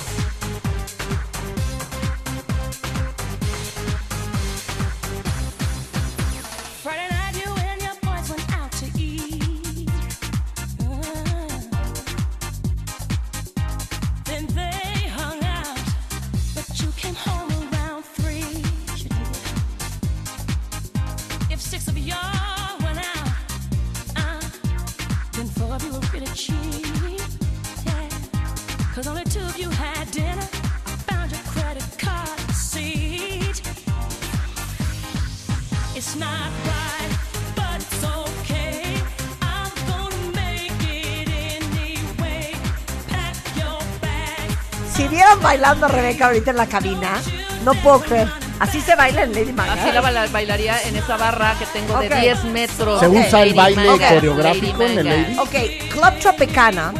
[45.63, 47.21] Bailando a Rebeca ahorita en la cabina,
[47.63, 48.27] no puedo creer.
[48.59, 49.73] Así se baila en Lady Maga.
[49.73, 52.15] Así la baila- bailaría en esa barra que tengo de Ok.
[52.15, 52.99] 10 metros.
[52.99, 55.05] Se usa el Lady baile coreográfico Lady en el.
[55.23, 55.39] Ladies.
[55.39, 56.93] Ok, Club Tropicana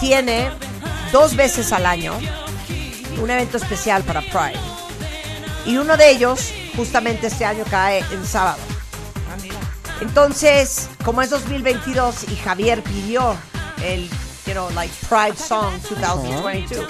[0.00, 0.48] tiene
[1.12, 2.14] dos veces al año
[3.20, 4.58] un evento especial para Pride.
[5.66, 8.58] Y uno de ellos, justamente este año, cae en sábado.
[10.00, 13.36] Entonces, como es 2022 y Javier pidió
[13.84, 14.08] el,
[14.46, 16.86] you know, like Pride Song 2022.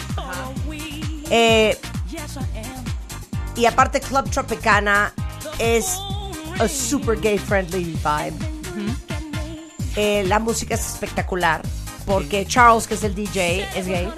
[1.31, 1.79] Eh,
[3.57, 5.13] y aparte Club Tropicana
[5.59, 5.99] es
[6.59, 8.35] a super gay friendly vibe.
[9.97, 11.63] Eh, la música es espectacular
[12.07, 14.09] porque Charles, que es el DJ, es gay.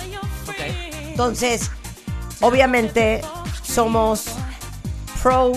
[1.09, 1.70] Entonces,
[2.41, 3.23] obviamente
[3.62, 4.24] somos
[5.23, 5.53] pro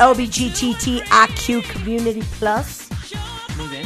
[0.00, 2.88] LGBTQ Community Plus
[3.56, 3.82] Muy bien.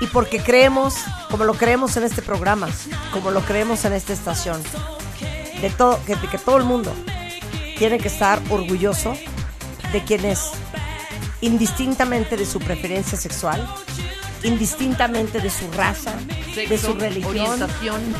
[0.00, 0.94] y porque creemos,
[1.30, 2.68] como lo creemos en este programa,
[3.12, 4.62] como lo creemos en esta estación,
[5.60, 6.92] de todo, que, que todo el mundo
[7.78, 9.14] tiene que estar orgulloso
[9.92, 10.50] de quienes,
[11.40, 13.66] indistintamente de su preferencia sexual,
[14.42, 16.12] indistintamente de su raza,
[16.54, 17.60] de su religión,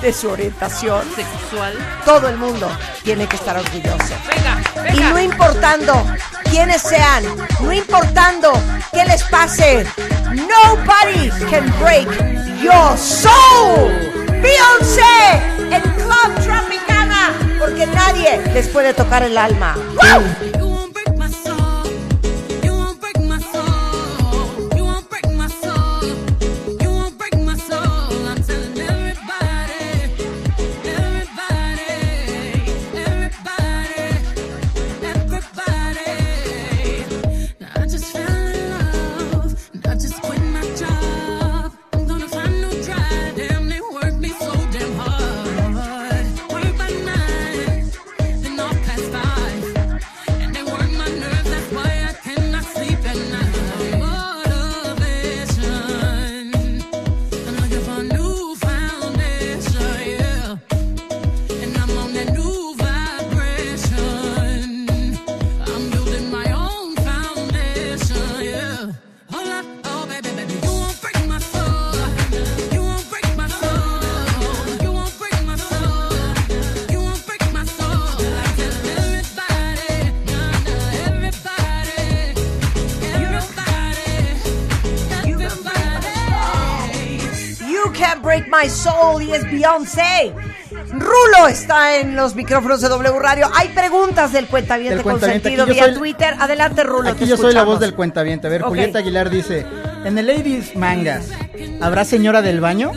[0.02, 1.74] de su orientación, Sexual.
[2.04, 2.70] todo el mundo
[3.02, 4.14] tiene que estar orgulloso.
[4.28, 6.04] Venga, Y no importando
[6.50, 7.24] quiénes sean,
[7.60, 8.52] no importando
[8.92, 9.86] qué les pase,
[10.30, 12.08] nobody can break
[12.62, 13.90] your soul.
[14.42, 15.34] Beyoncé
[15.70, 16.80] en Club Tropicana,
[17.70, 19.76] porque nadie les puede tocar el alma.
[89.64, 90.32] Beyoncé.
[90.90, 93.50] Rulo está en los micrófonos de W Radio.
[93.54, 95.50] Hay preguntas del cuentaviente Del cuentaviente.
[95.50, 96.34] consentido vía soy- Twitter.
[96.38, 97.10] Adelante, Rulo.
[97.10, 98.46] Aquí te yo soy la voz del cuentaviente.
[98.46, 98.62] A ver.
[98.62, 99.66] Julieta Aguilar dice,
[100.04, 101.28] en el Ladies Mangas,
[101.82, 102.92] ¿habrá señora del baño?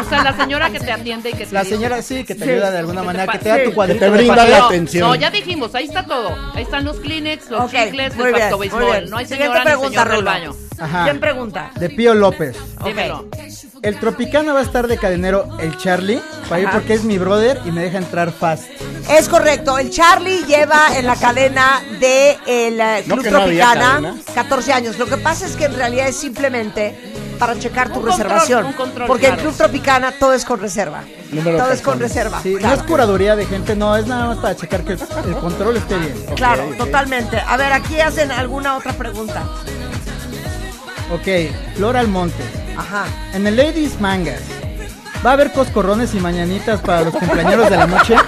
[0.00, 2.34] O sea, la señora que te atiende y que te La dice- señora sí, que
[2.34, 2.50] te Sí.
[2.50, 3.62] ayuda de alguna Que manera, que te da sí.
[3.64, 3.98] tu cuadrito.
[4.00, 5.08] Que te brinda la No, atención.
[5.08, 6.36] No, ya dijimos, ahí está todo.
[6.54, 9.10] Ahí están los Kleenex, los chicles, muy el bien, pacto béisbol.
[9.10, 10.54] No hay señora ni pregunta, señor del baño.
[10.78, 11.04] Ajá.
[11.04, 11.70] ¿Quién pregunta?
[11.78, 12.56] De Pío López.
[12.84, 13.26] Dímelo.
[13.82, 17.60] El Tropicana va a estar de cadenero el Charlie para ir porque es mi brother
[17.64, 18.64] y me deja entrar fast.
[19.10, 23.38] Es correcto, el Charlie lleva en la cadena de el eh, No, Club que no
[23.38, 24.14] había Tropicana cadena.
[24.34, 24.98] 14 años.
[24.98, 26.94] Lo que pasa es que en realidad es simplemente
[27.38, 28.66] para checar tu Un control, reservación.
[28.66, 29.48] un control, porque el claro.
[29.48, 31.02] Club Tropicana todo es con reserva.
[31.32, 32.40] Número todo es con reserva.
[32.42, 35.36] Sí, no es curaduría de gente, no, es nada más para checar que el, el
[35.36, 36.14] control esté bien.
[36.36, 37.40] Claro, totalmente.
[37.40, 39.42] A ver, aquí hacen alguna otra pregunta.
[41.12, 41.26] Ok,
[41.76, 42.44] Flora Almonte.
[42.80, 43.04] Ajá.
[43.34, 44.40] En el Ladies Mangas,
[45.24, 48.16] ¿va a haber coscorrones y mañanitas para los cumpleaños de la noche?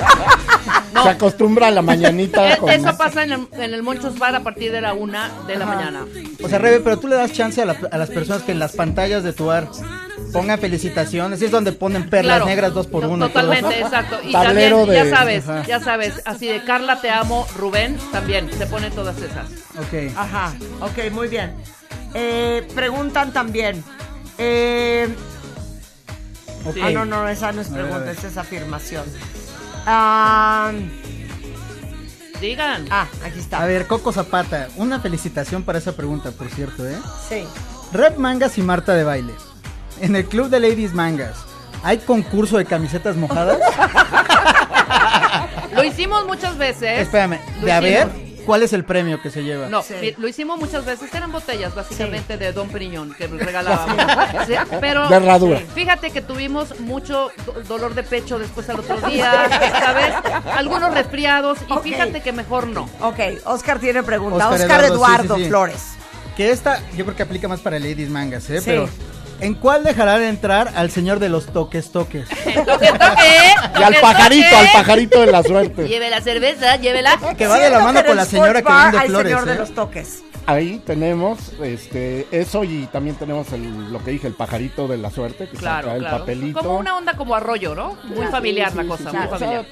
[0.94, 1.04] No.
[1.04, 2.68] Se acostumbra a la mañanita Eh, con...
[2.68, 5.64] Eso pasa en el, en el Monchos Bar a partir de la una de la
[5.64, 5.74] Ajá.
[5.74, 6.04] mañana.
[6.44, 8.58] O sea, Rebe, pero tú le das chance a, la- a las personas que en
[8.58, 9.68] las pantallas de tu bar
[10.34, 11.40] pongan felicitaciones.
[11.40, 12.44] Es donde ponen perlas Claro.
[12.44, 13.28] negras dos por To- uno.
[13.28, 14.18] Totalmente, exacto.
[14.22, 15.62] Y Tablero también, de- ya sabes, Ajá.
[15.66, 19.46] ya sabes, así de Carla te amo, Rubén también, se ponen todas esas.
[19.78, 20.14] Ok.
[20.14, 20.52] Ajá.
[20.82, 21.54] Ok, muy bien.
[22.12, 23.82] Eh, preguntan también.
[24.44, 25.08] Eh,
[26.64, 26.76] ok.
[26.82, 29.04] Ah, no, no, esa no es pregunta, esa es afirmación.
[29.86, 30.72] Ah,
[32.40, 32.86] Digan.
[32.90, 33.62] ah, aquí está.
[33.62, 36.98] A ver, Coco Zapata, una felicitación para esa pregunta, por cierto, ¿eh?
[37.28, 37.44] Sí.
[37.92, 39.32] Rep Mangas y Marta de Baile.
[40.00, 41.36] En el club de Ladies Mangas,
[41.84, 43.58] ¿hay concurso de camisetas mojadas?
[45.72, 46.98] Lo hicimos muchas veces.
[47.00, 48.31] Espérame, Lo de a ver, hicimos.
[48.46, 49.68] ¿Cuál es el premio que se lleva?
[49.68, 50.14] No, Sí.
[50.18, 53.96] lo hicimos muchas veces, eran botellas básicamente de Don Periñón que regalábamos.
[54.46, 55.58] Sí, pero De herradura.
[55.58, 59.48] sí, fíjate que tuvimos mucho do- dolor de pecho después al otro día,
[59.80, 60.14] ¿sabes?
[60.56, 62.88] Algunos resfriados y fíjate que mejor no.
[63.00, 64.48] Ok, Oscar tiene pregunta.
[64.48, 65.48] Oscar Oscar, Eduardo, Eduardo, sí, sí, sí.
[65.50, 65.82] Flores.
[66.36, 68.58] Que esta, yo creo que aplica más para Ladies Mangas, ¿eh?
[68.60, 68.64] Sí.
[68.66, 68.88] Pero,
[69.42, 72.28] ¿en cuál dejarán entrar al señor de los toques toques?
[72.44, 74.56] Toque, toque, Y al pajarito, toque.
[74.56, 75.88] al pajarito de la suerte.
[75.88, 77.18] Lleve la cerveza, llévela.
[77.36, 79.58] Que va de la mano con la señora que vende flores, señor de ¿eh?
[79.58, 80.22] los toques.
[80.44, 85.10] Ahí tenemos este eso y también tenemos el, lo que dije, el pajarito de la
[85.10, 86.18] suerte, que Claro, saca el claro.
[86.18, 86.58] papelito.
[86.58, 87.96] Como una onda como arroyo, ¿no?
[88.04, 89.30] Muy familiar la cosa, muy claro.
[89.38, 89.66] familiar.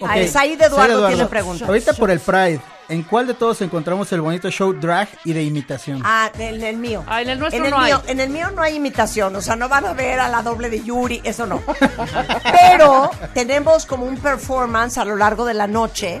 [0.00, 1.66] Ok, Ah, Said Eduardo tiene pregunta.
[1.66, 5.42] Ahorita por el Pride, ¿en cuál de todos encontramos el bonito show drag y de
[5.42, 6.02] imitación?
[6.04, 7.02] Ah, en el mío.
[7.06, 7.92] Ah, en el nuestro en el no hay.
[7.92, 10.42] mío, En el mío no hay imitación, o sea, no van a ver a la
[10.42, 11.62] doble de Yuri, eso no.
[12.42, 16.20] Pero tenemos como un performance a lo largo de la noche.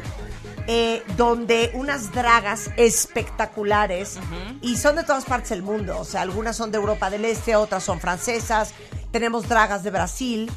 [0.66, 4.18] eh, donde unas dragas espectaculares
[4.62, 7.54] y son de todas partes del mundo, o sea, algunas son de Europa del Este,
[7.56, 8.72] otras son francesas,
[9.10, 10.50] tenemos dragas de Brasil,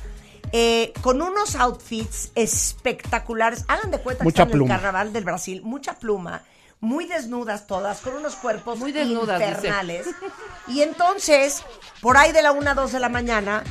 [0.51, 5.23] eh, con unos outfits espectaculares, hagan de cuenta Mucha que están en el carnaval del
[5.23, 6.43] Brasil, mucha pluma,
[6.79, 9.51] muy desnudas todas, con unos cuerpos Muy desnudas, dice.
[9.51, 10.07] infernales.
[10.67, 11.63] Y entonces,
[12.01, 13.63] por ahí de la 1 a 2 de la mañana,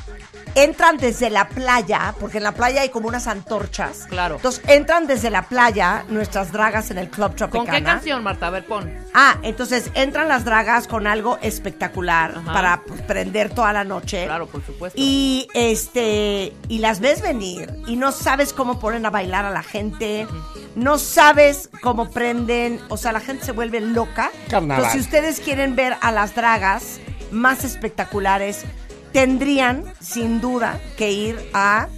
[0.57, 4.07] entran desde la playa, porque en la playa hay como unas antorchas.
[4.09, 4.37] Claro.
[4.37, 7.79] Entonces, entran desde la playa nuestras dragas en el Club ¿Con Tropicana.
[7.79, 8.47] qué canción, Marta?
[8.47, 8.91] A ver, pon.
[9.13, 12.53] Ah, entonces entran las dragas con algo espectacular Ajá.
[12.53, 14.25] para pues, prender toda la noche.
[14.25, 14.99] Claro, por supuesto.
[15.01, 19.63] Y este y las ves venir y no sabes cómo ponen a bailar a la
[19.63, 20.27] gente,
[20.75, 24.31] no sabes cómo prenden, o sea, la gente se vuelve loca.
[24.49, 24.85] Carnaval.
[24.85, 26.99] Entonces, si ustedes quieren ver a las dragas
[27.37, 28.65] más espectaculares,
[29.13, 31.89] tendrían sin duda que ir a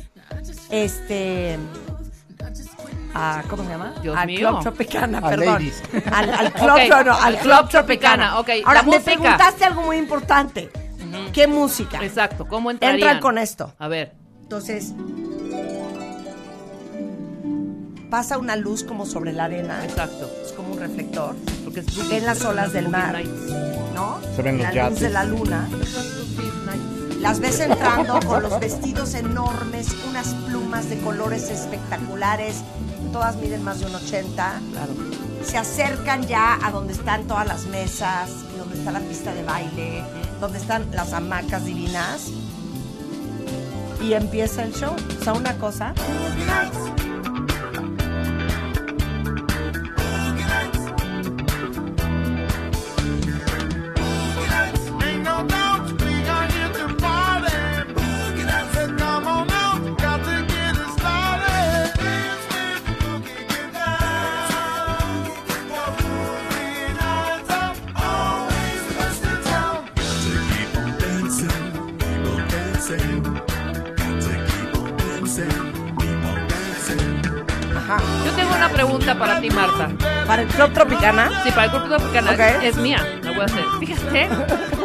[0.71, 1.59] este
[3.15, 3.95] a, ¿cómo se llama?
[4.03, 4.51] Dios al mío.
[4.51, 5.47] Club Tropicana, A perdón.
[5.55, 5.83] Ladies.
[6.13, 8.31] Al, al Club, Ok, no, no, al al Club Club Tropicana.
[8.35, 10.71] Tropicana, ok, Ahora, me preguntaste algo muy importante.
[11.33, 12.05] ¿Qué música?
[12.05, 13.01] Exacto, ¿cómo entrarían?
[13.01, 13.75] Entran con esto.
[13.79, 14.13] A ver.
[14.43, 14.93] Entonces,
[18.11, 19.85] pasa una luz como sobre la arena.
[19.85, 20.31] Exacto.
[20.45, 21.35] Es como un reflector.
[21.79, 23.23] Es Ven las olas del mar.
[23.95, 24.19] ¿No?
[24.35, 25.69] Se ven los la luz de la luna.
[27.21, 32.63] Las ves entrando con los vestidos enormes, unas plumas de colores espectaculares.
[33.13, 34.61] Todas miden más de un 80.
[34.73, 34.93] Claro.
[35.45, 39.45] Se acercan ya a donde están todas las mesas, y donde está la pista de
[39.45, 40.03] baile,
[40.41, 42.31] donde están las hamacas divinas.
[44.03, 44.97] Y empieza el show.
[45.21, 45.95] O sea, una cosa.
[78.59, 79.89] Una pregunta para ti, Marta.
[80.27, 81.31] ¿Para el Club Tropicana?
[81.45, 82.33] Sí, para el Club Tropicana.
[82.33, 82.41] Ok.
[82.63, 83.65] Es mía, la voy a hacer.
[83.81, 84.29] Fíjate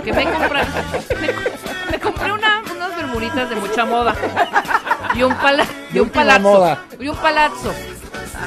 [0.03, 0.61] que me compré,
[1.19, 4.15] me, me compré una- unas bermuditas de mucha moda.
[5.15, 6.39] Y un, pala, y De un palazzo.
[6.41, 6.77] moda.
[6.99, 7.73] Y un palazzo.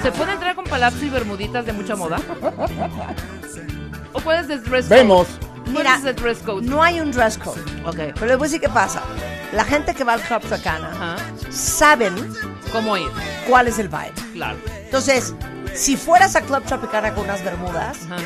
[0.03, 2.19] ¿Se puede entrar con palazzo y bermuditas de mucha moda?
[4.13, 4.97] ¿O puedes de dress code?
[4.97, 5.27] Vemos.
[5.67, 6.67] Mira, ¿Cuál es el dress code?
[6.67, 7.61] no hay un dress code.
[7.85, 7.97] Ok.
[8.15, 9.03] Pero les voy a decir qué pasa.
[9.53, 11.17] La gente que va al Club Tropicana Ajá.
[11.51, 12.15] saben
[12.73, 13.09] ¿Cómo ir?
[13.49, 14.13] cuál es el vibe.
[14.33, 14.59] Claro.
[14.85, 15.35] Entonces,
[15.75, 18.17] si fueras a Club Tropicana con unas bermudas, Ajá.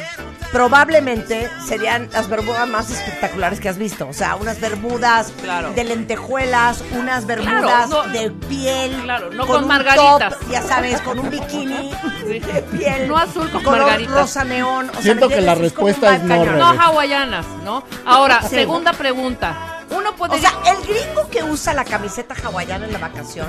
[0.53, 4.07] probablemente serían las bermudas más espectaculares que has visto.
[4.09, 5.73] O sea, unas bermudas Claro.
[5.73, 10.39] de lentejuelas, unas bermudas Claro, no- de piel, Claro, no con, con un margaritas.
[10.39, 11.93] top, ya sabes, con un bikini
[12.27, 12.39] Sí.
[12.41, 14.15] de piel, No azul con color margaritas.
[14.15, 14.89] rosa neón.
[14.91, 16.45] O sea, Siento ¿me que la respuesta es no.
[16.45, 17.83] No hawaianas, ¿no?
[18.05, 18.49] Ahora, Sí.
[18.51, 19.77] segunda pregunta.
[19.91, 23.49] Uno puede O sea, el gringo que usa la camiseta hawaiana en la vacación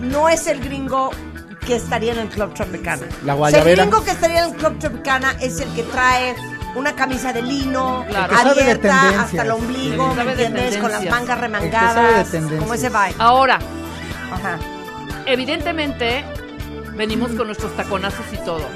[0.00, 1.10] no es el gringo
[1.66, 3.02] que estaría en el Club Tropicana.
[3.24, 3.82] La O sea, guayabera.
[3.84, 6.34] el gringo que estaría en el Club Tropicana es el que trae
[6.74, 8.34] una camisa de lino Claro.
[8.36, 10.76] Abierta hasta el ombligo, ¿me entiendes?
[10.78, 12.28] Con las mangas sabe de remangadas,
[12.58, 13.14] como ese vibe.
[13.18, 13.58] Ahora,
[14.32, 14.58] Ajá.
[15.26, 16.24] evidentemente,
[16.94, 18.66] venimos con nuestros taconazos y todo.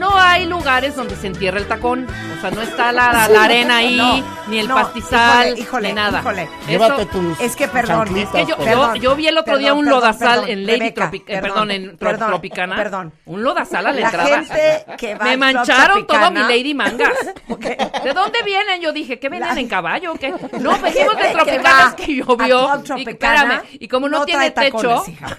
[0.00, 2.06] No hay lugares donde se entierra el tacón.
[2.38, 5.60] O sea, no está la, la- la arena ahí, No, ni el no, pastizal, híjole,
[5.60, 6.20] híjole, ni nada.
[6.20, 6.42] híjole.
[6.44, 9.74] Eso- Llévate tus Es que perdón, Es que yo, yo- yo vi el otro día
[9.74, 12.76] un perdón, lodazal perdón, en Lady Rebeca, Tropic- eh, perdón, en Tro- perdón, Tropicana.
[12.76, 13.12] perdón.
[13.26, 14.42] Un lodazal a la, La entrada.
[14.44, 17.12] gente que va Me mancharon todo Tropicana- mi Lady Mangas.
[18.04, 18.80] ¿De dónde vienen?
[18.80, 20.14] Yo dije, ¿qué vienen La- en caballo?
[20.14, 20.30] ¿Qué?
[20.60, 22.70] No, venimos de gente que Tropicanas que llovió.
[22.78, 25.36] Y, Tropicana espérame, y como no, no tiene techo, tacones, hija.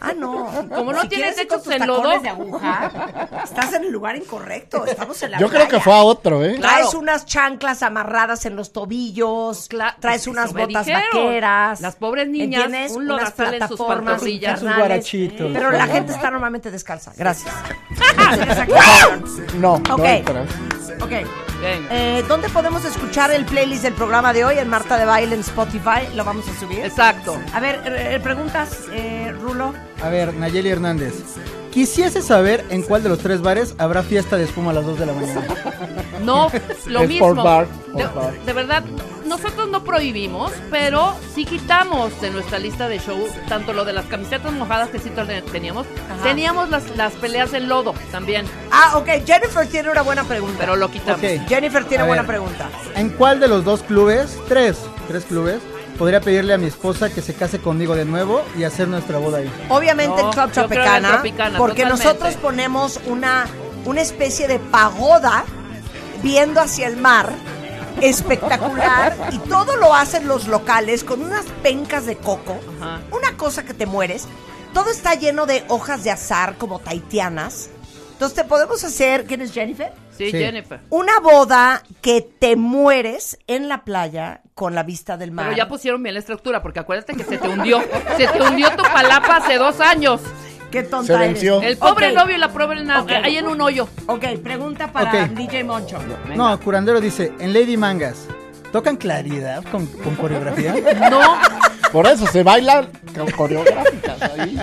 [0.00, 0.46] Ah, no.
[0.68, 2.02] Como no Si tiene quieres ir techo, con tus se enlodó.
[2.02, 4.84] tacones de aguja, estás en el lugar incorrecto.
[4.86, 6.56] Estamos en la Yo creo que fue a otro, ¿eh?
[6.56, 6.76] Claro.
[6.78, 11.02] Traes unas chanclas amarradas en los tobillos, Cla- traes unas botas dijeron.
[11.12, 11.80] vaqueras.
[11.80, 12.92] Las pobres niñas, ¿entiendes?
[12.92, 14.20] un Unas lodazal en sus plataformas.
[14.20, 15.50] Sus guarachitos.
[15.52, 17.12] Pero la gente está normalmente descalza.
[17.16, 17.52] Gracias.
[19.58, 20.04] No, no Ok.
[20.04, 20.46] entras.
[21.00, 21.10] Ok.
[21.60, 21.88] Venga.
[21.90, 24.58] Eh, ¿Dónde podemos escuchar el playlist del programa de hoy?
[24.58, 26.08] En Marta de Baile en Spotify.
[26.14, 26.84] Lo vamos a subir.
[26.84, 27.40] Exacto.
[27.52, 29.74] A ver, eh, preguntas, eh, Rulo.
[30.02, 31.14] A ver, Nayeli Hernández.
[31.78, 34.98] Quisiese saber en cuál de los tres bares habrá fiesta de espuma a las 2
[34.98, 35.42] de la mañana.
[36.24, 36.50] No,
[36.86, 37.34] lo mismo.
[37.36, 38.32] bar, de, sport bar.
[38.44, 38.82] de verdad,
[39.26, 44.06] nosotros no prohibimos, pero sí quitamos de nuestra lista de show tanto lo de las
[44.06, 46.24] camisetas mojadas que sí ten- teníamos, Ajá.
[46.24, 49.24] teníamos las, las peleas del lodo también, Ah, ok.
[49.24, 50.56] Jennifer tiene una buena pregunta.
[50.58, 51.20] pero lo quitamos.
[51.22, 51.46] Ok.
[51.48, 52.28] Jennifer tiene A buena ver.
[52.28, 52.68] pregunta.
[52.96, 55.60] ¿En cuál de los dos clubes, tres, tres clubes,
[55.98, 59.38] podría pedirle a mi esposa que se case conmigo de nuevo y hacer nuestra boda
[59.38, 59.50] ahí?
[59.68, 62.04] Obviamente No, Club Tropicana, Tropicana, porque totalmente.
[62.04, 63.46] nosotros ponemos una,
[63.84, 65.44] una especie de pagoda
[66.22, 67.32] viendo hacia el mar
[68.00, 73.00] espectacular y todo lo hacen los locales con unas pencas de coco, Ajá.
[73.10, 74.26] una cosa que te mueres.
[74.72, 77.70] Todo está lleno de hojas de azar como taitianas.
[78.12, 79.92] Entonces te podemos hacer, ¿quién es Jennifer?
[80.18, 80.38] Sí, Sí.
[80.38, 80.80] Jennifer.
[80.90, 85.46] Una boda que te mueres en la playa con la vista del mar.
[85.46, 87.80] Pero ya pusieron bien la estructura, porque acuérdate que se te hundió.
[88.16, 90.20] Se te hundió tu palapa hace dos años.
[90.70, 91.28] Qué tonta Se eres.
[91.34, 91.62] venció.
[91.62, 93.10] El pobre novio y la pobre na- Ok.
[93.24, 93.88] ahí en un hoyo.
[94.06, 95.30] Ok, pregunta para Ok.
[95.30, 95.98] DJ Moncho.
[96.34, 98.26] No, Curandero dice, en Lady Mangas,
[98.72, 100.74] ¿tocan claridad con, con coreografía?
[101.10, 101.20] No,
[101.92, 104.58] Por eso se bailan con coreográficas ahí.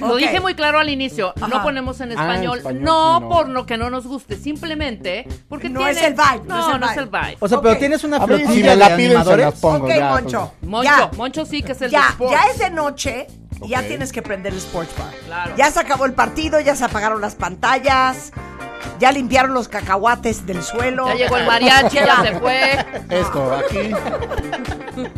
[0.00, 1.48] Lo dije muy claro al inicio, Ajá.
[1.48, 3.28] no ponemos en Ah, español, no, sí, no.
[3.28, 5.92] por lo que no nos guste, simplemente porque No tiene...
[5.92, 7.02] es el vibe, no No, es el no es vibe.
[7.04, 7.36] el vibe.
[7.40, 9.60] O sea, pero tienes una flotilla si me de la piden se animadores.
[9.60, 9.84] pongo.
[9.86, 10.52] ok, ya, Moncho.
[10.62, 13.26] Moncho, ya, Moncho sí que es el ya, de ya es de noche
[13.62, 15.12] y ya tienes que prender el sports bar.
[15.26, 15.54] Claro.
[15.56, 18.32] Ya se acabó el partido, ya se apagaron las pantallas,
[18.98, 21.06] ya limpiaron los cacahuates del suelo.
[21.08, 22.84] Ya llegó el mariachi, ya se fue.
[23.10, 23.90] Esto, aquí.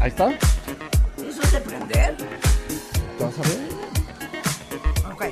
[0.00, 0.30] Ahí está.
[0.30, 2.16] ¿Eso es de prender?
[3.20, 3.68] ¿Vas a ver?
[5.12, 5.24] Ok.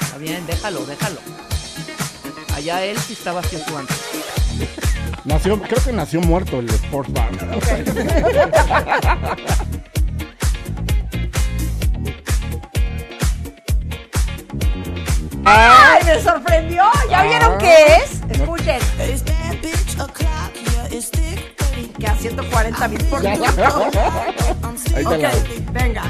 [0.00, 1.20] Está bien, déjalo, déjalo.
[2.54, 3.96] Allá él sí estaba tú antes.
[5.24, 7.30] Nació, creo que nació muerto el Sports Bar.
[15.44, 16.84] ¡Ay, me sorprendió!
[17.10, 17.24] ¿Ya Ah.
[17.24, 18.20] vieron qué es?
[18.30, 18.80] Escuchen.
[22.04, 23.46] Que a 140 mil por minuto.
[24.94, 25.32] Ok, la
[25.72, 26.02] venga.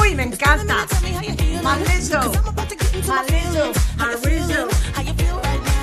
[0.00, 0.86] Uy, me encanta.
[1.60, 2.20] Malizo.
[3.08, 3.72] Malizo.
[3.96, 4.68] Malizo.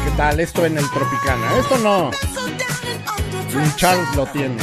[0.06, 1.58] ¿Qué tal esto en el Tropicana?
[1.58, 2.12] Esto no.
[3.54, 4.56] Ni Charles lo tiene.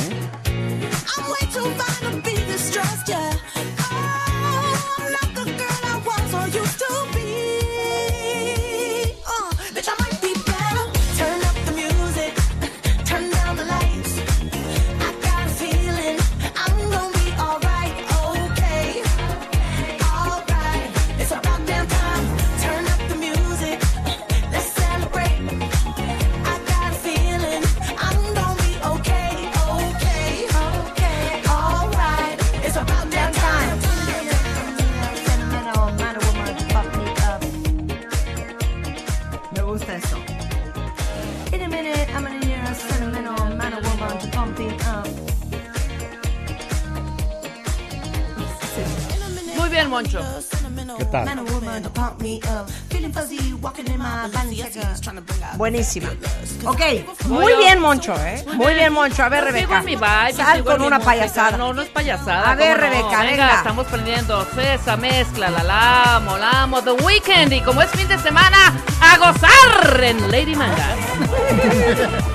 [49.95, 50.21] Moncho.
[50.99, 51.47] ¿Qué tal?
[55.57, 56.09] Buenísima.
[56.65, 56.81] Ok,
[57.29, 58.45] muy bien, Moncho, ¿eh?
[58.55, 59.23] Muy bien, Moncho.
[59.23, 59.79] A ver, Rebeca.
[59.79, 61.57] en mi vibe, Sal con una payasada.
[61.57, 62.51] No, no es payasada.
[62.51, 62.77] A ver.
[62.77, 63.23] Rebeca, venga.
[63.23, 63.55] venga.
[63.55, 66.83] Estamos prendiendo esa mezcla, la, la amo, la amo.
[66.83, 67.53] The Weeknd.
[67.53, 70.89] Y como es fin de semana, a gozar en Lady Manga.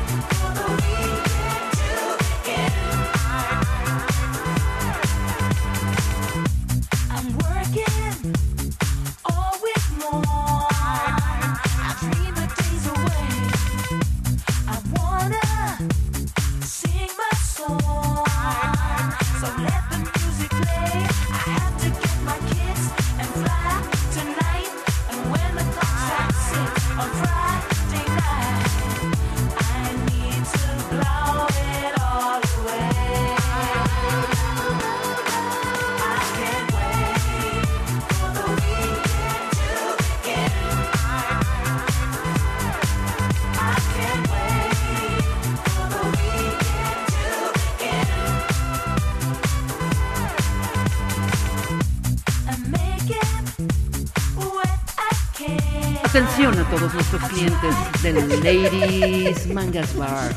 [56.40, 60.34] Atención a todos nuestros clientes del Ladies Mangas Bar.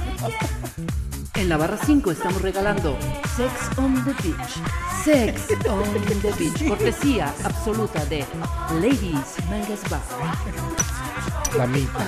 [1.36, 2.98] En la barra 5 estamos regalando
[3.36, 4.58] Sex on the Beach.
[5.04, 5.84] Sex on
[6.20, 6.66] the Beach.
[6.66, 8.24] Cortesía absoluta de
[8.80, 10.02] Ladies Mangas Bar.
[11.56, 12.02] La mitad.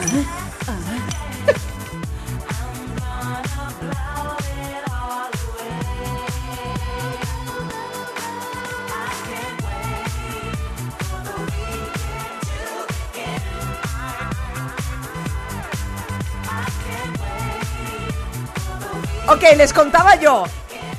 [19.28, 20.44] Ok, les contaba yo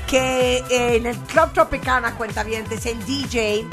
[0.07, 3.65] que en el Club Tropicana Cuentavientes el DJ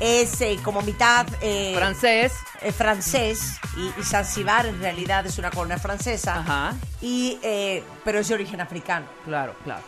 [0.00, 2.32] es eh, como mitad eh, Francés.
[2.60, 6.74] eh, francés y, y Zanzibar en realidad es una colonia francesa Ajá.
[7.00, 9.82] y eh, pero es de origen africano Claro, claro.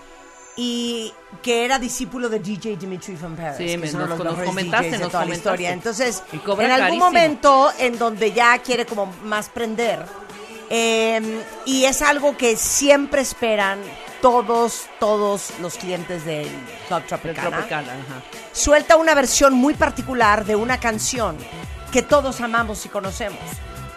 [0.57, 1.13] y
[1.43, 4.87] que era discípulo de DJ Dimitri from Paris, Sí, que me- nos- los nos comentaste,
[4.89, 5.73] DJs de nos toda la historia.
[5.73, 7.05] Entonces, en algún carísimo.
[7.07, 10.05] momento en donde ya quiere como más prender,
[10.71, 13.81] eh, y es algo que siempre esperan
[14.21, 16.49] todos, todos los clientes del
[16.89, 18.23] Club Tropicana, Tropicana, ajá.
[18.53, 21.37] suelta una versión muy particular de una canción
[21.93, 23.39] que todos amamos y conocemos.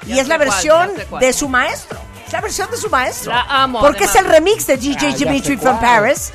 [0.05, 1.21] Ya y es la cuál, versión cuál.
[1.21, 1.99] de su maestro.
[2.25, 3.31] Es la versión de su maestro.
[3.31, 4.15] La amo, Porque además.
[4.15, 6.01] es el remix de DJ Ah, ya Dimitri from cuál.
[6.01, 6.33] Paris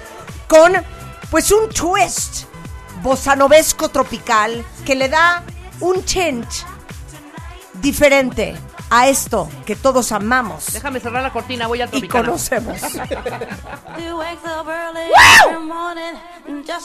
[0.49, 0.73] con
[1.31, 2.45] pues un twist
[3.03, 5.43] bosanovesco tropical que le da
[5.81, 6.47] un tint
[7.75, 8.55] diferente
[8.95, 12.27] a esto que todos amamos Déjame cerrar la cortina, voy al y Tropicana.
[12.27, 12.81] conocemos.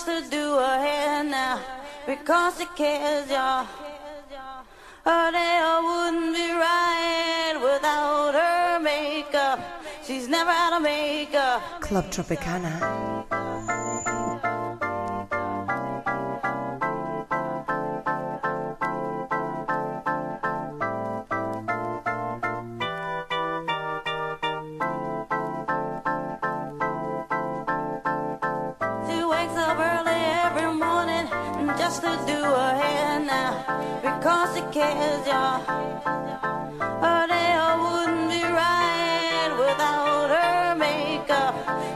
[0.05, 0.79] To do her
[5.83, 8.33] wouldn't be right without
[8.81, 9.59] makeup.
[10.05, 11.61] She's never out of makeup.
[11.81, 13.17] Club Tropicana.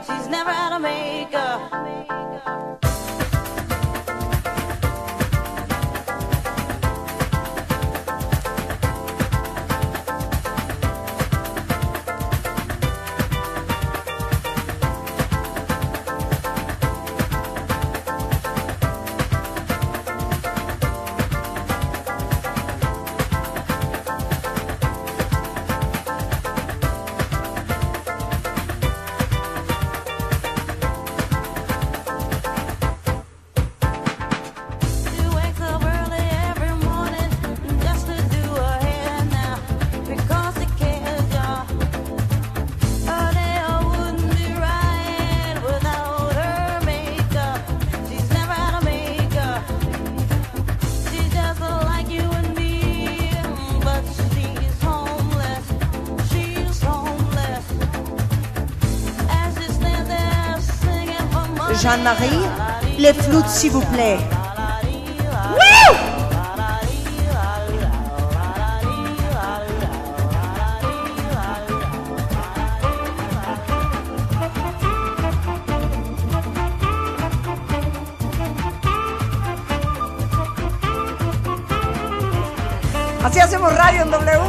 [0.07, 2.90] She's never out of makeup.
[61.91, 62.47] Jeanne-Marie,
[62.99, 64.17] les flûtes s'il vous plaît.
[83.21, 84.39] Así hacemos radio en W.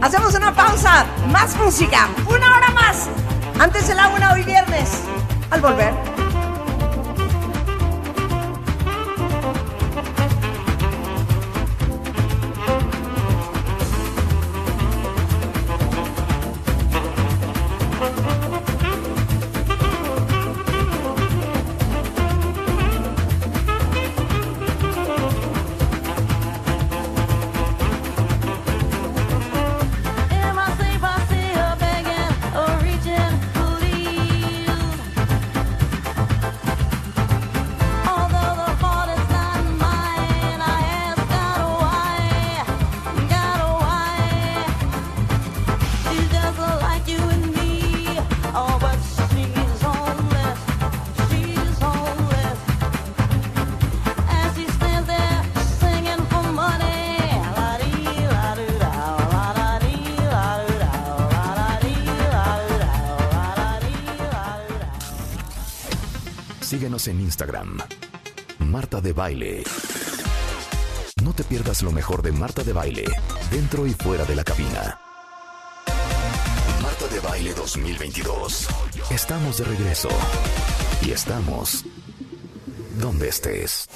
[0.00, 3.10] Hacemos una pausa, más música, una hora más.
[3.60, 5.02] Antes de la una hoy viernes.
[5.50, 6.07] Al volver.
[67.08, 67.78] Síguenos en Instagram.
[68.58, 69.62] Marta de Baile.
[71.22, 73.04] No te pierdas lo mejor de Marta de Baile,
[73.50, 74.98] dentro y fuera de la cabina.
[76.82, 78.68] Marta de Baile 2022.
[79.10, 80.08] Estamos de regreso.
[81.02, 81.84] Y estamos
[82.98, 83.88] donde estés.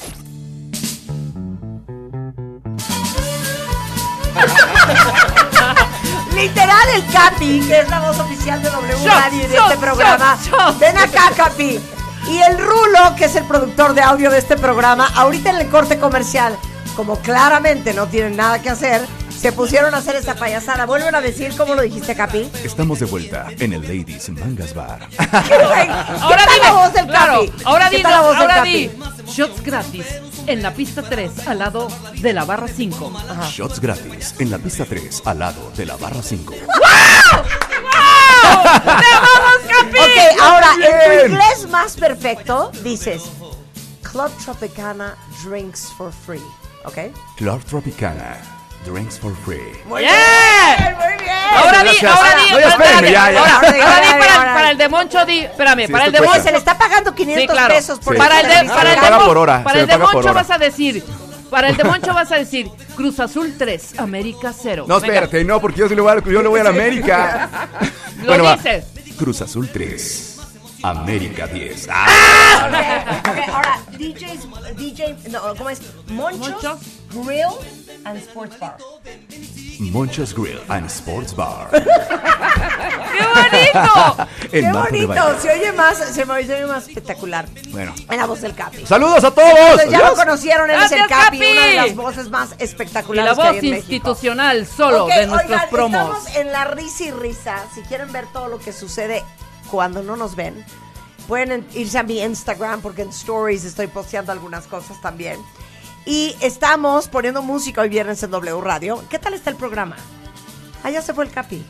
[6.35, 10.39] Literal el Capi, que es la voz oficial de W Radio y de este programa.
[10.81, 11.79] Ven acá, Capi.
[12.29, 15.69] Y el Rulo, que es el productor de audio de este programa, ahorita en el
[15.69, 16.57] corte comercial,
[16.97, 19.05] como claramente no tienen nada que hacer,
[19.37, 20.87] se pusieron a hacer esta payasada.
[20.87, 22.49] Vuelven a decir cómo lo dijiste, Capi.
[22.63, 25.09] Estamos de vuelta en el Ladies Mangas Bar.
[26.21, 27.53] Ahora tal dime, la voz del claro, Capi?
[27.65, 28.89] ahora ¿Qué di, tal la voz del ahora Capi?
[28.89, 28.91] di.
[29.33, 30.07] Shots gratis
[30.47, 31.89] en la pista 3 al lado
[32.21, 33.13] de la barra 5.
[33.51, 36.55] Shots gratis en la pista 3 al lado de la barra 5.
[40.13, 43.23] Ok, ahora, en tu inglés más perfecto, dices
[44.03, 46.43] Club Tropicana drinks for free.
[46.85, 46.99] ¿Ok?
[47.37, 48.37] Club Tropicana.
[48.85, 49.61] Drinks for free.
[49.85, 50.13] Muy ¡Bien!
[50.77, 51.37] bien, muy bien.
[51.55, 52.43] Ahora di, ahora di.
[52.43, 53.39] Espérenme, espérate, ya, ya.
[53.39, 55.39] Ahora, Ahora di, ahora ahora para, ahora el de Moncho di.
[55.39, 56.43] Espérame, Sí, para el de cuesta.
[56.43, 57.75] se le está pagando 500 Sí, claro.
[57.75, 58.19] pesos por Sí.
[58.19, 61.05] Para el de, para el de por hora, el de Moncho vas a decir.
[61.49, 64.87] Para el de Moncho vas a decir Cruz Azul 3, América 0.
[64.89, 67.49] No, espérate, no, porque yo, sí le voy a, yo le voy a la América.
[68.25, 68.87] Lo dices.
[69.23, 70.41] Cruz Azul 3.
[70.83, 71.87] América 10.
[71.89, 75.81] Ah, Ok, ok, ahora, DJs, DJ, no, ¿cómo es?
[76.09, 76.81] Monchos.
[77.15, 77.47] Grill
[78.05, 78.79] and Sports Bar.
[79.91, 81.69] Monchos Grill and Sports Bar.
[81.73, 84.29] ¡Qué bonito!
[84.51, 87.47] Qué bonito, se oye más, se me oye más espectacular.
[87.71, 87.95] Bueno.
[88.11, 88.85] En la voz del Capi.
[88.87, 89.49] Saludos a todos.
[89.51, 91.53] Entonces, ya lo conocieron, él es el Gracias, Capi, Capi.
[91.53, 93.93] una de las voces más Y espectaculares la que voz hay en México.
[93.93, 96.01] institucional solo Ok, de nuestros oigan, promos.
[96.19, 97.57] Estamos en la risa y risa.
[97.75, 99.23] Si quieren ver todo lo que sucede
[99.71, 100.65] cuando no nos ven,
[101.29, 105.39] pueden en- irse a mi Instagram porque en Stories estoy posteando algunas cosas también.
[106.05, 109.03] Y estamos poniendo música hoy viernes en W Radio.
[109.09, 109.97] ¿Qué tal está el programa?
[110.83, 111.65] Ah, ya se fue el Capi.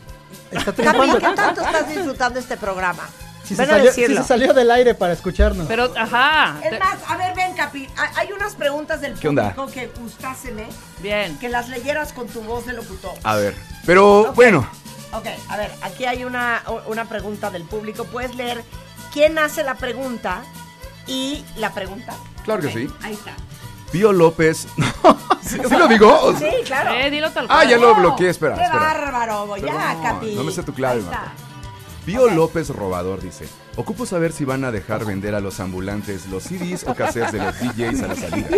[0.51, 1.11] Está Capi.
[1.13, 3.03] ¿qué tanto estás disfrutando este programa?
[3.45, 5.67] Si se, a salió, si se salió del aire para escucharnos.
[5.67, 6.57] Pero, ajá.
[6.63, 7.87] Es más, a ver, ven, Capi.
[7.97, 9.53] ha- Hay unas preguntas del ¿Qué onda?
[9.55, 10.67] público que gustáseme
[11.01, 11.37] Bien.
[11.39, 13.13] que las leyeras con tu voz de locutor.
[13.25, 13.55] A ver,
[13.85, 14.67] pero bueno,
[15.15, 18.05] Ok, a ver, aquí hay una, una pregunta del público.
[18.05, 18.65] Puedes leer
[19.13, 20.43] quién hace la pregunta
[21.07, 22.15] y la pregunta.
[22.45, 22.89] Claro que Ok, sí.
[23.03, 23.33] Ahí está.
[23.93, 24.67] Pío López.
[25.43, 26.35] ¿Sí, sí lo digo?
[26.39, 26.93] Sí, claro.
[26.95, 27.69] Eh, dilo tal Ah, cual.
[27.69, 28.81] ya lo bloqueé, espera, Qué espera.
[28.81, 30.35] bárbaro, ya, Capi.
[30.35, 31.03] no me sé tu clave.
[31.03, 31.33] Marta.
[32.05, 33.47] Pío López Robador dice:
[33.77, 37.39] Ocupo saber si van a dejar vender a los ambulantes los CDs o cassettes de
[37.39, 38.49] los DJs a la salida.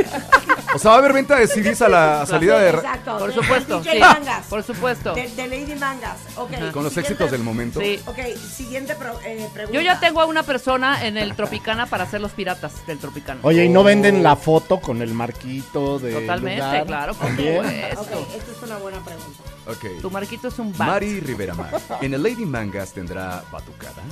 [0.74, 2.70] O sea, va a haber venta de CDs a la salida de.
[2.70, 3.18] Exacto.
[3.18, 3.98] Por de- supuesto, DJ sí.
[4.00, 4.46] Mangas.
[4.46, 5.14] Por supuesto.
[5.14, 6.16] De, de Lady Mangas.
[6.36, 6.50] Ok.
[6.72, 7.80] Con los siguiente- éxitos del momento.
[7.80, 8.00] Sí.
[8.06, 9.72] Ok, siguiente pro- eh, pregunta.
[9.78, 13.40] Yo ya tengo a una persona en el Tropicana para hacer los piratas del Tropicana.
[13.42, 16.86] Oye, ¿y no venden la foto con el marquito de Totalmente, lugar?
[16.86, 17.62] claro, por También.
[17.62, 18.00] supuesto.
[18.00, 19.42] Ok, esta es una buena pregunta.
[19.66, 20.00] Ok.
[20.02, 20.88] Tu marquito es un bat.
[20.88, 21.80] Mari Rivera Mar.
[22.00, 24.02] ¿En el Lady Mangas tendrá batucada?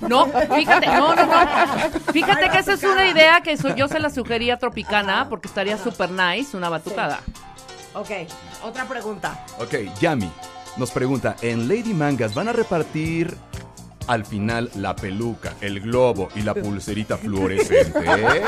[0.00, 2.12] No, fíjate, no, no, no.
[2.12, 5.78] Fíjate que esa es una idea que yo se la sugería a Tropicana porque estaría
[5.78, 7.20] super nice una batucada.
[7.94, 8.10] Ok,
[8.64, 9.44] otra pregunta.
[9.58, 10.30] Ok, Yami
[10.76, 13.36] nos pregunta: ¿En Lady Mangas van a repartir
[14.06, 18.00] al final la peluca, el globo y la pulserita fluorescente?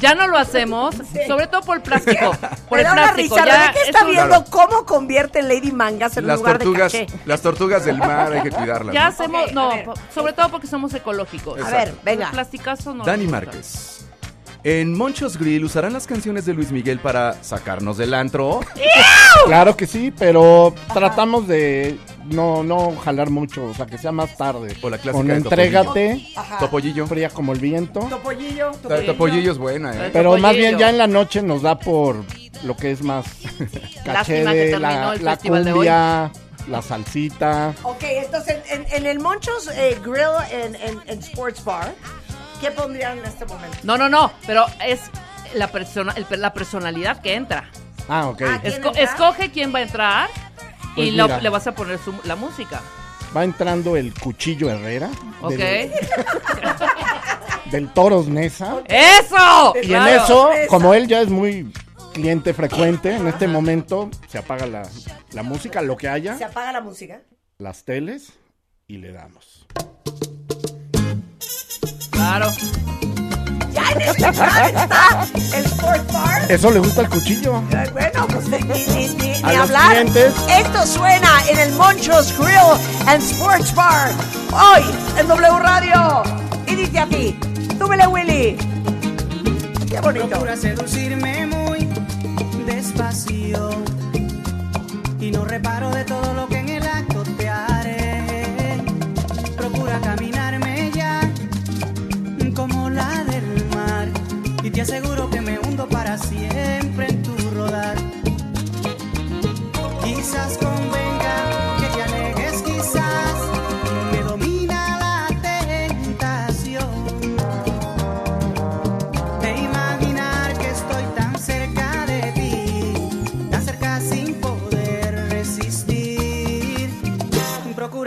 [0.00, 0.94] Ya no lo hacemos,
[1.26, 2.32] sobre todo por el plástico.
[2.68, 3.36] Por el plástico.
[3.36, 3.46] risa.
[3.46, 7.06] ya es está un- viendo cómo convierte Lady Mangas en un Las lugar tortugas, de
[7.06, 7.18] caché.
[7.24, 8.92] las tortugas del mar hay que cuidarlas.
[8.92, 9.08] Ya ¿no?
[9.08, 9.70] hacemos, no,
[10.14, 11.60] sobre todo porque somos ecológicos.
[11.62, 12.26] A ver, venga.
[12.26, 13.04] El plasticazo no.
[13.04, 13.26] Dani.
[13.28, 14.06] Márquez.
[14.64, 18.60] En Monchos Grill usarán las canciones de Luis Miguel para sacarnos del antro.
[19.44, 24.36] Claro que sí, pero tratamos de no, no jalar mucho, o sea, que sea más
[24.36, 24.76] tarde.
[24.82, 26.58] O la clásica Con de entrégate, Ajá.
[26.58, 27.06] Topollillo.
[27.06, 28.00] fría como el viento.
[28.00, 29.12] Topollillo, La de topollillo.
[29.12, 30.10] Topollillo es buena, ¿eh?
[30.12, 32.24] Pero más bien ya en la noche nos da por
[32.64, 33.26] lo que es más
[34.04, 34.04] caché
[34.42, 35.76] Lástima que de terminó la, el la festival de hoy.
[35.76, 36.32] cumbia,
[36.68, 37.74] la salsita.
[37.84, 41.94] Ok, entonces en, en- en el Monchos eh, Grill en, en- en Sports Bar,
[42.60, 43.76] ¿qué pondrían en este momento?
[43.84, 45.02] No, no, no, pero es
[45.54, 47.70] la, persona, el- la personalidad que entra.
[48.08, 48.38] Ah, ok.
[48.38, 49.02] ¿quién Esco- entra?
[49.02, 50.28] escoge quién va a entrar
[50.94, 51.40] Pues y lo- mira.
[51.40, 52.80] le vas a poner su- la música.
[53.36, 55.10] Va entrando el Cuchillo Herrera.
[55.42, 55.52] ¿Ok?
[55.54, 55.90] Del,
[57.70, 58.82] del Toros Nesa.
[58.86, 59.74] ¡Eso!
[59.82, 60.08] Y Claro.
[60.08, 61.72] en eso, como él ya es muy
[62.14, 64.88] cliente frecuente, en este momento se apaga la,
[65.32, 67.20] la música, lo que haya, ¿Se apaga la música?
[67.58, 68.32] las teles
[68.86, 69.66] y le damos.
[72.10, 72.50] Claro.
[73.98, 76.50] Está el Sports Bar.
[76.50, 77.62] ¿Eso le gusta el cuchillo?
[77.70, 79.90] Eh, Bueno, pues ni, ni- ni- A ni hablar.
[79.92, 80.32] clientes.
[80.48, 84.10] Esto suena en el Monchos Grill and Sports Bar.
[84.52, 84.82] Hoy
[85.18, 86.22] en W Radio.
[86.66, 87.38] Y dice así,
[87.78, 88.56] súbele Willy.
[89.88, 90.28] Qué bonito.
[90.28, 91.88] Procura seducirme muy
[92.66, 93.70] despacio
[95.20, 98.82] y no reparo de todo lo que en el acto te haré.
[99.56, 100.35] Procura caminarme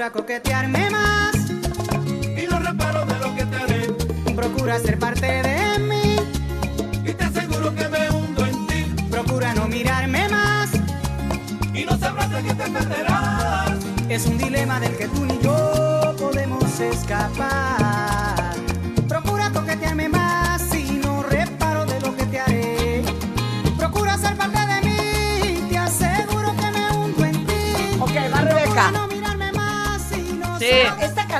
[0.09, 1.35] Procura coquetearme más
[2.35, 3.87] y no reparo de lo que te haré.
[4.35, 6.15] Procura ser parte de mí
[7.05, 9.03] y te aseguro que me hundo en ti.
[9.11, 10.71] Procura no mirarme más
[11.75, 13.77] y no sabrás de qué te perderás.
[14.09, 18.08] Es un dilema del que tú ni yo podemos escapar.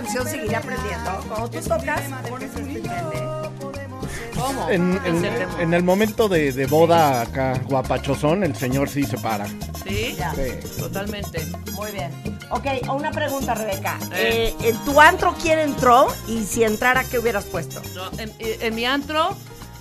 [0.01, 1.11] Canción seguiré aprendiendo.
[1.27, 2.83] Cuando tú tocas, pones este
[4.35, 4.69] ¿Cómo?
[4.69, 5.61] En, el tema.
[5.61, 9.45] en el momento de, de boda acá, guapachosón, el señor sí se para.
[9.85, 10.15] ¿Sí?
[10.17, 10.33] Ya.
[10.33, 10.79] Sí.
[10.79, 11.45] Totalmente.
[11.73, 12.11] Muy bien.
[12.49, 13.99] Ok, una pregunta, Rebeca.
[14.13, 14.55] Eh.
[14.61, 16.07] Eh, ¿En tu antro quién entró?
[16.27, 17.81] Y si entrara, ¿qué hubieras puesto?
[17.93, 19.35] No, en, en mi antro,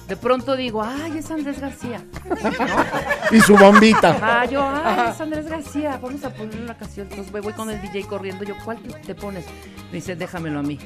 [0.08, 2.02] de pronto digo, ay, es Andrés García.
[3.30, 4.16] Y su bombita.
[4.22, 7.06] Ah, yo, ay, es Andrés García, vamos a poner una canción.
[7.10, 8.42] Entonces voy, voy con el DJ corriendo.
[8.42, 9.44] Yo, ¿cuál te pones?
[9.90, 10.78] Me dice, déjamelo a mí.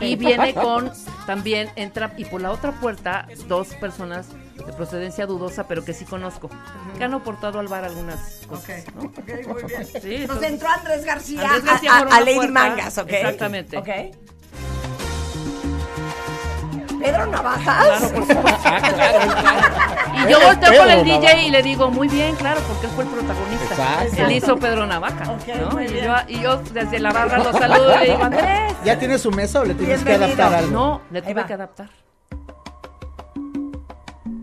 [0.00, 0.90] Y viene con,
[1.26, 4.26] también entra, y por la otra puerta, dos personas
[4.56, 6.50] de procedencia dudosa, pero que sí conozco,
[6.98, 8.84] que han aportado al bar algunas cosas.
[8.96, 9.02] ¿no?
[9.02, 9.86] Ok, muy bien.
[10.02, 12.52] Sí, Entonces entró Andrés García, Andrés a- García a, a una Lady puerta.
[12.52, 13.08] Mangas, ¿ok?
[13.10, 13.78] Exactamente.
[13.78, 13.88] Ok.
[17.04, 17.86] Pedro Navajas.
[17.86, 18.68] Claro, por supuesto.
[20.14, 21.42] Y yo volteo con el DJ Navaja.
[21.42, 23.64] y le digo, muy bien, claro, porque él fue el protagonista.
[23.64, 24.22] Exacto.
[24.22, 25.36] Él hizo Pedro Navaja.
[25.46, 28.74] Y, yo, y yo desde la barra lo saludo y le digo, Andrés.
[28.84, 30.70] ¿Ya tienes su mesa o le tienes que adaptar algo?
[30.70, 31.90] No, le tuve que adaptar.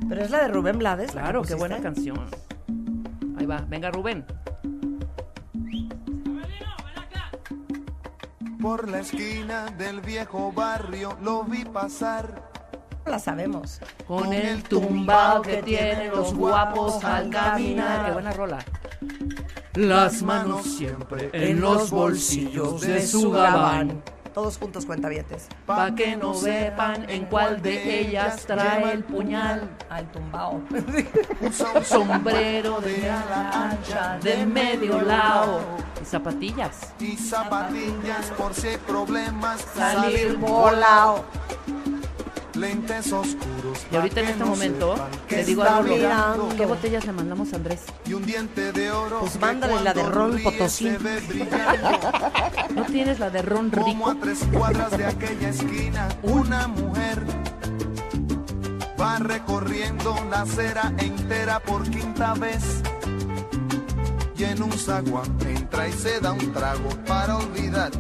[0.08, 1.16] Pero es la de Rubén Blades.
[1.16, 2.30] la Claro, qué buena canción.
[3.40, 4.26] Ahí va, venga Rubén.
[8.62, 12.51] Por la esquina del viejo barrio lo vi pasar.
[13.06, 13.80] La sabemos.
[14.08, 18.06] Con el tumbao que tienen los guapos al caminar.
[18.06, 18.60] Qué buena rola.
[19.74, 24.04] Las manos siempre en los bolsillos de su gabán.
[24.34, 25.48] Todos juntos cuentavientes.
[25.66, 29.70] Pa' que no sepan en cuál de ellas trae el puñal.
[29.90, 30.62] Al tumbao.
[31.42, 35.60] Un Sombrero de ala ancha de medio lado.
[36.02, 36.94] Y zapatillas.
[37.00, 39.66] y zapatillas por si hay problemas.
[39.76, 41.26] Salir volao.
[42.56, 43.86] Lentes oscuros.
[43.92, 44.96] Y ahorita en este momento
[45.30, 46.50] le digo a mirando.
[46.58, 47.82] ¿qué botellas le mandamos a Andrés?
[48.06, 49.22] Y un diente de oro.
[49.22, 50.90] Pues mándale la de Ron Potosí.
[52.76, 54.10] ¿No tienes la de Ron Como Rico?
[54.10, 57.24] a tres cuadras de aquella esquina, una mujer
[59.00, 62.82] va recorriendo la acera entera por quinta vez.
[64.38, 67.92] Y en un zaguán entra y se da un trago para olvidar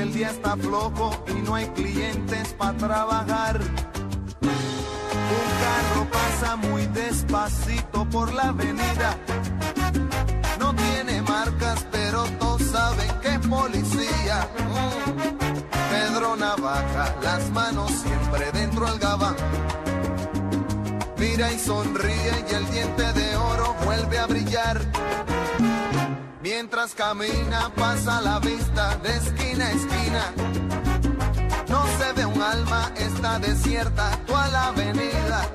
[0.00, 3.60] el día está flojo y no hay clientes para trabajar.
[4.40, 9.18] Un carro pasa muy despacito por la avenida.
[10.58, 14.48] No tiene marcas, pero todos saben que es policía.
[15.90, 19.36] Pedro navaja, las manos siempre dentro al gabán.
[21.18, 24.80] Mira y sonríe y el diente de oro vuelve a brillar.
[26.42, 30.32] Mientras camina pasa la vista de esquina a esquina.
[31.68, 35.50] No se ve un alma, está desierta toda la avenida.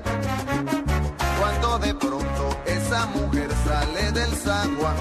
[1.40, 4.96] Cuando de pronto esa mujer sale del zaguán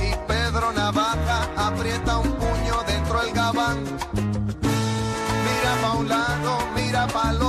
[0.00, 3.84] y Pedro Navaja aprieta un puño dentro del gabán.
[5.44, 7.45] Mira pa' un lado, mira pa' el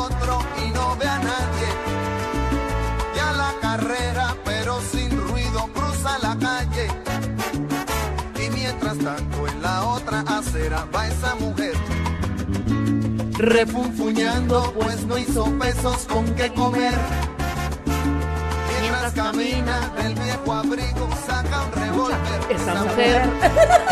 [10.93, 11.73] va esa mujer.
[13.39, 16.93] Refunfuñando, pues no hizo pesos con qué comer.
[18.81, 22.39] Mientras camina del viejo abrigo, saca un revólver.
[22.51, 23.30] Esa mujer.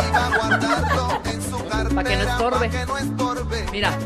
[0.08, 1.96] Y va a guardarlo en su cartera.
[1.96, 2.70] Para que no estorbe.
[2.70, 3.66] pa' que no estorbe.
[3.72, 3.98] Mira.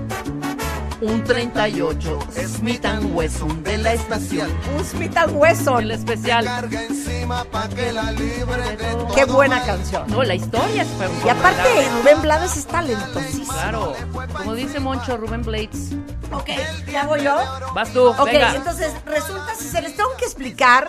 [1.02, 2.20] Un 38
[2.58, 4.52] Smith Wesson de la estación.
[4.78, 5.84] Un Smith Wesson.
[5.84, 6.46] El especial.
[6.46, 10.04] Carga encima pa' que la libre de Qué buena canción.
[10.08, 10.90] No, la historia es
[11.26, 13.54] Y aparte, Rubén Blades es talentosísimo.
[13.54, 13.94] Claro.
[14.36, 15.92] Como dice Moncho Rubén Blades.
[16.32, 16.50] Ok,
[16.92, 17.36] ¿ya hago yo?
[17.74, 18.56] Vas tú, Ok, venga.
[18.56, 20.88] entonces resulta si se les tengo que explicar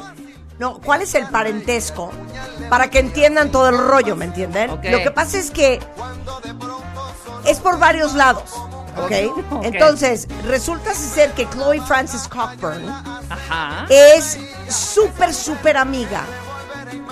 [0.58, 2.10] no, cuál es el parentesco
[2.68, 4.70] para que entiendan todo el rollo, ¿me entienden?
[4.70, 5.80] Lo que pasa es que
[7.46, 8.52] es por varios lados,
[8.96, 9.12] ¿ok?
[9.50, 9.64] Ok.
[9.64, 12.88] Entonces, resulta ser que Chloe Frances Cockburn
[13.28, 13.86] Ajá.
[13.88, 14.38] es
[14.68, 16.24] súper, súper amiga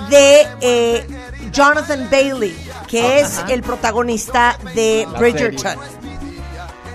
[0.08, 1.06] de eh,
[1.52, 2.56] Jonathan Bailey,
[2.86, 5.76] que es el protagonista de La Bridgerton.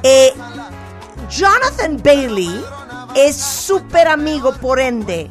[0.03, 0.33] Eh,
[1.29, 2.63] Jonathan Bailey
[3.15, 5.29] es súper amigo, por ende,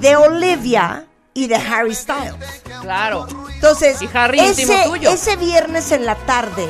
[0.00, 2.34] de Olivia y de Harry Styles.
[2.80, 3.26] Claro.
[3.54, 5.10] Entonces, Y Harry ese, tuyo.
[5.10, 6.66] ese viernes en la tarde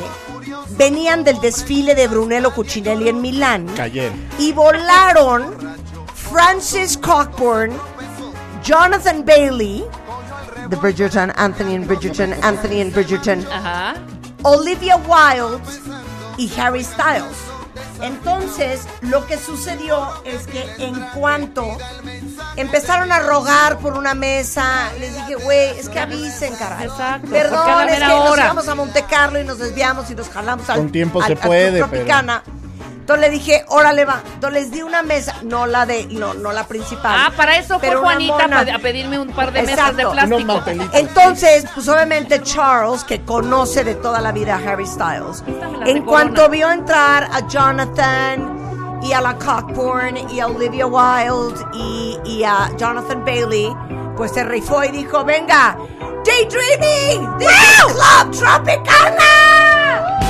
[0.77, 3.67] venían del desfile de Brunello Cucinelli en Milán
[4.39, 5.57] y volaron
[6.15, 7.73] Francis Cockburn,
[8.63, 9.85] Jonathan Bailey,
[10.69, 13.95] de Bridgerton, Anthony and Bridgerton, Anthony and Bridgerton, Ajá.
[14.43, 15.63] Olivia Wilde
[16.37, 17.56] y Harry Styles.
[18.01, 21.77] Entonces, lo que sucedió es que en cuanto
[22.57, 26.87] empezaron a rogar por una mesa, les dije, güey, es que avisen, caray.
[26.87, 30.29] Exacto, a Perdón, es que nos íbamos a Monte Carlo y nos desviamos y nos
[30.29, 32.43] jalamos al, Con tiempo al- se al Club puede, pero- Tropicana.
[33.07, 34.21] Entonces le dije, órale va.
[34.35, 37.17] Entonces les di una mesa, no la de, no, no la principal.
[37.17, 38.63] Ah, para eso fue pero Juanita mona.
[38.75, 40.61] a pedirme un par de mesas de plástico.
[40.93, 45.45] Entonces, pues obviamente Charles, que conoce de toda la vida a Harry Styles,
[45.87, 46.49] en cuanto Corona.
[46.49, 52.73] vio entrar a Jonathan y a la Cockburn y a Olivia Wilde y, y a
[52.77, 53.73] Jonathan Bailey,
[54.17, 55.79] pues se rifó y dijo, venga,
[56.25, 60.26] Daydreaming, this is Club Tropicana.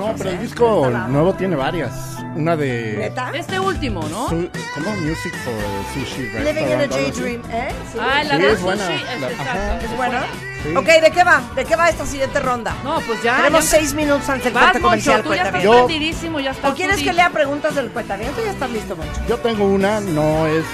[0.00, 1.92] No, pero el disco nuevo tiene varias.
[2.34, 2.96] Una de.
[2.98, 3.30] ¿Neta?
[3.34, 4.28] Este último, ¿no?
[4.28, 4.90] Su- ¿Cómo?
[4.96, 5.54] Music for
[5.94, 6.86] Sushi Living in a.
[6.86, 7.68] Daydream, ¿eh?
[7.92, 7.98] Sí.
[8.00, 8.86] Ah, la Sí, de es buena.
[8.86, 9.02] sushi.
[9.14, 9.78] es La- ajá.
[9.78, 10.24] es ¿Es buena?
[10.76, 11.40] Ok, ¿de qué va?
[11.54, 12.74] ¿De qué va esta siguiente ronda?
[12.84, 13.36] No, pues ya.
[13.36, 15.16] Tenemos ya- seis minutos antes del Vas, corte comercial.
[15.18, 18.44] Moncho, tú ya estás prendidísimo, ya estás ¿O quieres que lea preguntas del cuentaviento?
[18.44, 19.20] Ya estás listo, Moncho.
[19.28, 20.64] Yo tengo una, no es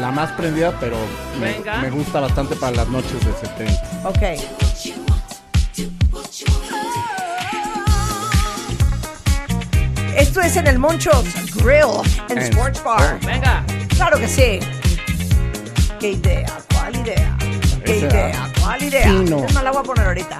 [0.00, 0.96] la más prendida, pero
[1.40, 4.08] me, me gusta bastante para las noches de 70.
[4.08, 4.65] Ok.
[10.36, 13.18] Esto es en el Monchos Grill and En Sports Bar.
[13.24, 13.64] Venga.
[13.88, 14.60] Claro que sí.
[15.98, 16.46] ¿Qué idea?
[16.74, 17.38] ¿Cuál idea?
[17.82, 18.06] ¿Qué Esa.
[18.06, 18.52] idea?
[18.60, 19.08] ¿Cuál idea?
[19.08, 19.42] Fino.
[19.46, 20.38] Es más, la voy a poner ahorita.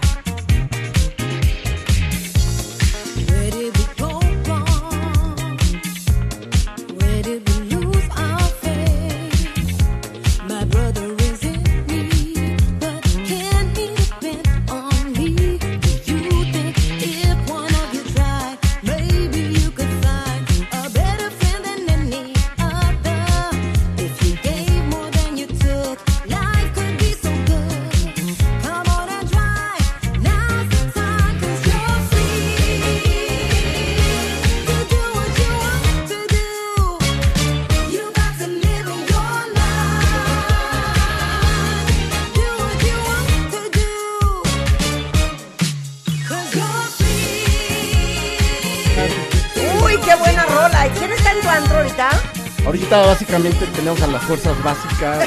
[53.43, 55.19] Básicamente tenemos a las fuerzas básicas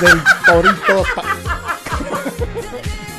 [0.00, 1.04] del Torito.
[1.14, 1.24] pa-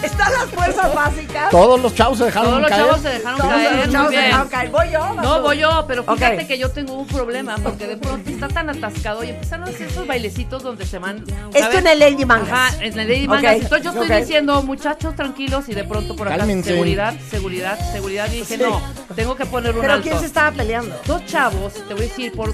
[0.01, 1.49] ¿Están las fuerzas básicas?
[1.49, 2.85] Todos los chavos se dejaron Todos los caer.
[2.85, 3.75] chavos se dejaron Todos caer.
[3.85, 4.69] los chavos se dejaron caer.
[4.71, 4.99] Voy yo.
[4.99, 5.41] vas No, tú.
[5.41, 6.47] voy yo, pero fíjate Ok.
[6.47, 9.87] que yo tengo un problema porque de pronto está tan atascado y empezaron a hacer
[9.87, 11.17] esos bailecitos donde se van.
[11.17, 11.77] Esto ¿sabes?
[11.79, 12.49] en el Lady Mangas.
[12.49, 13.55] Ajá, en el Lady Mangas.
[13.57, 14.21] Ok, Entonces yo estoy ok.
[14.21, 16.69] diciendo, muchachos, tranquilos, y de pronto por acá, Cálmense.
[16.71, 18.27] seguridad, seguridad, seguridad.
[18.31, 18.63] Y dije, Sí.
[18.63, 18.81] no,
[19.15, 20.03] tengo que poner un ¿Pero alto.
[20.07, 20.95] quién se estaba peleando?
[21.05, 22.53] Dos chavos, te voy a decir, por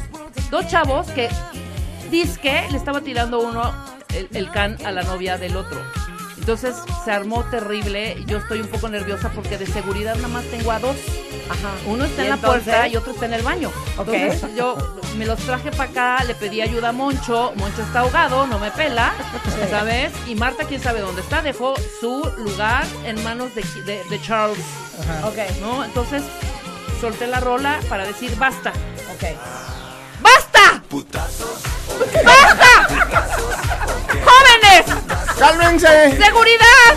[0.49, 1.29] dos chavos que
[2.09, 3.73] disque le estaba tirando uno
[4.13, 5.81] el, el can a la novia del otro.
[6.37, 8.23] Entonces se armó terrible.
[8.27, 10.95] Yo estoy un poco nerviosa porque de seguridad nada más tengo a dos.
[11.49, 11.71] Ajá.
[11.87, 12.63] Uno está ¿Y en la entonces?
[12.63, 13.71] puerta y otro está en el baño.
[13.97, 14.09] Ok.
[14.09, 14.77] Entonces yo
[15.17, 17.51] me los traje para acá, le pedí ayuda a Moncho.
[17.55, 19.13] Moncho está ahogado, no me pela,
[19.45, 19.69] Sí.
[19.71, 20.11] ¿sabes?
[20.27, 24.59] Y Marta, quién sabe dónde está, dejó su lugar en manos de, de- de Charles.
[25.23, 25.37] Ok.
[25.61, 25.83] ¿No?
[25.83, 26.21] Entonces
[27.01, 28.71] solté la rola para decir basta.
[29.15, 29.23] Ok.
[30.21, 30.83] ¡Basta!
[32.23, 32.87] ¡Basta!
[34.25, 34.85] ¡Jóvenes!
[35.37, 36.17] ¡Cálmense!
[36.17, 36.95] ¡Seguridad!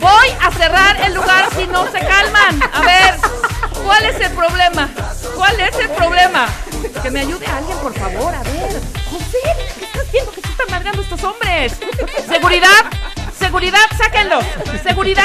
[0.00, 2.62] Voy a cerrar el lugar si no se calman.
[2.72, 3.14] A ver,
[3.84, 4.88] ¿cuál es el problema?
[5.36, 6.48] ¿Cuál es el problema?
[7.02, 8.34] Que me ayude alguien, por favor.
[8.34, 9.38] A ver, José,
[9.78, 11.76] ¿qué estás viendo que se están largando estos hombres?
[12.28, 12.84] ¡Seguridad!
[13.38, 14.44] ¡Seguridad, sáquenlos!
[14.82, 15.24] ¡Seguridad,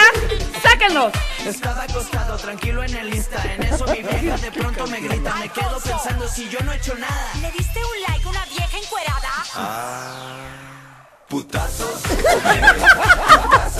[0.61, 1.11] sáquenlos!
[1.45, 5.49] Estaba acostado tranquilo en el Insta En eso mi vieja de pronto me grita Me
[5.49, 8.45] quedo pensando si yo no he hecho nada ¿Le diste un like una
[9.55, 10.09] vieja
[11.29, 11.73] encuerada?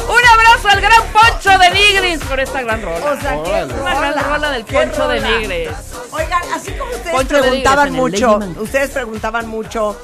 [0.10, 3.12] Un abrazo al gran Poncho de Nigris por esta gran rola.
[3.12, 5.22] O sea, qué Una gran rola, del Poncho de.
[5.22, 5.70] Nigris.
[6.12, 9.96] Oigan, así como ustedes Poncho de preguntaban Nigris mucho, ustedes preguntaban mucho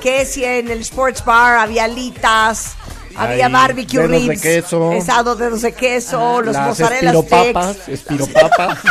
[0.00, 2.74] que si en el sports bar había alitas,
[3.16, 4.92] había Hay barbecue dedos de ribs, queso.
[4.92, 7.88] asado dedos de queso, los Las mozzarella espiropapas, sticks.
[7.88, 8.78] espiropapas.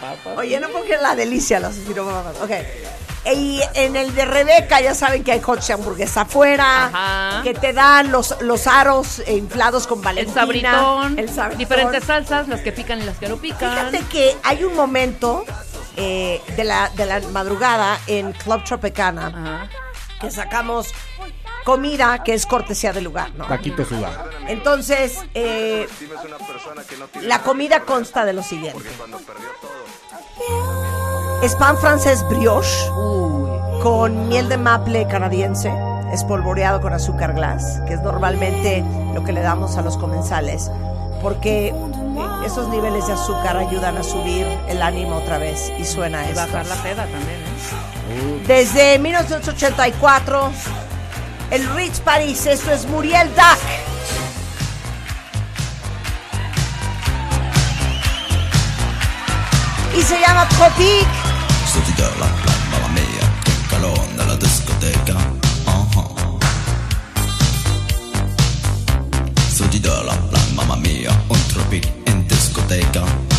[0.00, 0.34] Papa.
[0.36, 2.36] Oye, no porque es la delicia las espiropapas.
[2.42, 2.50] Ok.
[3.24, 7.42] Y en el de Rebeca ya saben que hay hot hamburguesa afuera, Ajá.
[7.42, 10.40] que te dan los, los aros eh, inflados con El Valentina.
[10.40, 11.58] sabritón, el sabritón.
[11.58, 13.70] diferentes salsas, las que pican y las que no pican.
[13.90, 15.44] Fíjate que hay un momento
[15.96, 19.68] eh, de, la, de la madrugada en Club Tropicana
[20.20, 20.88] que sacamos
[21.64, 23.46] comida que es cortesía del lugar, ¿no?
[23.46, 24.30] Taquito sudado.
[24.48, 25.86] Entonces, eh,
[27.20, 28.82] la comida consta de lo siguiente.
[31.42, 32.68] Es pan francés brioche
[33.82, 35.72] con miel de maple canadiense,
[36.12, 38.84] espolvoreado con azúcar glass, que es normalmente
[39.14, 40.70] lo que le damos a los comensales,
[41.22, 41.74] porque
[42.44, 46.40] esos niveles de azúcar ayudan a subir el ánimo otra vez y suena Y esto.
[46.40, 48.44] bajar la peda también, ¿eh?
[48.46, 50.50] Desde 1984,
[51.52, 53.60] el Ritz Paris, esto es Muriel Duck.
[59.96, 60.46] Y se llama.
[61.70, 62.26] Sentite la
[62.68, 65.14] mamma mia, che calore nella discoteca.
[65.66, 66.38] Uh-huh.
[69.46, 73.29] La la mamma mia, un tropic in discoteca.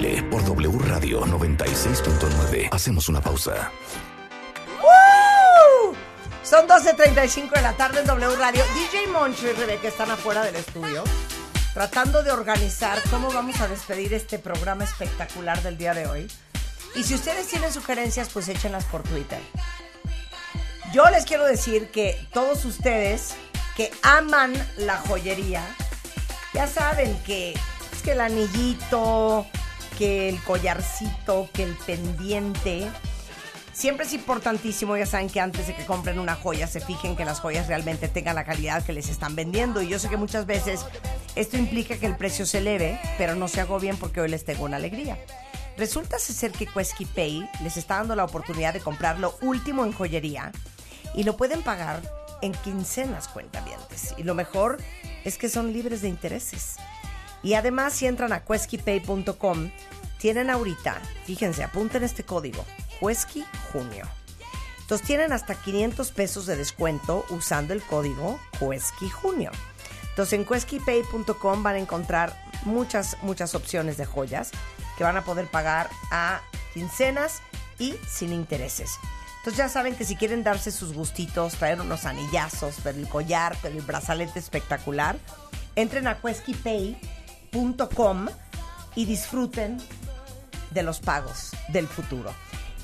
[0.00, 2.70] Por W Radio 96.9.
[2.72, 3.70] Hacemos una pausa.
[4.80, 5.94] ¡Woo!
[6.42, 8.64] Son 12.35 de la tarde en W Radio.
[8.74, 11.04] DJ Moncho y Rebeca están afuera del estudio
[11.74, 16.32] tratando de organizar cómo vamos a despedir este programa espectacular del día de hoy.
[16.94, 19.40] Y si ustedes tienen sugerencias, pues échenlas por Twitter.
[20.94, 23.34] Yo les quiero decir que todos ustedes
[23.76, 25.62] que aman la joyería,
[26.54, 29.46] ya saben que es que el anillito,
[30.00, 32.88] que el collarcito, que el pendiente,
[33.74, 37.24] Siempre es importantísimo, ya saben que antes de que compren una joya se fijen que
[37.24, 39.80] las joyas realmente tengan la calidad que les están vendiendo.
[39.80, 40.84] Y yo sé que muchas veces
[41.34, 44.44] esto implica que el precio se eleve, pero no se hago bien porque hoy les
[44.44, 45.18] tengo una alegría.
[45.78, 49.92] Resulta ser que Quesky Pay les está dando la oportunidad de comprar lo último en
[49.92, 50.50] joyería
[51.14, 52.02] y lo pueden pagar
[52.42, 54.14] en quincenas cuentavientes.
[54.18, 54.78] Y lo mejor
[55.24, 56.76] es que son libres de intereses.
[57.42, 59.70] Y además, si entran a queskypay.com,
[60.18, 62.64] tienen ahorita, fíjense, apunten este código,
[63.00, 64.06] Quesky Junio.
[64.80, 69.50] Entonces tienen hasta 500 pesos de descuento usando el código Quesky Junio.
[70.10, 74.50] Entonces en queskypay.com van a encontrar muchas, muchas opciones de joyas
[74.98, 76.42] que van a poder pagar a
[76.74, 77.40] quincenas
[77.78, 78.98] y sin intereses.
[79.38, 83.78] Entonces ya saben que si quieren darse sus gustitos, traer unos anillazos, el collar, pero
[83.78, 85.16] el brazalete espectacular,
[85.76, 86.18] entren a
[87.50, 88.26] queskypay.com
[88.96, 89.78] y disfruten
[90.70, 92.32] de los pagos del futuro.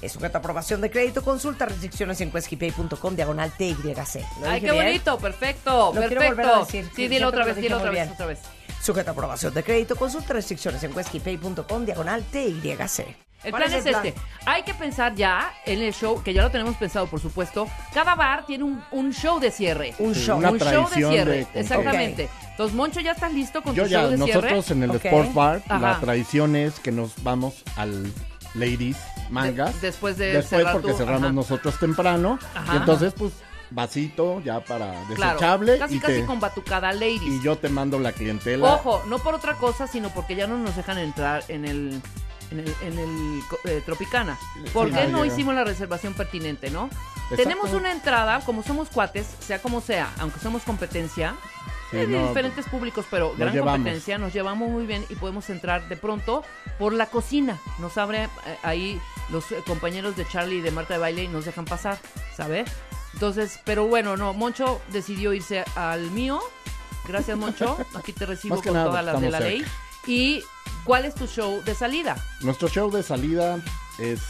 [0.03, 4.21] Es sujeta a aprobación de crédito, consulta restricciones en queskypay.com, diagonal TYC.
[4.41, 4.85] ¿Lo Ay, qué bien?
[4.85, 6.37] bonito, perfecto, Lo quiero perfecto.
[6.37, 8.39] volver a decir, Sí, que dilo otra vez, dilo otra vez, otra vez.
[8.83, 13.17] Sujeta a aprobación de crédito, consulta restricciones en queskypay.com, diagonal TYC.
[13.47, 14.15] El ¿Cuál plan es, este.
[14.45, 17.69] Hay que pensar ya en el show, que ya lo tenemos pensado, por supuesto.
[17.95, 19.95] Cada bar tiene un, un show de cierre.
[19.99, 20.37] Un Sí, show.
[20.39, 21.47] una un show de tradición cierre.
[21.55, 21.61] de.
[21.61, 22.29] Exactamente.
[22.51, 24.79] Entonces, Moncho, ¿ya estás listo con Yo tu ya, show de nosotros cierre?
[24.85, 25.05] en el Ok.
[25.05, 25.79] Sports Bar, Ajá.
[25.79, 28.13] la tradición es que nos vamos al
[28.55, 28.97] Ladies
[29.31, 29.81] Mangas.
[29.81, 31.33] De- después de Después cerrar porque tú, cerramos ajá.
[31.33, 32.39] nosotros temprano.
[32.55, 32.75] Ajá.
[32.75, 33.33] Y entonces, pues,
[33.71, 35.79] vasito ya para Claro, desechable.
[35.79, 37.23] casi y, casi te- con batucada ladies.
[37.23, 38.75] y yo te mando la clientela.
[38.75, 42.01] Ojo, no por otra cosa, sino porque ya no nos dejan entrar en el
[42.51, 44.39] en el, en el eh, Tropicana.
[44.73, 46.87] ¿Por Sí, qué no hicimos la reservación pertinente, no?
[46.87, 47.37] Exacto.
[47.37, 51.35] Tenemos una entrada, como somos cuates, sea como sea, aunque somos competencia,
[51.91, 53.75] Sí, de no, diferentes públicos, pero gran llevamos.
[53.77, 56.43] competencia, nos llevamos muy bien y podemos entrar de pronto
[56.81, 57.59] por la cocina.
[57.79, 58.29] Nos abre eh,
[58.65, 59.01] ahí
[59.31, 61.97] los eh, compañeros de Charlie y de Marta de Baile y nos dejan pasar,
[62.37, 62.69] ¿sabes?
[63.15, 66.41] Entonces, pero bueno, no, Moncho decidió irse al mío.
[67.07, 67.79] Gracias, Moncho.
[67.95, 69.61] Aquí te recibo con nada, todas las de la estamos ley.
[69.61, 69.73] cerca.
[70.09, 70.45] ¿Y
[70.85, 72.17] cuál es tu show de salida?
[72.41, 73.59] Nuestro show de salida
[73.99, 74.21] es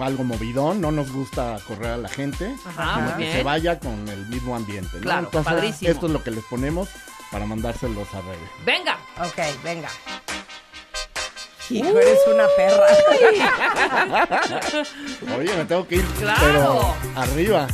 [0.00, 4.26] algo movidón, no nos gusta correr a la gente, Ajá, que se vaya con el
[4.28, 4.96] mismo ambiente.
[4.96, 5.02] ¿no?
[5.02, 5.90] Claro, Entonces, padrísimo.
[5.90, 6.88] esto es lo que les ponemos
[7.30, 8.38] para mandárselos a Rebe.
[8.64, 8.96] ¡Venga!
[9.20, 9.88] Ok, venga.
[11.70, 12.86] Hijo, eres una perra.
[15.38, 16.40] Oye, me tengo que ir, Claro.
[16.42, 17.66] pero arriba.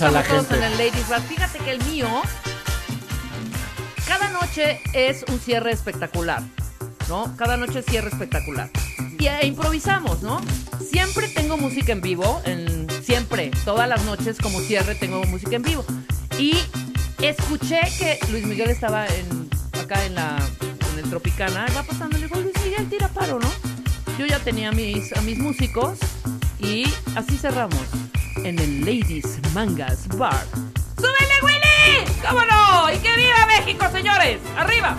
[0.00, 0.54] Ya a la gente.
[0.54, 1.20] en el Ladies Bar.
[1.22, 2.08] Fíjate que el mío,
[4.06, 6.42] cada noche es un cierre espectacular,
[7.08, 7.34] ¿no?
[7.36, 8.70] Cada noche es cierre espectacular.
[9.18, 10.40] Y eh, improvisamos, ¿no?
[10.88, 15.62] Siempre tengo música en vivo, en, siempre, todas las noches como cierre tengo música en
[15.62, 15.84] vivo.
[16.38, 16.56] Y
[17.20, 19.50] escuché que Luis Miguel estaba en,
[19.80, 20.36] acá en la
[20.92, 23.50] en el Tropicana, va pasando, le digo, Luis Miguel, tira paro, ¿no?
[24.16, 25.98] Yo ya tenía a mis, a mis músicos
[26.60, 26.84] y
[27.16, 27.82] así cerramos
[28.44, 30.46] en el Ladies Mangas Bar.
[30.96, 32.04] ¡Súbele, Willy!
[32.28, 32.92] ¿Cómo no?
[32.92, 34.40] ¡Y que viva México, señores!
[34.56, 34.96] ¡Arriba!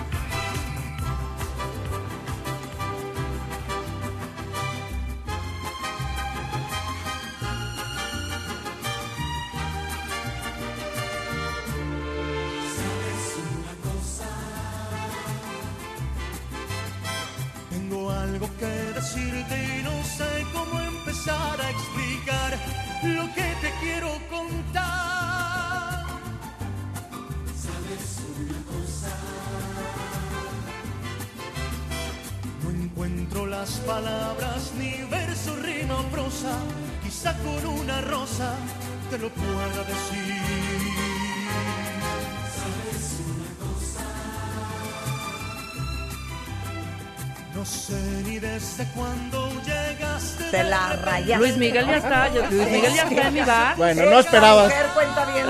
[50.96, 51.38] La.
[51.38, 53.76] Luis Miguel ya está, yo- Luis Miguel ya está en mi bar.
[53.78, 54.74] Bueno, no esperabas.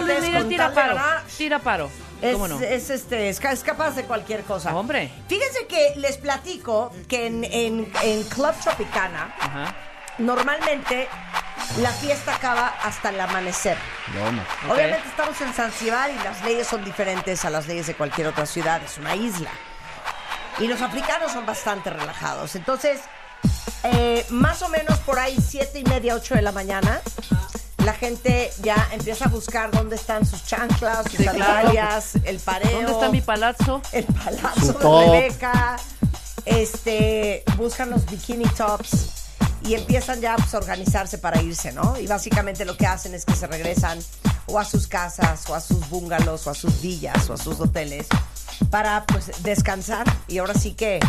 [0.05, 0.97] Luis Miguel tira paro,
[1.37, 1.89] tira paro.
[2.21, 2.59] Es, ¿Cómo no?
[2.59, 4.75] es, este, es, ca- es capaz de cualquier cosa.
[4.75, 5.09] Hombre.
[5.29, 9.33] Fíjense que les platico que en, en- en Club Tropicana,
[10.17, 11.07] normalmente
[11.81, 13.77] la fiesta acaba hasta el amanecer.
[14.69, 18.45] Obviamente estamos en Zanzibar y las leyes son diferentes a las leyes de cualquier otra
[18.45, 19.49] ciudad, es una isla.
[20.59, 22.53] Y los africanos son bastante relajados.
[22.55, 22.99] Entonces,
[23.83, 27.01] eh, más o menos por ahí, siete y media, ocho de la mañana,
[27.85, 31.39] la gente ya empieza a buscar dónde están sus chanclas, sus Sí, claro.
[31.39, 32.71] sandalias, el pareo.
[32.77, 33.81] ¿Dónde está mi palazzo?
[33.91, 35.11] El palazzo Su de top.
[35.11, 35.77] Rebeca.
[36.45, 39.27] Este, buscan los bikini tops
[39.63, 41.97] y empiezan ya pues, a organizarse para irse, ¿no?
[41.99, 43.99] Y básicamente lo que hacen es que se regresan
[44.47, 47.59] o a sus casas, o a sus bungalows, o a sus villas, o a sus
[47.59, 48.07] hoteles
[48.69, 50.99] para pues descansar y ahora sí que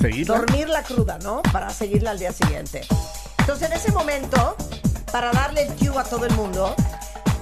[0.00, 0.36] Seguirla.
[0.38, 1.42] dormir la cruda, ¿no?
[1.52, 2.82] Para seguirla al día siguiente.
[3.38, 4.56] Entonces en ese momento,
[5.10, 6.74] para darle el cue a todo el mundo,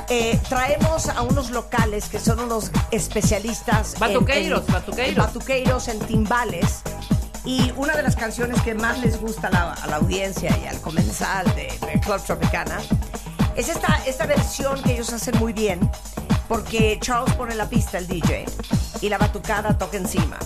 [0.08, 5.08] eh, traemos a unos locales que son unos especialistas en- Batuqueiros, en, batuqueiros.
[5.10, 6.82] en batuqueiros, en timbales.
[7.44, 10.66] Y una de las canciones que más les gusta a la, a la audiencia y
[10.66, 12.78] al comensal de, de Club Tropicana
[13.56, 15.78] es esta, esta versión que ellos hacen muy bien,
[16.48, 18.47] porque Charles pone la pista, el DJ,
[19.01, 20.39] y la batucada toca encima.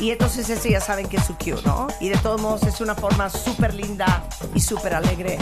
[0.00, 1.86] Y entonces eso ya saben que es su cue, ¿no?
[2.00, 4.24] Y de todos modos es una forma súper linda
[4.54, 5.38] y súper alegre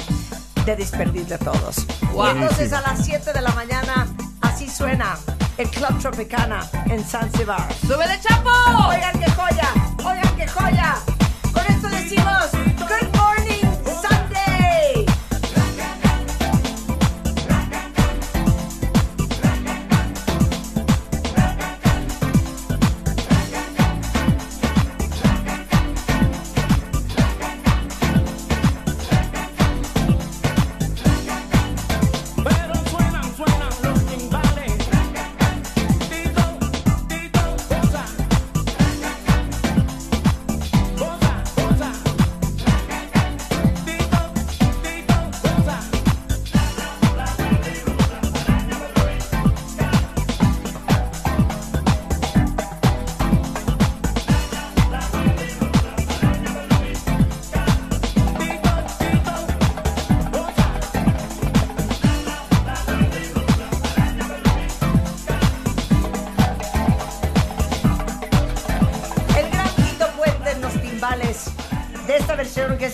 [0.67, 1.87] de despedirle a todos.
[2.13, 2.29] Guau.
[2.29, 4.07] Y entonces a las 7 de la mañana,
[4.43, 5.17] así suena
[5.57, 7.67] el Club Tropicana en Zanzibar.
[7.81, 8.51] ¡Súbele, Chapo!
[8.89, 9.69] Oigan qué joya,
[9.99, 10.97] oigan qué joya.
[11.53, 12.51] Con esto decimos,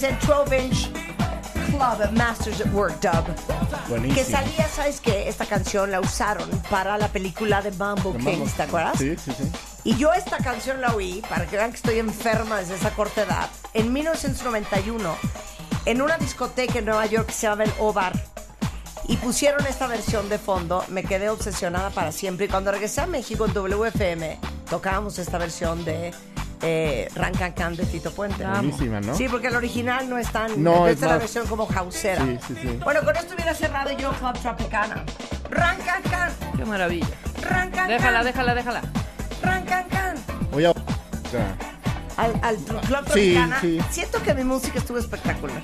[0.07, 0.91] el 12 inch
[1.67, 3.25] Club Masters at Work Dub.
[3.89, 4.15] Buenísimo.
[4.15, 5.29] Que salía, ¿sabes qué?
[5.29, 8.55] Esta canción la usaron para la película de Mambo De Kings.
[8.55, 8.99] ¿te acuerdas?
[8.99, 9.51] Sí, sí, sí.
[9.85, 13.23] Y yo esta canción la oí, para que vean que estoy enferma desde esa corta
[13.23, 15.17] edad, en 1991,
[15.85, 18.13] en una discoteca en Nueva York que se llama el O-Bar.
[19.09, 22.47] Y pusieron esta versión de fondo, me quedé obsesionada para siempre.
[22.47, 24.39] Y cuando regresé a México en WFM,
[24.69, 26.13] tocábamos esta versión de
[26.63, 28.45] eh, Rancan Can de Tito Puente.
[28.45, 29.15] Buenísima, ¿no?
[29.17, 30.63] Sí, porque el original no es tan...
[30.63, 32.25] No, esta es es la versión como hausera.
[32.25, 32.69] Sí, sí, sí.
[32.83, 35.05] Bueno, con esto hubiera cerrado yo Club Tropicana.
[35.51, 37.07] Rancan Can, Qué maravilla.
[37.43, 38.83] Rancan Déjala, Can, déjala, déjala.
[39.43, 40.17] Rancan Can.
[40.51, 40.73] Voy a.
[42.17, 43.79] al, al Club Sí, Tropicana, sí.
[43.91, 45.61] siento que mi música estuvo espectacular.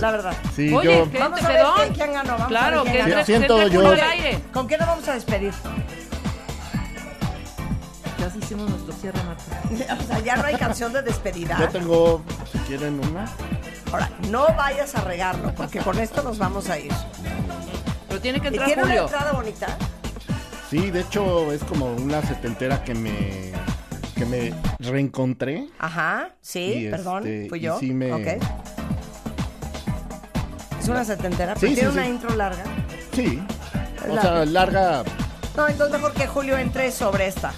[0.00, 0.32] La verdad.
[0.56, 2.32] Sí, Oye, yo- vamos a ver quién, quién ganó.
[2.32, 3.20] Vamos Claro, a ver quién que ganó.
[3.20, 4.40] entre- siento yo- culo al aire.
[4.52, 5.52] ¿Con quién nos vamos a despedir?
[8.38, 9.94] Hicimos nuestro cierre, Marta.
[10.02, 11.56] o sea, ya no hay canción de despedida.
[11.58, 13.26] Yo tengo, si quieren una.
[13.92, 16.92] Ahora, no vayas a regarlo, porque con esto nos vamos a ir.
[18.08, 19.04] Pero tiene que ¿Y entrar tiene una Julio.
[19.04, 19.66] entrada bonita?
[20.70, 23.52] Sí, de hecho es como una setentera que me
[24.14, 25.66] que me reencontré.
[25.78, 27.78] Ajá, sí, Y, perdón, este, fui y yo.
[27.80, 28.42] sí me- Ok.
[30.80, 32.10] Es una setentera, pero Sí, tiene sí, una sí.
[32.10, 32.62] intro larga.
[33.14, 33.42] Sí.
[34.08, 35.02] O La- sea, larga.
[35.56, 37.52] No, entonces mejor que Julio entre sobre esta.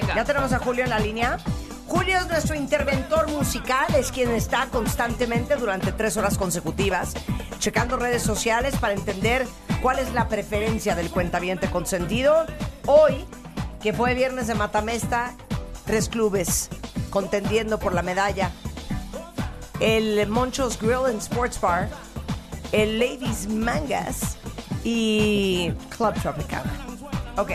[0.00, 1.38] Ya tenemos a Julio en la línea.
[1.86, 7.14] Julio es nuestro interventor musical, es quien está constantemente durante tres horas consecutivas
[7.58, 9.46] checando redes sociales para entender
[9.82, 12.44] cuál es la preferencia del cuentaviente consentido.
[12.86, 13.24] Hoy,
[13.80, 15.34] que fue viernes de Matamesta,
[15.84, 16.70] tres clubes
[17.10, 18.50] contendiendo por la medalla.
[19.78, 21.88] El Monchos Grill and Sports Bar,
[22.72, 24.36] el Ladies Mangas
[24.82, 26.72] y Club Tropicana.
[27.36, 27.52] Ok.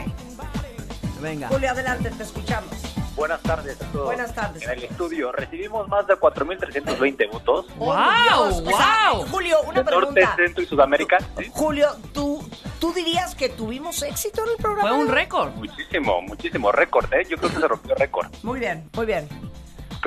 [1.21, 1.47] Venga.
[1.49, 2.69] Julio, adelante, te escuchamos.
[3.15, 4.05] Buenas tardes a todos.
[4.05, 4.61] Buenas tardes.
[4.63, 7.65] En el estudio recibimos más de 4.320 votos.
[7.75, 8.61] Dios.
[8.63, 10.35] O sea, Julio, una De Norte, pregunta.
[10.35, 11.17] Centro y Sudamérica.
[11.39, 12.47] Sí, Julio, ¿tú,
[12.79, 14.89] ¿tú dirías que tuvimos éxito en el programa?
[14.89, 15.51] Fue un récord.
[15.55, 17.25] muchísimo, muchísimo récord, ¿eh?
[17.27, 18.27] Yo creo que se rompió récord.
[18.43, 19.27] Muy bien, muy bien.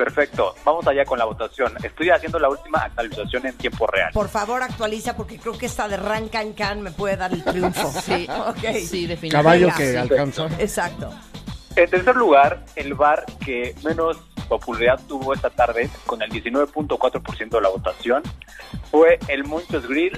[0.03, 0.55] Perfecto.
[0.65, 1.73] Vamos allá con la votación.
[1.83, 4.09] Estoy haciendo la última actualización en tiempo real.
[4.11, 7.91] Por favor, actualiza porque creo que esta de Rancan Can me puede dar el triunfo.
[8.01, 8.57] Sí, Ok.
[8.83, 9.29] sí, definitivamente.
[9.29, 10.47] Caballo que alcanza.
[10.57, 11.13] Exacto.
[11.75, 14.17] En tercer lugar, el bar que menos
[14.49, 18.21] popularidad tuvo esta tarde, con el 19.4% de la votación,
[18.89, 20.11] fue el Monchos Grill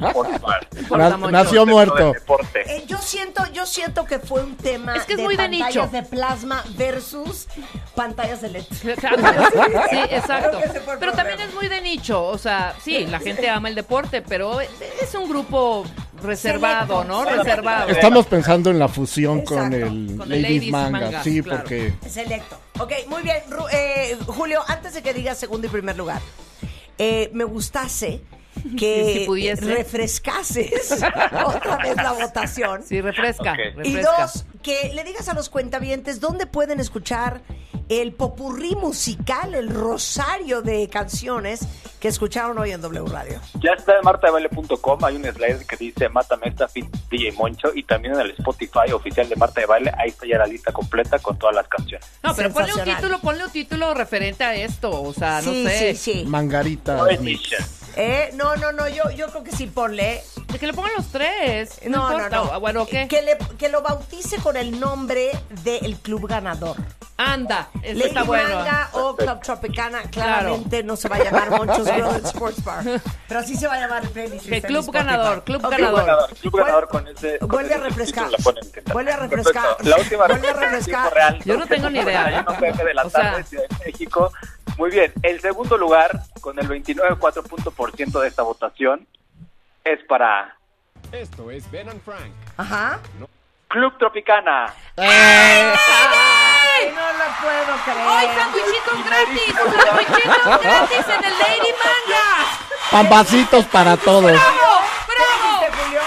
[0.00, 0.66] Sports Bar.
[0.90, 2.12] Na- nació muerto.
[2.14, 2.62] Deporte.
[2.66, 5.42] Eh, yo siento, yo siento que fue un tema Es que es de muy de
[5.42, 5.86] pantallas nicho.
[5.88, 7.46] de plasma versus
[7.94, 8.64] pantallas de LED.
[8.98, 9.18] Claro.
[9.90, 10.60] Sí, exacto.
[10.98, 12.24] Pero también es muy de nicho.
[12.24, 15.84] O sea, sí, la gente ama el deporte, pero es un grupo
[16.22, 17.04] reservado, Selecto.
[17.04, 17.24] ¿no?
[17.24, 17.44] Selecto.
[17.44, 17.88] Reservado.
[17.90, 21.22] Estamos pensando en la fusión con el Con el Ladies, Ladies Manga.
[21.22, 21.60] Sí, claro.
[21.60, 22.58] porque Selecto.
[22.80, 23.38] Ok, muy bien.
[23.50, 26.20] Ru- eh, Julio, antes de que digas segundo y primer lugar,
[26.98, 28.22] eh, me gustase
[28.78, 29.64] que Si pudiese.
[29.64, 30.92] refrescases
[31.46, 32.82] otra vez la votación.
[32.82, 33.52] Sí, refresca.
[33.52, 33.58] Ok.
[33.84, 34.20] Y refresca.
[34.22, 37.42] dos, que le digas a los cuentavientes dónde pueden escuchar
[37.88, 41.66] el popurrí musical, el rosario de canciones
[42.00, 43.40] que escucharon hoy en W Radio.
[43.62, 47.82] Ya está en martadebaile.com, hay un slide que dice Mátame esta fit DJ Moncho y
[47.82, 51.18] también en el Spotify oficial de Marta de Baile, ahí está ya la lista completa
[51.18, 52.06] con todas las canciones.
[52.22, 55.02] No, pero ponle un título, ponle un título referente a esto.
[55.02, 55.94] O sea, no sí, sé.
[55.94, 56.24] sí, sí.
[56.26, 56.96] Mangarita.
[56.96, 57.06] No.
[57.96, 60.22] Eh, no, no, no, yo, yo creo que sí ponle.
[60.58, 61.80] Que le pongan los tres.
[61.86, 62.36] No, No, no, importa.
[62.52, 62.60] no.
[62.60, 63.08] Bueno, ¿qué?
[63.08, 65.30] Que, le- que lo bautice con el nombre
[65.62, 66.76] del club ganador.
[67.16, 68.56] Anda, eso Lady está bueno.
[68.56, 72.84] Manga o Club Tropicana, claramente no se va a llamar Monchos Grill Sports Bar.
[73.28, 74.48] Pero así se va a llamar el playlist.
[74.48, 75.74] Que club ganador, club Ok.
[75.76, 76.30] Club ganador.
[76.40, 77.38] club ganador con ese.
[77.38, 78.28] con Vuelve a ese refrescar.
[78.72, 78.92] ¿qué tal?
[78.94, 79.62] Vuelve a refrescar.
[79.76, 79.88] Perfecto.
[79.90, 81.14] La última Vuelve a refrescar.
[81.14, 81.38] real.
[81.44, 82.44] Yo no tengo ni idea, ¿eh?
[82.44, 84.32] No de la O sea- tarde, Ciudad de México.
[84.76, 85.12] Muy bien.
[85.22, 89.06] El segundo lugar, con el 29.4% de esta votación,
[89.84, 90.56] es para
[91.12, 92.32] Esto es Ben and Frank.
[92.56, 92.98] Ajá.
[93.68, 94.72] Club Tropicana.
[94.96, 95.72] Ay,
[96.94, 98.08] no lo puedo creer.
[98.08, 99.54] ¡Ay, sandwichitos gratis!
[99.54, 102.26] ¡Sandwichitos gratis en el Lady Manga!
[102.90, 104.22] Pambacitos para todos.
[104.32, 104.80] ¡Bravo!
[105.06, 106.00] ¿Qué dijiste, Julio?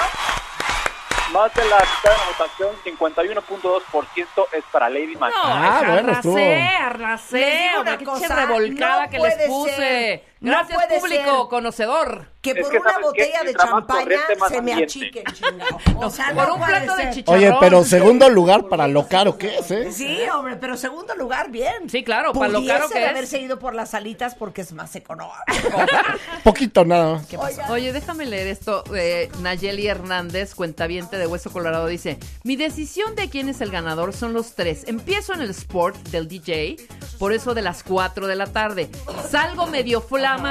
[1.34, 5.36] Más de la mitad de la votación, 51.2% es para Lady Manga.
[5.36, 6.38] No, Ah, bueno, estuvo.
[6.38, 7.38] arrasé, arrasé.
[7.40, 9.76] Les digo una qué cosa, revolcada no que les puse.
[9.76, 11.50] ser, Gracias, puede público ser.
[11.50, 12.28] conocedor.
[12.42, 13.48] Que Es por que, una ¿sabes botella qué?
[13.48, 15.78] de champaña se me achiquen, chingado.
[15.98, 17.44] O sea, Por no un plato de chicharrón.
[17.44, 19.92] Oye, pero segundo lugar para lo caro que es, ¿eh?
[19.92, 21.90] Sí, hombre, pero segundo lugar, bien.
[21.90, 23.10] Sí, claro, para lo caro que es.
[23.10, 25.34] haberse ido por las alitas porque es más económico.
[26.44, 27.28] Poquito nada más.
[27.70, 28.84] Oye, déjame leer esto.
[28.96, 34.14] Eh, Nayeli Hernández, cuentaviente de Hueso Colorado, dice: Mi decisión de quién es el ganador
[34.14, 34.84] son los tres.
[34.88, 36.78] Empiezo en el sport del DJ,
[37.20, 38.90] por eso de las 4 de la tarde.
[39.30, 40.02] Salgo medio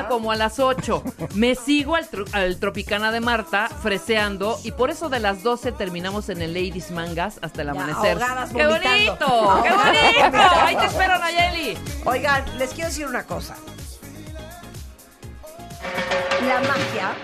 [0.08, 1.02] como a las 8.
[1.34, 6.28] Me sigo al, al Tropicana de Marta, freseando, y por eso de las 12 terminamos
[6.28, 8.18] en el Ladies Mangas hasta el amanecer.
[8.54, 9.62] ¡Qué bonito!
[9.62, 10.38] ¡Qué bonito!
[10.62, 11.76] Ahí te espero, Nayeli.
[12.04, 13.56] Oigan, les quiero decir una cosa.
[16.46, 17.14] La magia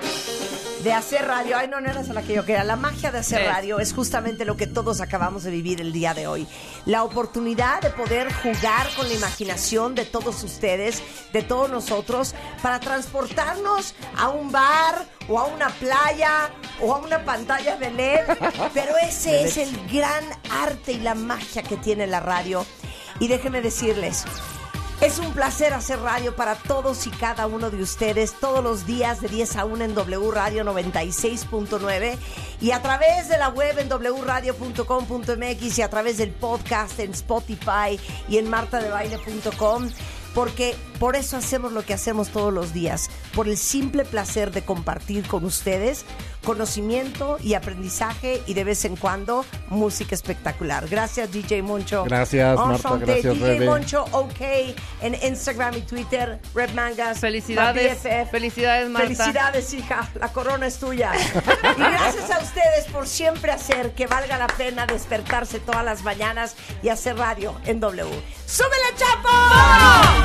[0.82, 3.18] de hacer radio, ay no, no eras a la que yo quería, la magia de
[3.18, 6.46] hacer radio es justamente lo que todos acabamos de vivir el día de hoy.
[6.86, 11.02] La oportunidad de poder jugar con la imaginación de todos ustedes,
[11.32, 16.50] de todos nosotros, para transportarnos a un bar o a una playa
[16.80, 18.20] o a una pantalla de LED.
[18.74, 22.66] Pero ese es el gran arte y la magia que tiene la radio.
[23.20, 24.24] Y déjenme decirles,
[25.02, 29.20] Es un placer hacer radio para todos y cada uno de ustedes todos los días
[29.20, 32.16] de 10 a 1 en W Radio 96.9
[32.60, 37.98] y a través de la web en wradio.com.mx y a través del podcast en Spotify
[38.28, 39.90] y en martadebaile.com
[40.34, 44.64] porque por eso hacemos lo que hacemos todos los días, por el simple placer de
[44.64, 46.04] compartir con ustedes
[46.44, 50.88] conocimiento y aprendizaje y de vez en cuando música espectacular.
[50.88, 52.04] Gracias DJ Moncho.
[52.04, 53.66] Gracias, Marta, gracias, DJ Rebe.
[53.66, 54.40] Moncho OK
[55.00, 57.20] en Instagram y Twitter, Red Mangas.
[57.20, 57.98] Felicidades,
[58.30, 59.08] felicidades, Marta.
[59.08, 60.10] Felicidades, hija.
[60.20, 61.12] La corona es tuya.
[61.14, 66.56] Y gracias a ustedes por siempre hacer que valga la pena despertarse todas las mañanas
[66.82, 68.22] y hacer radio en W.
[68.46, 69.28] ¡Súbele, Chapo!
[69.28, 70.21] Marta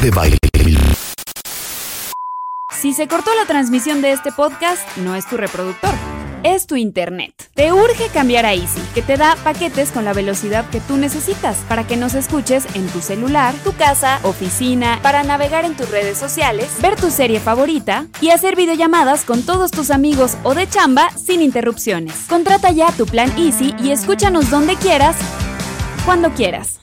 [0.00, 0.47] de Baile.
[2.80, 5.92] Si se cortó la transmisión de este podcast, no es tu reproductor,
[6.44, 7.32] es tu internet.
[7.54, 11.56] Te urge cambiar a Easy, que te da paquetes con la velocidad que tú necesitas
[11.68, 16.18] para que nos escuches en tu celular, tu casa, oficina, para navegar en tus redes
[16.18, 21.10] sociales, ver tu serie favorita y hacer videollamadas con todos tus amigos o de chamba
[21.10, 22.26] sin interrupciones.
[22.28, 25.16] Contrata ya tu plan Easy y escúchanos donde quieras,
[26.06, 26.78] cuando quieras.